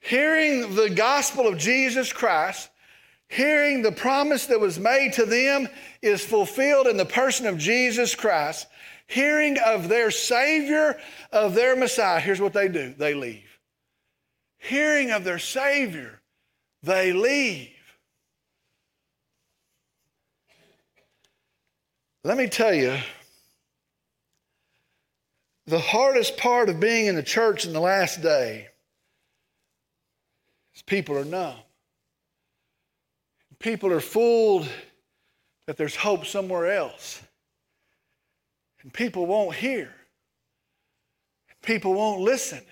Hearing 0.00 0.74
the 0.74 0.90
gospel 0.90 1.46
of 1.46 1.58
Jesus 1.58 2.12
Christ, 2.12 2.70
hearing 3.30 3.80
the 3.80 3.92
promise 3.92 4.46
that 4.46 4.60
was 4.60 4.78
made 4.78 5.14
to 5.14 5.24
them 5.24 5.68
is 6.02 6.22
fulfilled 6.22 6.88
in 6.88 6.96
the 6.96 7.06
person 7.06 7.46
of 7.46 7.56
Jesus 7.56 8.14
Christ, 8.14 8.66
hearing 9.06 9.56
of 9.64 9.88
their 9.88 10.10
Savior, 10.10 10.98
of 11.32 11.54
their 11.54 11.76
Messiah, 11.76 12.20
here's 12.20 12.40
what 12.40 12.52
they 12.52 12.68
do 12.68 12.92
they 12.98 13.14
leave. 13.14 13.58
Hearing 14.58 15.12
of 15.12 15.24
their 15.24 15.38
Savior, 15.38 16.20
they 16.82 17.12
leave. 17.12 17.70
Let 22.24 22.36
me 22.36 22.48
tell 22.48 22.74
you, 22.74 22.98
the 25.66 25.78
hardest 25.78 26.36
part 26.36 26.68
of 26.68 26.80
being 26.80 27.06
in 27.06 27.14
the 27.14 27.22
church 27.22 27.64
in 27.64 27.72
the 27.72 27.80
last 27.80 28.20
day 28.20 28.68
is 30.74 30.82
people 30.82 31.16
are 31.16 31.24
numb. 31.24 31.56
People 33.60 33.92
are 33.92 34.00
fooled 34.00 34.66
that 35.66 35.76
there's 35.76 35.94
hope 35.94 36.26
somewhere 36.26 36.72
else. 36.72 37.22
And 38.82 38.92
people 38.92 39.26
won't 39.26 39.54
hear. 39.54 39.94
People 41.62 41.94
won't 41.94 42.22
listen. 42.22 42.62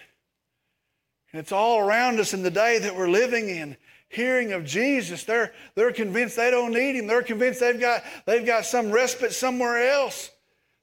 And 1.32 1.41
it's 1.41 1.53
all 1.53 1.78
around 1.78 2.18
us 2.18 2.32
in 2.32 2.43
the 2.43 2.51
day 2.51 2.78
that 2.78 2.97
we're 2.97 3.09
living 3.09 3.51
in. 3.51 3.76
Hearing 4.09 4.53
of 4.53 4.64
Jesus, 4.64 5.24
they're, 5.24 5.53
they're 5.74 5.93
convinced 5.93 6.36
they 6.36 6.51
don't 6.51 6.72
need 6.72 6.97
him. 6.97 7.07
They're 7.07 7.22
convinced 7.22 7.61
they've 7.61 7.78
got, 7.78 8.03
they've 8.24 8.47
got 8.47 8.64
some 8.64 8.91
respite 8.91 9.32
somewhere 9.32 9.91
else. 9.91 10.30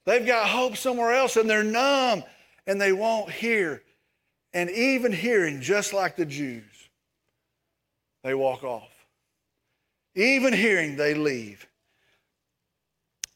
They've 0.04 0.24
got 0.24 0.48
hope 0.48 0.76
somewhere 0.76 1.12
else, 1.12 1.36
and 1.36 1.50
they're 1.50 1.64
numb 1.64 2.22
and 2.66 2.80
they 2.80 2.92
won't 2.92 3.30
hear. 3.30 3.82
And 4.52 4.70
even 4.70 5.12
hearing, 5.12 5.60
just 5.60 5.92
like 5.92 6.16
the 6.16 6.24
Jews, 6.24 6.88
they 8.22 8.34
walk 8.34 8.64
off. 8.64 8.95
Even 10.16 10.52
hearing, 10.52 10.96
they 10.96 11.14
leave. 11.14 11.66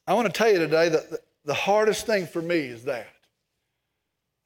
I 0.07 0.15
want 0.15 0.27
to 0.27 0.33
tell 0.33 0.51
you 0.51 0.59
today 0.59 0.89
that 0.89 1.05
the 1.45 1.55
hardest 1.55 2.07
thing 2.07 2.27
for 2.27 2.43
me 2.43 2.57
is 2.57 2.85
that. 2.85 3.07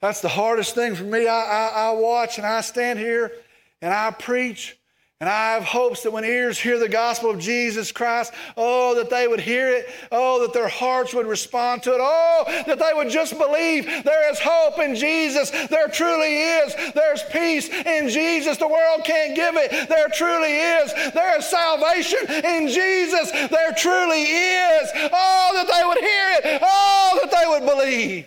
That's 0.01 0.21
the 0.21 0.29
hardest 0.29 0.75
thing 0.75 0.95
for 0.97 1.05
me. 1.05 1.27
I, 1.27 1.41
I, 1.41 1.67
I 1.69 1.91
watch 1.93 2.37
and 2.37 2.47
I 2.47 2.61
stand 2.61 2.99
here 2.99 3.33
and 3.81 3.95
I 3.95 4.11
preach 4.11 4.77
and 5.21 5.31
I 5.31 5.53
have 5.53 5.63
hopes 5.63 6.03
that 6.03 6.13
when 6.13 6.25
ears 6.25 6.59
hear 6.59 6.79
the 6.79 6.89
gospel 6.89 7.31
of 7.31 7.39
Jesus 7.39 7.93
Christ, 7.93 8.33
oh, 8.57 8.97
that 8.97 9.11
they 9.11 9.29
would 9.29 9.41
hear 9.41 9.69
it. 9.69 9.89
Oh, 10.11 10.41
that 10.43 10.53
their 10.53 10.69
hearts 10.69 11.15
would 11.15 11.27
respond 11.27 11.85
to 11.85 11.93
it. 11.93 12.01
Oh, 12.01 12.45
that 12.67 12.81
they 12.81 12.91
would 12.93 13.11
just 13.11 13.39
believe 13.39 13.87
there 13.87 14.31
is 14.31 14.41
hope 14.41 14.81
in 14.81 14.97
Jesus. 14.97 15.51
There 15.51 15.87
truly 15.89 16.37
is. 16.37 16.75
There's 16.95 17.23
peace 17.31 17.69
in 17.69 18.09
Jesus. 18.09 18.59
The 18.59 18.67
world 18.67 19.05
can't 19.05 19.37
give 19.37 19.55
it. 19.57 19.89
There 19.89 20.09
truly 20.09 20.57
is. 20.57 20.93
There 21.15 21.39
is 21.39 21.47
salvation 21.47 22.19
in 22.45 22.69
Jesus. 22.69 23.31
There 23.31 23.73
truly 23.73 24.25
is. 24.25 24.91
Oh, 24.95 25.51
that 25.55 25.71
they 25.73 25.87
would 25.87 25.99
hear 25.99 26.55
it. 26.55 26.61
Oh, 26.63 27.21
that 27.23 27.31
they 27.31 27.49
would 27.49 27.65
believe. 27.65 28.27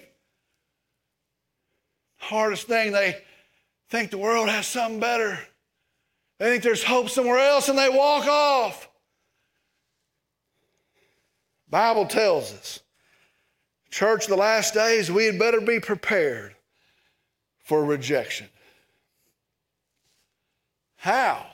Hardest 2.18 2.68
thing, 2.68 2.94
they 2.94 3.22
think 3.90 4.10
the 4.10 4.18
world 4.18 4.48
has 4.50 4.66
something 4.66 5.02
better. 5.02 5.38
They 6.40 6.52
think 6.52 6.64
there's 6.64 6.84
hope 6.84 7.10
somewhere 7.10 7.40
else 7.40 7.70
and 7.70 7.78
they 7.78 7.90
walk 7.90 8.28
off. 8.28 8.90
Bible 11.70 12.06
tells 12.06 12.54
us, 12.54 12.80
church, 13.90 14.28
the 14.28 14.38
last 14.38 14.74
days, 14.74 15.12
we 15.12 15.26
had 15.26 15.40
better 15.40 15.60
be 15.60 15.80
prepared 15.80 16.56
for 17.64 17.84
rejection. 17.84 18.48
How? 20.98 21.46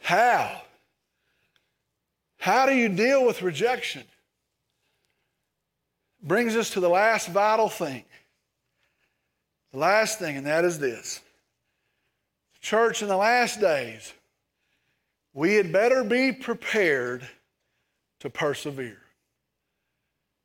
How? 0.00 0.62
How 2.38 2.66
do 2.66 2.74
you 2.74 2.88
deal 2.88 3.26
with 3.26 3.42
rejection? 3.42 4.04
Brings 6.22 6.54
us 6.54 6.70
to 6.70 6.80
the 6.80 6.88
last 6.88 7.28
vital 7.28 7.68
thing. 7.68 8.04
The 9.72 9.78
last 9.78 10.18
thing, 10.18 10.36
and 10.36 10.46
that 10.46 10.64
is 10.64 10.78
this 10.78 11.20
Church, 12.66 13.00
in 13.00 13.06
the 13.06 13.16
last 13.16 13.60
days, 13.60 14.12
we 15.32 15.54
had 15.54 15.70
better 15.72 16.02
be 16.02 16.32
prepared 16.32 17.24
to 18.18 18.28
persevere. 18.28 19.00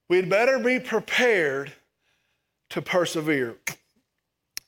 We 0.08 0.18
had 0.18 0.30
better 0.30 0.60
be 0.60 0.80
prepared 0.80 1.74
to 2.70 2.82
persevere. 2.84 3.56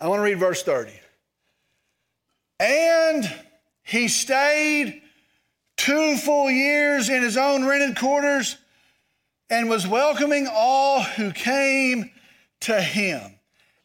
I 0.02 0.08
want 0.08 0.18
to 0.18 0.24
read 0.24 0.40
verse 0.40 0.64
30. 0.64 0.94
And 2.60 3.32
he 3.84 4.08
stayed 4.08 5.04
two 5.78 6.18
full 6.18 6.50
years 6.50 7.08
in 7.08 7.22
his 7.22 7.38
own 7.38 7.68
rented 7.68 8.00
quarters 8.00 8.58
and 9.52 9.70
was 9.70 9.86
welcoming 9.86 10.48
all 10.52 11.04
who 11.04 11.32
came 11.32 12.10
to 12.62 12.82
him. 12.82 13.36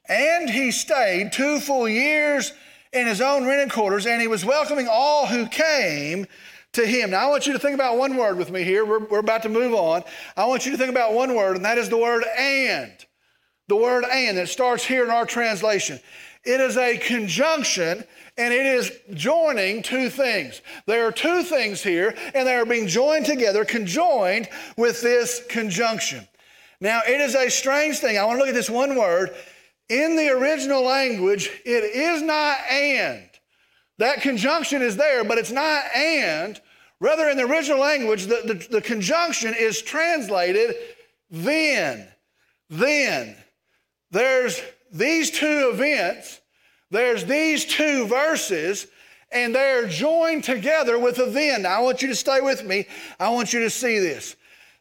And 0.09 0.49
he 0.49 0.71
stayed 0.71 1.33
two 1.33 1.61
full 1.61 1.87
years 1.87 2.55
in 2.93 3.07
his 3.07 3.21
own 3.21 3.47
rented 3.47 3.73
quarters, 3.73 4.07
and 4.07 4.21
he 4.21 4.29
was 4.29 4.45
welcoming 4.45 4.89
all 4.91 5.27
who 5.27 5.47
came 5.47 6.27
to 6.73 6.87
him. 6.87 7.11
Now, 7.11 7.27
I 7.27 7.31
want 7.31 7.47
you 7.47 7.53
to 7.53 7.59
think 7.59 7.75
about 7.75 7.97
one 7.97 8.17
word 8.17 8.37
with 8.37 8.51
me 8.51 8.63
here. 8.63 8.85
We're, 8.85 9.05
we're 9.05 9.19
about 9.19 9.43
to 9.43 9.49
move 9.49 9.75
on. 9.75 10.03
I 10.37 10.47
want 10.47 10.67
you 10.67 10.73
to 10.73 10.79
think 10.79 10.91
about 10.91 11.15
one 11.15 11.35
word, 11.35 11.57
and 11.57 11.65
that 11.65 11.79
is 11.79 11.89
the 11.89 11.99
word 11.99 12.25
and. 12.39 12.93
The 13.69 13.77
word 13.77 14.05
and 14.11 14.39
that 14.39 14.49
starts 14.49 14.85
here 14.85 15.05
in 15.05 15.11
our 15.11 15.27
translation. 15.27 16.01
It 16.45 16.61
is 16.61 16.77
a 16.79 16.97
conjunction 16.97 18.05
and 18.39 18.55
it 18.55 18.65
is 18.65 18.93
joining 19.13 19.83
two 19.83 20.09
things. 20.09 20.63
There 20.87 21.07
are 21.07 21.13
two 21.13 21.43
things 21.43 21.83
here, 21.83 22.15
and 22.35 22.47
they 22.47 22.55
are 22.55 22.65
being 22.65 22.87
joined 22.87 23.27
together, 23.27 23.65
conjoined 23.65 24.49
with 24.77 25.03
this 25.03 25.45
conjunction. 25.49 26.27
Now, 26.81 27.01
it 27.07 27.21
is 27.21 27.35
a 27.35 27.51
strange 27.51 27.99
thing. 27.99 28.17
I 28.17 28.25
want 28.25 28.37
to 28.37 28.39
look 28.39 28.49
at 28.49 28.55
this 28.55 28.71
one 28.71 28.97
word. 28.97 29.35
In 29.89 30.17
the 30.17 30.29
original 30.31 30.83
language, 30.83 31.51
it 31.65 31.85
is 31.85 32.23
not 32.23 32.59
and. 32.71 33.29
That 33.99 34.21
conjunction 34.21 34.83
is 34.83 34.97
there, 34.97 35.25
but 35.25 35.39
it's 35.39 35.51
not 35.51 35.85
and. 35.95 36.61
Rather, 37.01 37.29
in 37.29 37.37
the 37.37 37.45
original 37.45 37.79
language, 37.79 38.27
the, 38.27 38.43
the, 38.45 38.67
the 38.71 38.81
conjunction 38.81 39.55
is 39.55 39.81
translated 39.83 40.75
then. 41.31 42.09
Then. 42.69 43.37
There's 44.11 44.61
these 44.93 45.31
two 45.31 45.71
events, 45.73 46.41
there's 46.91 47.25
these 47.25 47.65
two 47.65 48.07
verses, 48.07 48.87
and 49.31 49.55
they're 49.55 49.87
joined 49.87 50.45
together 50.45 50.99
with 50.99 51.19
a 51.19 51.27
then. 51.27 51.63
Now, 51.63 51.79
I 51.79 51.81
want 51.81 52.01
you 52.01 52.09
to 52.09 52.15
stay 52.15 52.41
with 52.41 52.65
me. 52.65 52.87
I 53.21 53.29
want 53.29 53.53
you 53.53 53.61
to 53.61 53.71
see 53.71 53.99
this. 53.99 54.37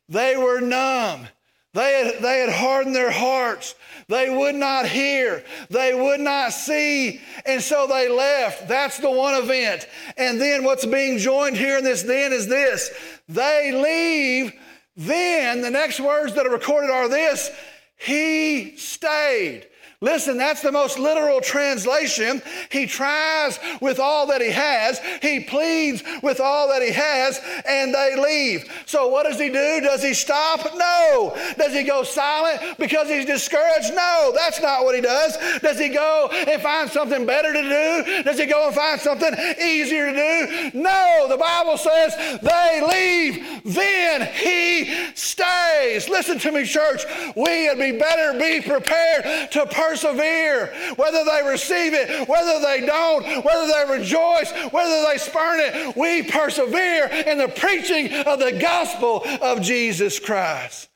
They 0.07 0.37
were 0.37 0.61
numb. 0.61 1.27
They 1.73 1.93
had, 1.93 2.23
they 2.23 2.39
had 2.39 2.49
hardened 2.49 2.95
their 2.95 3.11
hearts. 3.11 3.75
They 4.07 4.29
would 4.29 4.55
not 4.55 4.87
hear. 4.87 5.43
They 5.69 5.93
would 5.93 6.19
not 6.19 6.53
see. 6.53 7.21
And 7.45 7.61
so 7.61 7.87
they 7.87 8.09
left. 8.09 8.67
That's 8.67 8.97
the 8.97 9.11
one 9.11 9.35
event. 9.35 9.87
And 10.17 10.39
then 10.39 10.63
what's 10.63 10.85
being 10.85 11.17
joined 11.17 11.57
here 11.57 11.77
in 11.77 11.83
this 11.83 12.03
then 12.03 12.33
is 12.33 12.47
this 12.47 12.91
they 13.27 13.71
leave. 13.71 14.53
Then 14.95 15.61
the 15.61 15.69
next 15.69 15.99
words 15.99 16.33
that 16.33 16.47
are 16.47 16.51
recorded 16.51 16.89
are 16.89 17.07
this 17.07 17.51
He 17.97 18.75
stayed. 18.77 19.67
Listen, 19.99 20.37
that's 20.37 20.61
the 20.61 20.71
most 20.71 20.99
literal 20.99 21.41
translation. 21.41 22.39
He 22.69 22.85
tries 22.85 23.57
with 23.81 23.99
all 23.99 24.27
that 24.27 24.41
he 24.41 24.51
has, 24.51 24.99
he 25.23 25.39
pleads 25.39 26.03
with 26.21 26.39
all 26.39 26.67
that 26.67 26.83
he 26.83 26.91
has, 26.91 27.41
and 27.67 27.95
they 27.95 28.15
leave. 28.15 28.71
So, 28.85 29.07
what 29.07 29.23
does 29.23 29.39
he 29.39 29.49
do? 29.49 29.81
Does 29.81 30.03
he 30.03 30.13
stop? 30.13 30.59
No. 30.75 31.35
Does 31.57 31.73
he 31.73 31.81
go 31.81 32.03
silent 32.03 32.77
because 32.77 33.09
he's 33.09 33.25
discouraged? 33.25 33.91
No, 33.95 34.31
that's 34.35 34.61
not 34.61 34.83
what 34.83 34.93
he 34.93 35.01
does. 35.01 35.35
Does 35.61 35.79
he 35.79 35.89
go 35.89 36.29
and 36.31 36.61
find 36.61 36.91
something 36.91 37.25
better 37.25 37.51
to 37.51 37.61
do? 37.63 38.21
Does 38.21 38.37
he 38.37 38.45
go 38.45 38.67
and 38.67 38.75
find 38.75 39.01
something 39.01 39.33
easier 39.59 40.13
to 40.13 40.13
do? 40.13 40.79
No, 40.79 41.25
the 41.27 41.37
Bible 41.37 41.75
says 41.75 42.13
they 42.43 42.83
leave, 42.87 43.63
then 43.65 44.31
he 44.31 45.11
stays. 45.15 46.07
Listen 46.07 46.37
to 46.37 46.51
me, 46.51 46.65
church. 46.65 47.03
We 47.35 47.65
had 47.65 47.79
be 47.79 47.93
better 47.93 48.37
be 48.37 48.61
prepared 48.61 49.49
to 49.51 49.65
persevere, 49.87 50.67
whether 50.95 51.23
they 51.23 51.41
receive 51.47 51.93
it, 51.93 52.27
whether 52.27 52.59
they 52.59 52.85
don't, 52.85 53.23
whether 53.43 53.67
they 53.67 53.97
rejoice, 53.97 54.51
whether 54.71 55.05
they 55.07 55.17
spurn 55.17 55.59
it. 55.59 55.95
We 55.95 56.23
persevere 56.23 57.07
in 57.07 57.37
the 57.37 57.47
preaching 57.47 58.13
of 58.25 58.39
the 58.39 58.57
gospel 58.59 59.23
of 59.41 59.61
Jesus 59.61 60.19
Christ. 60.19 60.89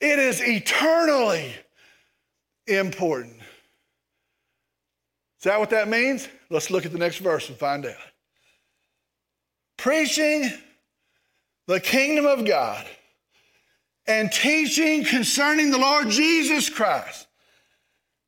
It 0.00 0.18
is 0.18 0.40
eternally 0.42 1.54
important. 2.66 3.36
Is 5.38 5.44
that 5.44 5.58
what 5.58 5.70
that 5.70 5.88
means? 5.88 6.28
Let's 6.50 6.70
look 6.70 6.86
at 6.86 6.92
the 6.92 6.98
next 6.98 7.18
verse 7.18 7.48
and 7.48 7.58
find 7.58 7.86
out. 7.86 7.94
Preaching 9.76 10.50
the 11.66 11.80
kingdom 11.80 12.26
of 12.26 12.44
God 12.44 12.86
and 14.06 14.30
teaching 14.30 15.04
concerning 15.04 15.70
the 15.70 15.78
Lord 15.78 16.08
Jesus 16.08 16.68
Christ 16.70 17.25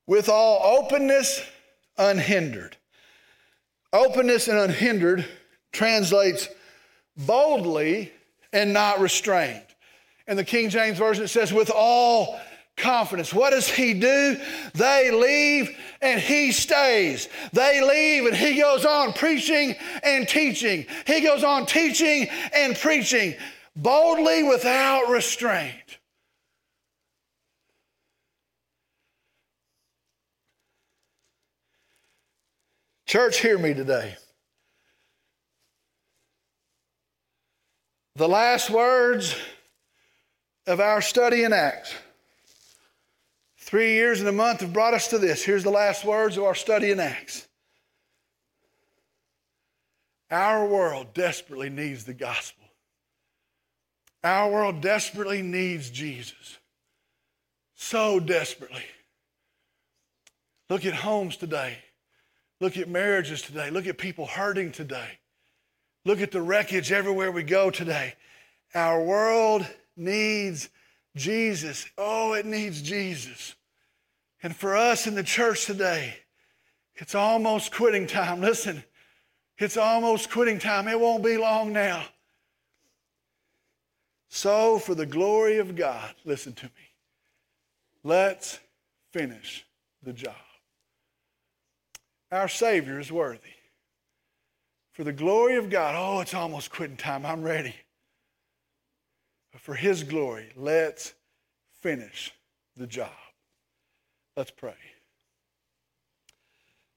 with 0.09 0.29
all 0.29 0.79
openness 0.79 1.41
unhindered. 1.99 2.77
Openness 3.93 4.49
and 4.49 4.59
unhindered 4.59 5.25
translates 5.71 6.49
boldly 7.17 8.11
and 8.53 8.73
not 8.73 9.01
restrained. 9.01 9.63
In 10.27 10.37
the 10.37 10.45
King 10.45 10.71
James 10.71 10.99
Version, 10.99 11.25
it 11.25 11.29
says, 11.29 11.53
with 11.53 11.71
all 11.71 12.41
confidence. 12.77 13.35
What 13.35 13.51
does 13.51 13.69
he 13.69 13.93
do? 13.93 14.37
They 14.75 15.11
leave 15.11 15.77
and 16.01 16.21
he 16.21 16.53
stays. 16.53 17.29
They 17.53 17.83
leave 17.83 18.27
and 18.27 18.37
he 18.37 18.61
goes 18.61 18.85
on 18.85 19.13
preaching 19.13 19.75
and 20.03 20.27
teaching. 20.27 20.87
He 21.07 21.21
goes 21.21 21.45
on 21.45 21.67
teaching 21.67 22.29
and 22.55 22.77
preaching 22.77 23.35
boldly 23.77 24.43
without 24.45 25.11
restraint. 25.11 25.88
Church, 33.09 33.41
hear 33.41 33.57
me 33.57 33.73
today. 33.73 34.15
The 38.17 38.29
last 38.29 38.69
words 38.69 39.35
of 40.67 40.79
our 40.79 41.01
study 41.01 41.43
in 41.43 41.55
Acts. 41.55 41.95
Three 43.57 43.95
years 43.95 44.21
and 44.21 44.29
a 44.29 44.33
month 44.33 44.61
have 44.61 44.75
brought 44.75 44.93
us 44.93 45.09
to 45.09 45.19
this. 45.19 45.43
Here's 45.43 45.65
the 45.65 45.71
last 45.71 46.05
words 46.05 46.37
of 46.37 46.45
our 46.45 46.55
study 46.55 46.91
in 46.91 47.01
Acts. 47.01 47.49
Our 50.31 50.67
world 50.69 51.15
desperately 51.15 51.71
needs 51.71 52.05
the 52.05 52.13
gospel. 52.13 52.67
Our 54.23 54.51
world 54.51 54.83
desperately 54.83 55.41
needs 55.41 55.89
Jesus. 55.89 56.59
So 57.75 58.21
desperately. 58.21 58.85
Look 60.69 60.85
at 60.85 60.93
homes 60.93 61.39
today. 61.39 61.79
Look 62.61 62.77
at 62.77 62.89
marriages 62.89 63.43
today. 63.43 63.71
Look 63.71 63.87
at 63.87 63.99
people 63.99 64.27
hurting 64.27 64.73
today. 64.73 65.19
Look 66.05 66.21
at 66.21 66.31
the 66.31 66.43
wreckage 66.43 66.91
everywhere 66.91 67.31
we 67.31 67.43
go 67.43 67.71
today. 67.71 68.15
Our 68.75 69.03
world 69.03 69.67
needs 69.97 70.69
Jesus. 71.15 71.87
Oh, 71.97 72.33
it 72.33 72.47
needs 72.47 72.83
Jesus. 72.83 73.55
And 74.43 74.55
for 74.55 74.77
us 74.77 75.07
in 75.07 75.15
the 75.15 75.23
church 75.23 75.67
today, 75.67 76.15
it's 76.97 77.15
almost 77.15 77.73
quitting 77.73 78.07
time. 78.07 78.41
Listen, 78.41 78.83
it's 79.57 79.77
almost 79.77 80.31
quitting 80.31 80.59
time. 80.59 80.89
It 80.89 80.99
won't 80.99 81.25
be 81.25 81.37
long 81.37 81.73
now. 81.73 82.05
So, 84.31 84.79
for 84.79 84.95
the 84.95 85.07
glory 85.07 85.59
of 85.59 85.75
God, 85.75 86.15
listen 86.25 86.53
to 86.55 86.67
me. 86.67 86.71
Let's 88.05 88.61
finish 89.13 89.65
the 90.03 90.13
job. 90.13 90.35
Our 92.31 92.49
Savior 92.49 93.01
is 93.01 93.11
worthy. 93.11 93.41
For 94.93 95.05
the 95.05 95.12
glory 95.12 95.57
of 95.57 95.70
God, 95.70 95.95
oh, 95.97 96.20
it's 96.20 96.35
almost 96.35 96.70
quitting 96.70 96.97
time. 96.97 97.24
I'm 97.24 97.43
ready. 97.43 97.74
But 99.53 99.61
for 99.61 99.74
His 99.74 100.03
glory, 100.03 100.51
let's 100.57 101.14
finish 101.81 102.33
the 102.76 102.87
job. 102.87 103.11
Let's 104.37 104.51
pray. 104.51 104.74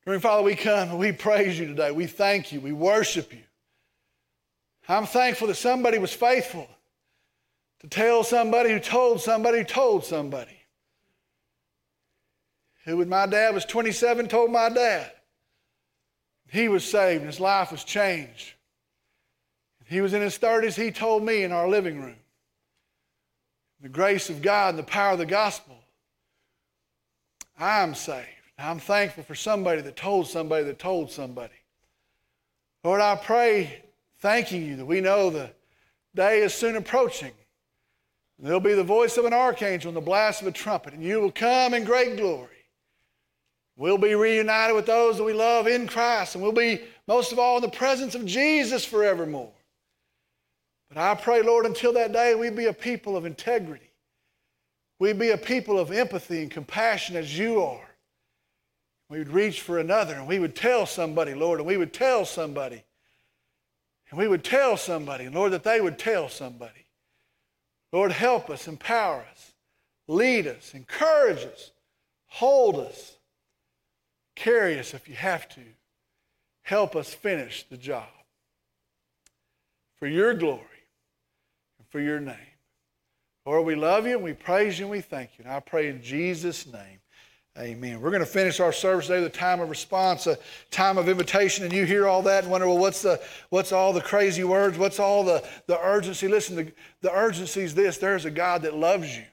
Dear 0.05 0.19
Father, 0.19 0.43
we 0.43 0.55
come 0.55 0.89
and 0.89 0.99
we 0.99 1.11
praise 1.11 1.59
you 1.59 1.67
today. 1.67 1.91
We 1.91 2.07
thank 2.07 2.51
you. 2.51 2.59
We 2.59 2.71
worship 2.71 3.32
you. 3.32 3.43
I'm 4.88 5.05
thankful 5.05 5.47
that 5.47 5.55
somebody 5.55 5.99
was 5.99 6.11
faithful 6.11 6.67
to 7.79 7.88
tell 7.88 8.23
somebody 8.23 8.71
who 8.71 8.79
told 8.79 9.21
somebody 9.21 9.59
who 9.59 9.63
told 9.63 10.03
somebody. 10.03 10.57
Who, 12.86 12.97
when 12.97 13.09
my 13.09 13.27
dad 13.27 13.53
was 13.53 13.63
27, 13.63 14.27
told 14.27 14.51
my 14.51 14.69
dad. 14.69 15.11
He 16.51 16.67
was 16.67 16.83
saved 16.83 17.21
and 17.21 17.29
his 17.29 17.39
life 17.39 17.71
was 17.71 17.85
changed. 17.85 18.53
He 19.85 20.01
was 20.01 20.13
in 20.13 20.21
his 20.21 20.37
30s, 20.37 20.75
he 20.75 20.91
told 20.91 21.23
me 21.23 21.43
in 21.43 21.51
our 21.51 21.67
living 21.67 22.01
room. 22.01 22.17
The 23.81 23.89
grace 23.89 24.29
of 24.29 24.41
God 24.41 24.71
and 24.71 24.79
the 24.79 24.83
power 24.83 25.13
of 25.13 25.17
the 25.17 25.25
gospel. 25.25 25.77
I'm 27.57 27.95
saved. 27.95 28.27
I'm 28.57 28.79
thankful 28.79 29.23
for 29.23 29.33
somebody 29.33 29.81
that 29.81 29.95
told 29.95 30.27
somebody 30.27 30.65
that 30.65 30.77
told 30.77 31.09
somebody. 31.09 31.53
Lord, 32.83 33.01
I 33.01 33.15
pray, 33.15 33.83
thanking 34.19 34.65
you 34.65 34.75
that 34.75 34.85
we 34.85 35.01
know 35.01 35.29
the 35.29 35.51
day 36.15 36.41
is 36.41 36.53
soon 36.53 36.75
approaching. 36.75 37.31
There'll 38.39 38.59
be 38.59 38.73
the 38.73 38.83
voice 38.83 39.17
of 39.17 39.25
an 39.25 39.33
archangel 39.33 39.89
and 39.89 39.97
the 39.97 40.01
blast 40.01 40.41
of 40.41 40.47
a 40.47 40.51
trumpet, 40.51 40.93
and 40.93 41.03
you 41.03 41.21
will 41.21 41.31
come 41.31 41.73
in 41.73 41.85
great 41.85 42.17
glory. 42.17 42.47
We'll 43.82 43.97
be 43.97 44.13
reunited 44.13 44.75
with 44.75 44.86
those 44.86 45.17
that 45.17 45.23
we 45.23 45.34
love 45.34 45.65
in 45.65 45.88
Christ, 45.88 46.36
and 46.36 46.43
we'll 46.43 46.51
be, 46.51 46.82
most 47.07 47.32
of 47.32 47.39
all, 47.39 47.55
in 47.55 47.63
the 47.63 47.67
presence 47.67 48.13
of 48.13 48.27
Jesus 48.27 48.86
forevermore. 48.86 49.49
But 50.89 50.99
I 50.99 51.15
pray, 51.15 51.41
Lord, 51.41 51.65
until 51.65 51.91
that 51.93 52.13
day, 52.13 52.36
we'd 52.36 52.55
be 52.55 52.67
a 52.67 52.73
people 52.73 53.17
of 53.17 53.25
integrity. 53.25 53.89
We'd 54.99 55.17
be 55.17 55.32
a 55.32 55.38
people 55.38 55.79
of 55.79 55.91
empathy 55.91 56.43
and 56.43 56.51
compassion 56.51 57.15
as 57.15 57.36
you 57.36 57.63
are. 57.63 57.89
We 59.09 59.17
would 59.17 59.34
reach 59.34 59.61
for 59.61 59.79
another, 59.79 60.13
and 60.13 60.27
we 60.27 60.38
would 60.38 60.55
tell 60.55 60.86
somebody, 60.86 61.34
Lord, 61.34 61.57
and 61.57 61.67
we 61.67 61.77
would 61.77 61.91
tell 61.91 62.23
somebody. 62.23 62.84
And 64.11 64.19
we 64.19 64.27
would 64.27 64.43
tell 64.43 64.77
somebody, 64.77 65.25
and 65.25 65.34
Lord, 65.34 65.53
that 65.53 65.63
they 65.63 65.82
would 65.82 65.97
tell 65.97 66.29
somebody. 66.29 66.86
Lord, 67.91 68.11
help 68.11 68.51
us, 68.51 68.67
empower 68.67 69.25
us, 69.32 69.53
lead 70.07 70.45
us, 70.45 70.75
encourage 70.75 71.43
us, 71.45 71.71
hold 72.27 72.75
us. 72.75 73.17
Carry 74.41 74.79
us 74.79 74.95
if 74.95 75.07
you 75.07 75.13
have 75.13 75.47
to. 75.49 75.61
Help 76.63 76.95
us 76.95 77.13
finish 77.13 77.63
the 77.69 77.77
job. 77.77 78.07
For 79.99 80.07
your 80.07 80.33
glory 80.33 80.61
and 81.77 81.87
for 81.89 81.99
your 81.99 82.19
name. 82.19 82.35
Lord, 83.45 83.67
we 83.67 83.75
love 83.75 84.07
you 84.07 84.15
and 84.15 84.23
we 84.23 84.33
praise 84.33 84.79
you 84.79 84.85
and 84.85 84.91
we 84.91 85.01
thank 85.01 85.37
you. 85.37 85.45
And 85.45 85.53
I 85.53 85.59
pray 85.59 85.89
in 85.89 86.01
Jesus' 86.01 86.65
name. 86.65 87.01
Amen. 87.55 88.01
We're 88.01 88.09
going 88.09 88.21
to 88.21 88.25
finish 88.25 88.59
our 88.59 88.73
service 88.73 89.05
today 89.05 89.19
with 89.19 89.27
a 89.27 89.37
time 89.37 89.59
of 89.59 89.69
response, 89.69 90.25
a 90.25 90.39
time 90.71 90.97
of 90.97 91.07
invitation, 91.07 91.63
and 91.63 91.71
you 91.71 91.85
hear 91.85 92.07
all 92.07 92.23
that 92.23 92.41
and 92.43 92.51
wonder, 92.51 92.65
well, 92.65 92.79
what's 92.79 93.03
the 93.03 93.21
what's 93.49 93.71
all 93.71 93.93
the 93.93 94.01
crazy 94.01 94.43
words? 94.43 94.75
What's 94.75 94.99
all 94.99 95.23
the, 95.23 95.47
the 95.67 95.79
urgency? 95.79 96.27
Listen, 96.27 96.55
the, 96.55 96.71
the 97.01 97.13
urgency 97.13 97.61
is 97.61 97.75
this 97.75 97.99
there's 97.99 98.25
a 98.25 98.31
God 98.31 98.63
that 98.63 98.75
loves 98.75 99.15
you. 99.15 99.25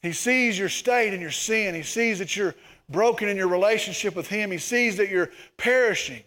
He 0.00 0.12
sees 0.12 0.58
your 0.58 0.70
state 0.70 1.12
and 1.12 1.20
your 1.20 1.30
sin. 1.30 1.74
He 1.74 1.82
sees 1.82 2.20
that 2.20 2.34
you're 2.34 2.54
broken 2.88 3.28
in 3.28 3.36
your 3.36 3.48
relationship 3.48 4.14
with 4.14 4.28
Him. 4.28 4.50
He 4.50 4.58
sees 4.58 4.96
that 4.96 5.08
you're 5.08 5.30
perishing. 5.56 6.22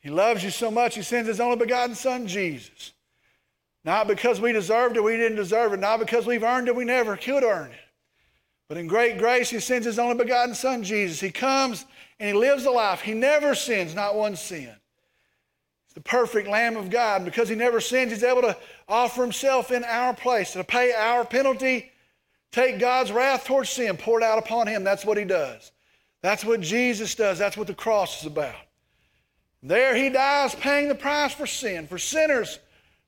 He 0.00 0.10
loves 0.10 0.44
you 0.44 0.50
so 0.50 0.70
much, 0.70 0.94
He 0.94 1.02
sends 1.02 1.28
His 1.28 1.40
only 1.40 1.56
begotten 1.56 1.94
Son, 1.94 2.26
Jesus. 2.26 2.92
Not 3.84 4.08
because 4.08 4.40
we 4.40 4.52
deserved 4.52 4.96
it, 4.96 5.04
we 5.04 5.16
didn't 5.16 5.36
deserve 5.36 5.72
it. 5.72 5.80
Not 5.80 6.00
because 6.00 6.26
we've 6.26 6.42
earned 6.42 6.68
it, 6.68 6.74
we 6.74 6.84
never 6.84 7.16
could 7.16 7.44
earn 7.44 7.70
it. 7.70 7.78
But 8.68 8.78
in 8.78 8.88
great 8.88 9.18
grace, 9.18 9.50
He 9.50 9.60
sends 9.60 9.86
His 9.86 9.98
only 9.98 10.16
begotten 10.16 10.54
Son, 10.54 10.82
Jesus. 10.82 11.20
He 11.20 11.30
comes 11.30 11.86
and 12.18 12.28
He 12.28 12.34
lives 12.34 12.64
a 12.64 12.70
life. 12.70 13.00
He 13.00 13.14
never 13.14 13.54
sins, 13.54 13.94
not 13.94 14.16
one 14.16 14.34
sin. 14.34 14.74
He's 15.86 15.94
the 15.94 16.00
perfect 16.00 16.48
Lamb 16.48 16.76
of 16.76 16.90
God. 16.90 17.24
Because 17.24 17.48
He 17.48 17.54
never 17.54 17.80
sins, 17.80 18.12
He's 18.12 18.24
able 18.24 18.42
to 18.42 18.56
offer 18.88 19.22
Himself 19.22 19.70
in 19.70 19.84
our 19.84 20.14
place 20.14 20.52
to 20.52 20.64
pay 20.64 20.92
our 20.92 21.24
penalty 21.24 21.92
take 22.56 22.78
God's 22.78 23.12
wrath 23.12 23.44
towards 23.44 23.68
sin 23.68 23.98
poured 23.98 24.22
out 24.22 24.38
upon 24.38 24.66
him. 24.66 24.82
That's 24.82 25.04
what 25.04 25.18
he 25.18 25.24
does. 25.24 25.72
That's 26.22 26.42
what 26.42 26.62
Jesus 26.62 27.14
does. 27.14 27.38
That's 27.38 27.56
what 27.56 27.66
the 27.66 27.74
cross 27.74 28.20
is 28.20 28.26
about. 28.26 28.54
There 29.62 29.94
he 29.94 30.08
dies 30.08 30.54
paying 30.54 30.88
the 30.88 30.94
price 30.94 31.34
for 31.34 31.46
sin, 31.46 31.86
for 31.86 31.98
sinners, 31.98 32.58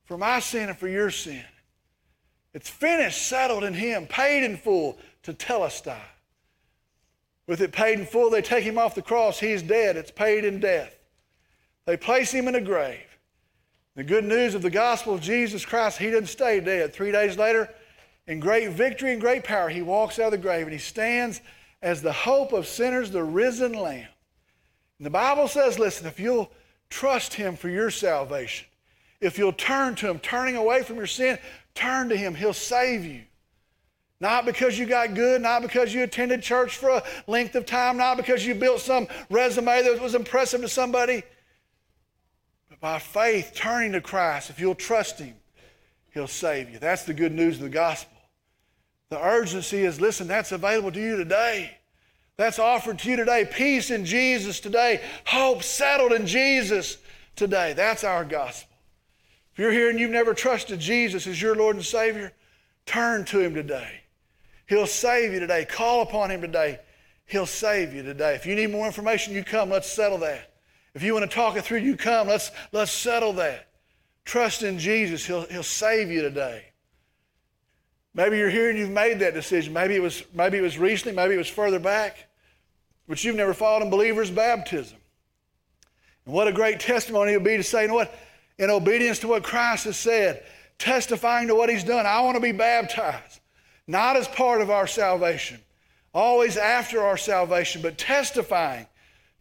for 0.04 0.18
my 0.18 0.40
sin 0.40 0.68
and 0.68 0.76
for 0.76 0.86
your 0.86 1.10
sin. 1.10 1.44
It's 2.52 2.68
finished, 2.68 3.26
settled 3.26 3.64
in 3.64 3.72
him, 3.72 4.06
paid 4.06 4.44
in 4.44 4.58
full 4.58 4.98
Tetelestai. 5.22 5.96
With 7.46 7.62
it 7.62 7.72
paid 7.72 7.98
in 7.98 8.04
full, 8.04 8.28
they 8.28 8.42
take 8.42 8.64
him 8.64 8.76
off 8.76 8.94
the 8.94 9.02
cross. 9.02 9.40
He's 9.40 9.62
dead. 9.62 9.96
It's 9.96 10.10
paid 10.10 10.44
in 10.44 10.60
death. 10.60 10.94
They 11.86 11.96
place 11.96 12.30
him 12.30 12.48
in 12.48 12.54
a 12.54 12.60
grave. 12.60 13.00
The 13.94 14.04
good 14.04 14.24
news 14.24 14.54
of 14.54 14.60
the 14.60 14.70
gospel 14.70 15.14
of 15.14 15.22
Jesus 15.22 15.64
Christ, 15.64 15.98
he 15.98 16.10
didn't 16.10 16.28
stay 16.28 16.60
dead. 16.60 16.92
Three 16.92 17.12
days 17.12 17.38
later, 17.38 17.70
in 18.28 18.38
great 18.38 18.70
victory 18.70 19.12
and 19.12 19.20
great 19.20 19.42
power, 19.42 19.70
he 19.70 19.82
walks 19.82 20.18
out 20.18 20.26
of 20.26 20.32
the 20.32 20.38
grave 20.38 20.64
and 20.64 20.72
he 20.72 20.78
stands 20.78 21.40
as 21.80 22.02
the 22.02 22.12
hope 22.12 22.52
of 22.52 22.68
sinners, 22.68 23.10
the 23.10 23.24
risen 23.24 23.72
Lamb. 23.72 24.06
And 24.98 25.06
the 25.06 25.10
Bible 25.10 25.48
says, 25.48 25.78
listen, 25.78 26.06
if 26.06 26.20
you'll 26.20 26.50
trust 26.90 27.34
him 27.34 27.56
for 27.56 27.70
your 27.70 27.90
salvation, 27.90 28.66
if 29.20 29.38
you'll 29.38 29.52
turn 29.52 29.94
to 29.96 30.10
him, 30.10 30.18
turning 30.18 30.56
away 30.56 30.82
from 30.82 30.96
your 30.96 31.06
sin, 31.06 31.38
turn 31.74 32.10
to 32.10 32.16
him, 32.16 32.34
he'll 32.34 32.52
save 32.52 33.04
you. 33.04 33.22
Not 34.20 34.44
because 34.44 34.78
you 34.78 34.84
got 34.84 35.14
good, 35.14 35.40
not 35.40 35.62
because 35.62 35.94
you 35.94 36.02
attended 36.02 36.42
church 36.42 36.76
for 36.76 36.90
a 36.90 37.02
length 37.26 37.54
of 37.54 37.64
time, 37.64 37.96
not 37.96 38.16
because 38.16 38.44
you 38.44 38.54
built 38.54 38.80
some 38.80 39.06
resume 39.30 39.82
that 39.82 40.00
was 40.02 40.14
impressive 40.14 40.60
to 40.60 40.68
somebody, 40.68 41.22
but 42.68 42.80
by 42.80 42.98
faith, 42.98 43.52
turning 43.54 43.92
to 43.92 44.00
Christ, 44.00 44.50
if 44.50 44.58
you'll 44.58 44.74
trust 44.74 45.20
Him, 45.20 45.36
He'll 46.12 46.26
save 46.26 46.68
you. 46.68 46.78
That's 46.80 47.04
the 47.04 47.14
good 47.14 47.32
news 47.32 47.56
of 47.56 47.62
the 47.62 47.68
gospel. 47.68 48.17
The 49.10 49.22
urgency 49.22 49.84
is 49.84 50.00
listen, 50.00 50.28
that's 50.28 50.52
available 50.52 50.92
to 50.92 51.00
you 51.00 51.16
today. 51.16 51.78
That's 52.36 52.58
offered 52.58 52.98
to 53.00 53.10
you 53.10 53.16
today. 53.16 53.48
Peace 53.50 53.90
in 53.90 54.04
Jesus 54.04 54.60
today. 54.60 55.02
Hope 55.26 55.62
settled 55.62 56.12
in 56.12 56.26
Jesus 56.26 56.98
today. 57.34 57.72
That's 57.72 58.04
our 58.04 58.24
gospel. 58.24 58.76
If 59.52 59.58
you're 59.58 59.72
here 59.72 59.90
and 59.90 59.98
you've 59.98 60.10
never 60.10 60.34
trusted 60.34 60.78
Jesus 60.78 61.26
as 61.26 61.40
your 61.40 61.56
Lord 61.56 61.74
and 61.74 61.84
Savior, 61.84 62.32
turn 62.86 63.24
to 63.26 63.40
Him 63.40 63.54
today. 63.54 64.02
He'll 64.66 64.86
save 64.86 65.32
you 65.32 65.40
today. 65.40 65.64
Call 65.64 66.02
upon 66.02 66.30
Him 66.30 66.42
today. 66.42 66.78
He'll 67.26 67.46
save 67.46 67.92
you 67.92 68.02
today. 68.02 68.34
If 68.34 68.46
you 68.46 68.54
need 68.54 68.70
more 68.70 68.86
information, 68.86 69.34
you 69.34 69.42
come. 69.42 69.70
Let's 69.70 69.90
settle 69.90 70.18
that. 70.18 70.52
If 70.94 71.02
you 71.02 71.12
want 71.12 71.28
to 71.28 71.34
talk 71.34 71.56
it 71.56 71.64
through, 71.64 71.78
you 71.78 71.96
come. 71.96 72.28
Let's, 72.28 72.50
let's 72.72 72.92
settle 72.92 73.32
that. 73.34 73.68
Trust 74.24 74.62
in 74.62 74.78
Jesus. 74.78 75.26
He'll, 75.26 75.46
he'll 75.46 75.62
save 75.62 76.10
you 76.10 76.22
today. 76.22 76.66
Maybe 78.18 78.36
you're 78.36 78.50
here 78.50 78.68
and 78.68 78.76
you've 78.76 78.90
made 78.90 79.20
that 79.20 79.32
decision. 79.32 79.72
Maybe 79.72 79.94
it 79.94 80.02
was, 80.02 80.24
maybe 80.34 80.58
it 80.58 80.60
was 80.60 80.76
recently, 80.76 81.14
maybe 81.14 81.34
it 81.34 81.38
was 81.38 81.48
further 81.48 81.78
back, 81.78 82.26
but 83.06 83.22
you've 83.22 83.36
never 83.36 83.54
followed 83.54 83.84
in 83.84 83.90
believer's 83.90 84.28
baptism. 84.28 84.98
And 86.26 86.34
what 86.34 86.48
a 86.48 86.52
great 86.52 86.80
testimony 86.80 87.30
it 87.30 87.36
would 87.36 87.44
be 87.44 87.56
to 87.56 87.62
say, 87.62 87.82
you 87.82 87.88
know 87.88 87.94
what? 87.94 88.12
In 88.58 88.70
obedience 88.70 89.20
to 89.20 89.28
what 89.28 89.44
Christ 89.44 89.84
has 89.84 89.96
said, 89.96 90.42
testifying 90.80 91.46
to 91.46 91.54
what 91.54 91.70
he's 91.70 91.84
done, 91.84 92.06
I 92.06 92.20
want 92.22 92.34
to 92.34 92.40
be 92.40 92.50
baptized. 92.50 93.38
Not 93.86 94.16
as 94.16 94.26
part 94.26 94.62
of 94.62 94.68
our 94.68 94.88
salvation, 94.88 95.60
always 96.12 96.56
after 96.56 97.00
our 97.00 97.16
salvation, 97.16 97.82
but 97.82 97.98
testifying 97.98 98.88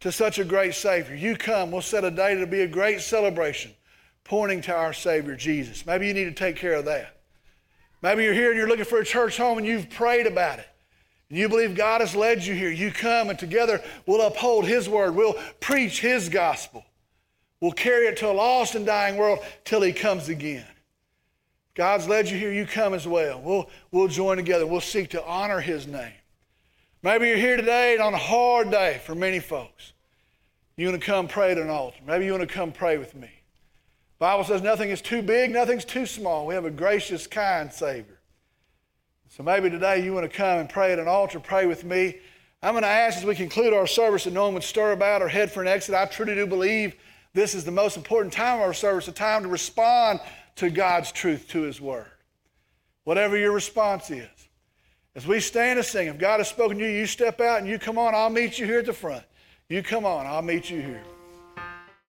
to 0.02 0.12
such 0.12 0.38
a 0.38 0.46
great 0.46 0.76
Savior. 0.76 1.16
You 1.16 1.36
come, 1.36 1.72
we'll 1.72 1.82
set 1.82 2.04
a 2.04 2.12
day 2.12 2.36
to 2.36 2.46
be 2.46 2.62
a 2.62 2.68
great 2.68 3.02
celebration 3.02 3.72
pointing 4.24 4.62
to 4.62 4.76
our 4.76 4.94
Savior, 4.94 5.36
Jesus. 5.36 5.84
Maybe 5.84 6.06
you 6.06 6.14
need 6.14 6.26
to 6.26 6.32
take 6.32 6.58
care 6.58 6.74
of 6.74 6.86
that. 6.86 7.17
Maybe 8.02 8.24
you're 8.24 8.34
here 8.34 8.50
and 8.50 8.58
you're 8.58 8.68
looking 8.68 8.86
for 8.86 9.00
a 9.00 9.06
church 9.06 9.38
home 9.38 9.58
and 9.58 9.66
you've 9.66 9.90
prayed 9.90 10.28
about 10.28 10.60
it. 10.60 10.68
And 11.30 11.38
you 11.38 11.50
believe 11.50 11.76
God 11.76 12.02
has 12.02 12.16
led 12.16 12.44
you 12.44 12.54
here. 12.54 12.72
You 12.72 12.92
come 12.92 13.30
and 13.30 13.38
together 13.38 13.82
we'll 14.06 14.26
uphold 14.26 14.66
His 14.66 14.88
word. 14.88 15.16
We'll 15.16 15.36
preach 15.60 16.00
His 16.00 16.30
gospel. 16.30 16.86
We'll 17.60 17.72
carry 17.72 18.08
it 18.08 18.18
to 18.18 18.30
a 18.30 18.34
lost 18.34 18.76
and 18.76 18.86
dying 18.86 19.18
world 19.18 19.40
till 19.66 19.82
He 19.82 19.94
comes 19.94 20.30
again. 20.30 20.66
God's 21.74 22.08
led 22.08 22.30
you 22.30 22.38
here, 22.38 22.52
you 22.52 22.66
come 22.66 22.94
as 22.94 23.08
well. 23.08 23.40
We'll, 23.40 23.70
we'll 23.92 24.08
join 24.08 24.38
together. 24.38 24.66
We'll 24.66 24.82
seek 24.82 25.10
to 25.12 25.24
honor 25.26 25.60
His 25.60 25.86
name. 25.86 26.14
Maybe 27.04 27.28
you're 27.28 27.38
here 27.38 27.58
today 27.58 27.94
and 27.94 28.02
on 28.02 28.14
a 28.14 28.18
hard 28.18 28.72
day 28.72 29.00
for 29.06 29.14
many 29.14 29.40
folks. 29.40 29.94
You 30.76 30.88
want 30.88 31.02
to 31.02 31.06
come 31.06 31.28
pray 31.28 31.52
at 31.52 31.58
an 31.58 31.70
altar. 31.70 31.98
Maybe 32.06 32.26
you 32.26 32.32
want 32.32 32.48
to 32.48 32.54
come 32.54 32.72
pray 32.72 32.98
with 32.98 33.16
me. 33.16 33.30
Bible 34.20 34.44
says 34.44 34.62
nothing 34.62 34.90
is 34.90 35.02
too 35.02 35.22
big, 35.22 35.52
nothing's 35.52 35.86
too 35.86 36.06
small. 36.06 36.48
We 36.48 36.56
have 36.56 36.66
a 36.66 36.72
gracious, 36.72 37.28
kind 37.28 37.72
Savior. 37.72 38.20
So 39.30 39.44
maybe 39.44 39.70
today 39.70 40.04
you 40.04 40.14
want 40.14 40.30
to 40.30 40.36
come 40.36 40.60
and 40.60 40.70
pray 40.70 40.92
at 40.92 41.00
an 41.00 41.08
altar, 41.08 41.40
pray 41.40 41.66
with 41.66 41.84
me. 41.84 42.18
I'm 42.64 42.74
going 42.74 42.84
to 42.84 42.88
ask 42.88 43.20
as 43.20 43.26
we 43.26 43.36
conclude 43.36 43.74
our 43.74 43.86
service 43.86 44.24
that 44.24 44.34
no 44.34 44.46
one 44.46 44.56
would 44.56 44.64
stir 44.64 44.94
about 44.94 45.22
or 45.22 45.28
head 45.28 45.52
for 45.52 45.62
an 45.62 45.68
exit. 45.68 45.94
I 45.94 46.06
truly 46.06 46.34
do 46.34 46.48
believe 46.48 46.96
this 47.34 47.54
is 47.54 47.64
the 47.64 47.72
most 47.72 47.98
important 47.98 48.34
time 48.34 48.56
of 48.56 48.62
our 48.62 48.74
service, 48.74 49.08
a 49.08 49.12
time 49.12 49.44
to 49.44 49.50
respond 49.50 50.20
to 50.56 50.72
God's 50.72 51.12
truth, 51.12 51.48
to 51.50 51.62
His 51.62 51.80
Word. 51.80 52.10
Whatever 53.04 53.38
your 53.38 53.52
response 53.52 54.10
is. 54.10 54.28
As 55.16 55.28
we 55.28 55.40
stand 55.40 55.78
and 55.78 55.88
sing, 55.88 56.08
if 56.08 56.18
God 56.18 56.40
has 56.40 56.48
spoken 56.48 56.78
to 56.80 56.84
you, 56.84 56.92
you 56.92 57.06
step 57.06 57.40
out 57.40 57.60
and 57.60 57.68
you 57.68 57.78
come 57.78 57.98
on. 57.98 58.16
I'll 58.16 58.30
meet 58.30 58.58
you 58.58 58.66
here 58.66 58.80
at 58.80 58.86
the 58.88 58.94
front. 58.94 59.24
You 59.70 59.84
come 59.84 60.06
on, 60.06 60.26
I'll 60.26 60.42
meet 60.42 60.70
you 60.70 60.82
here. 60.82 61.04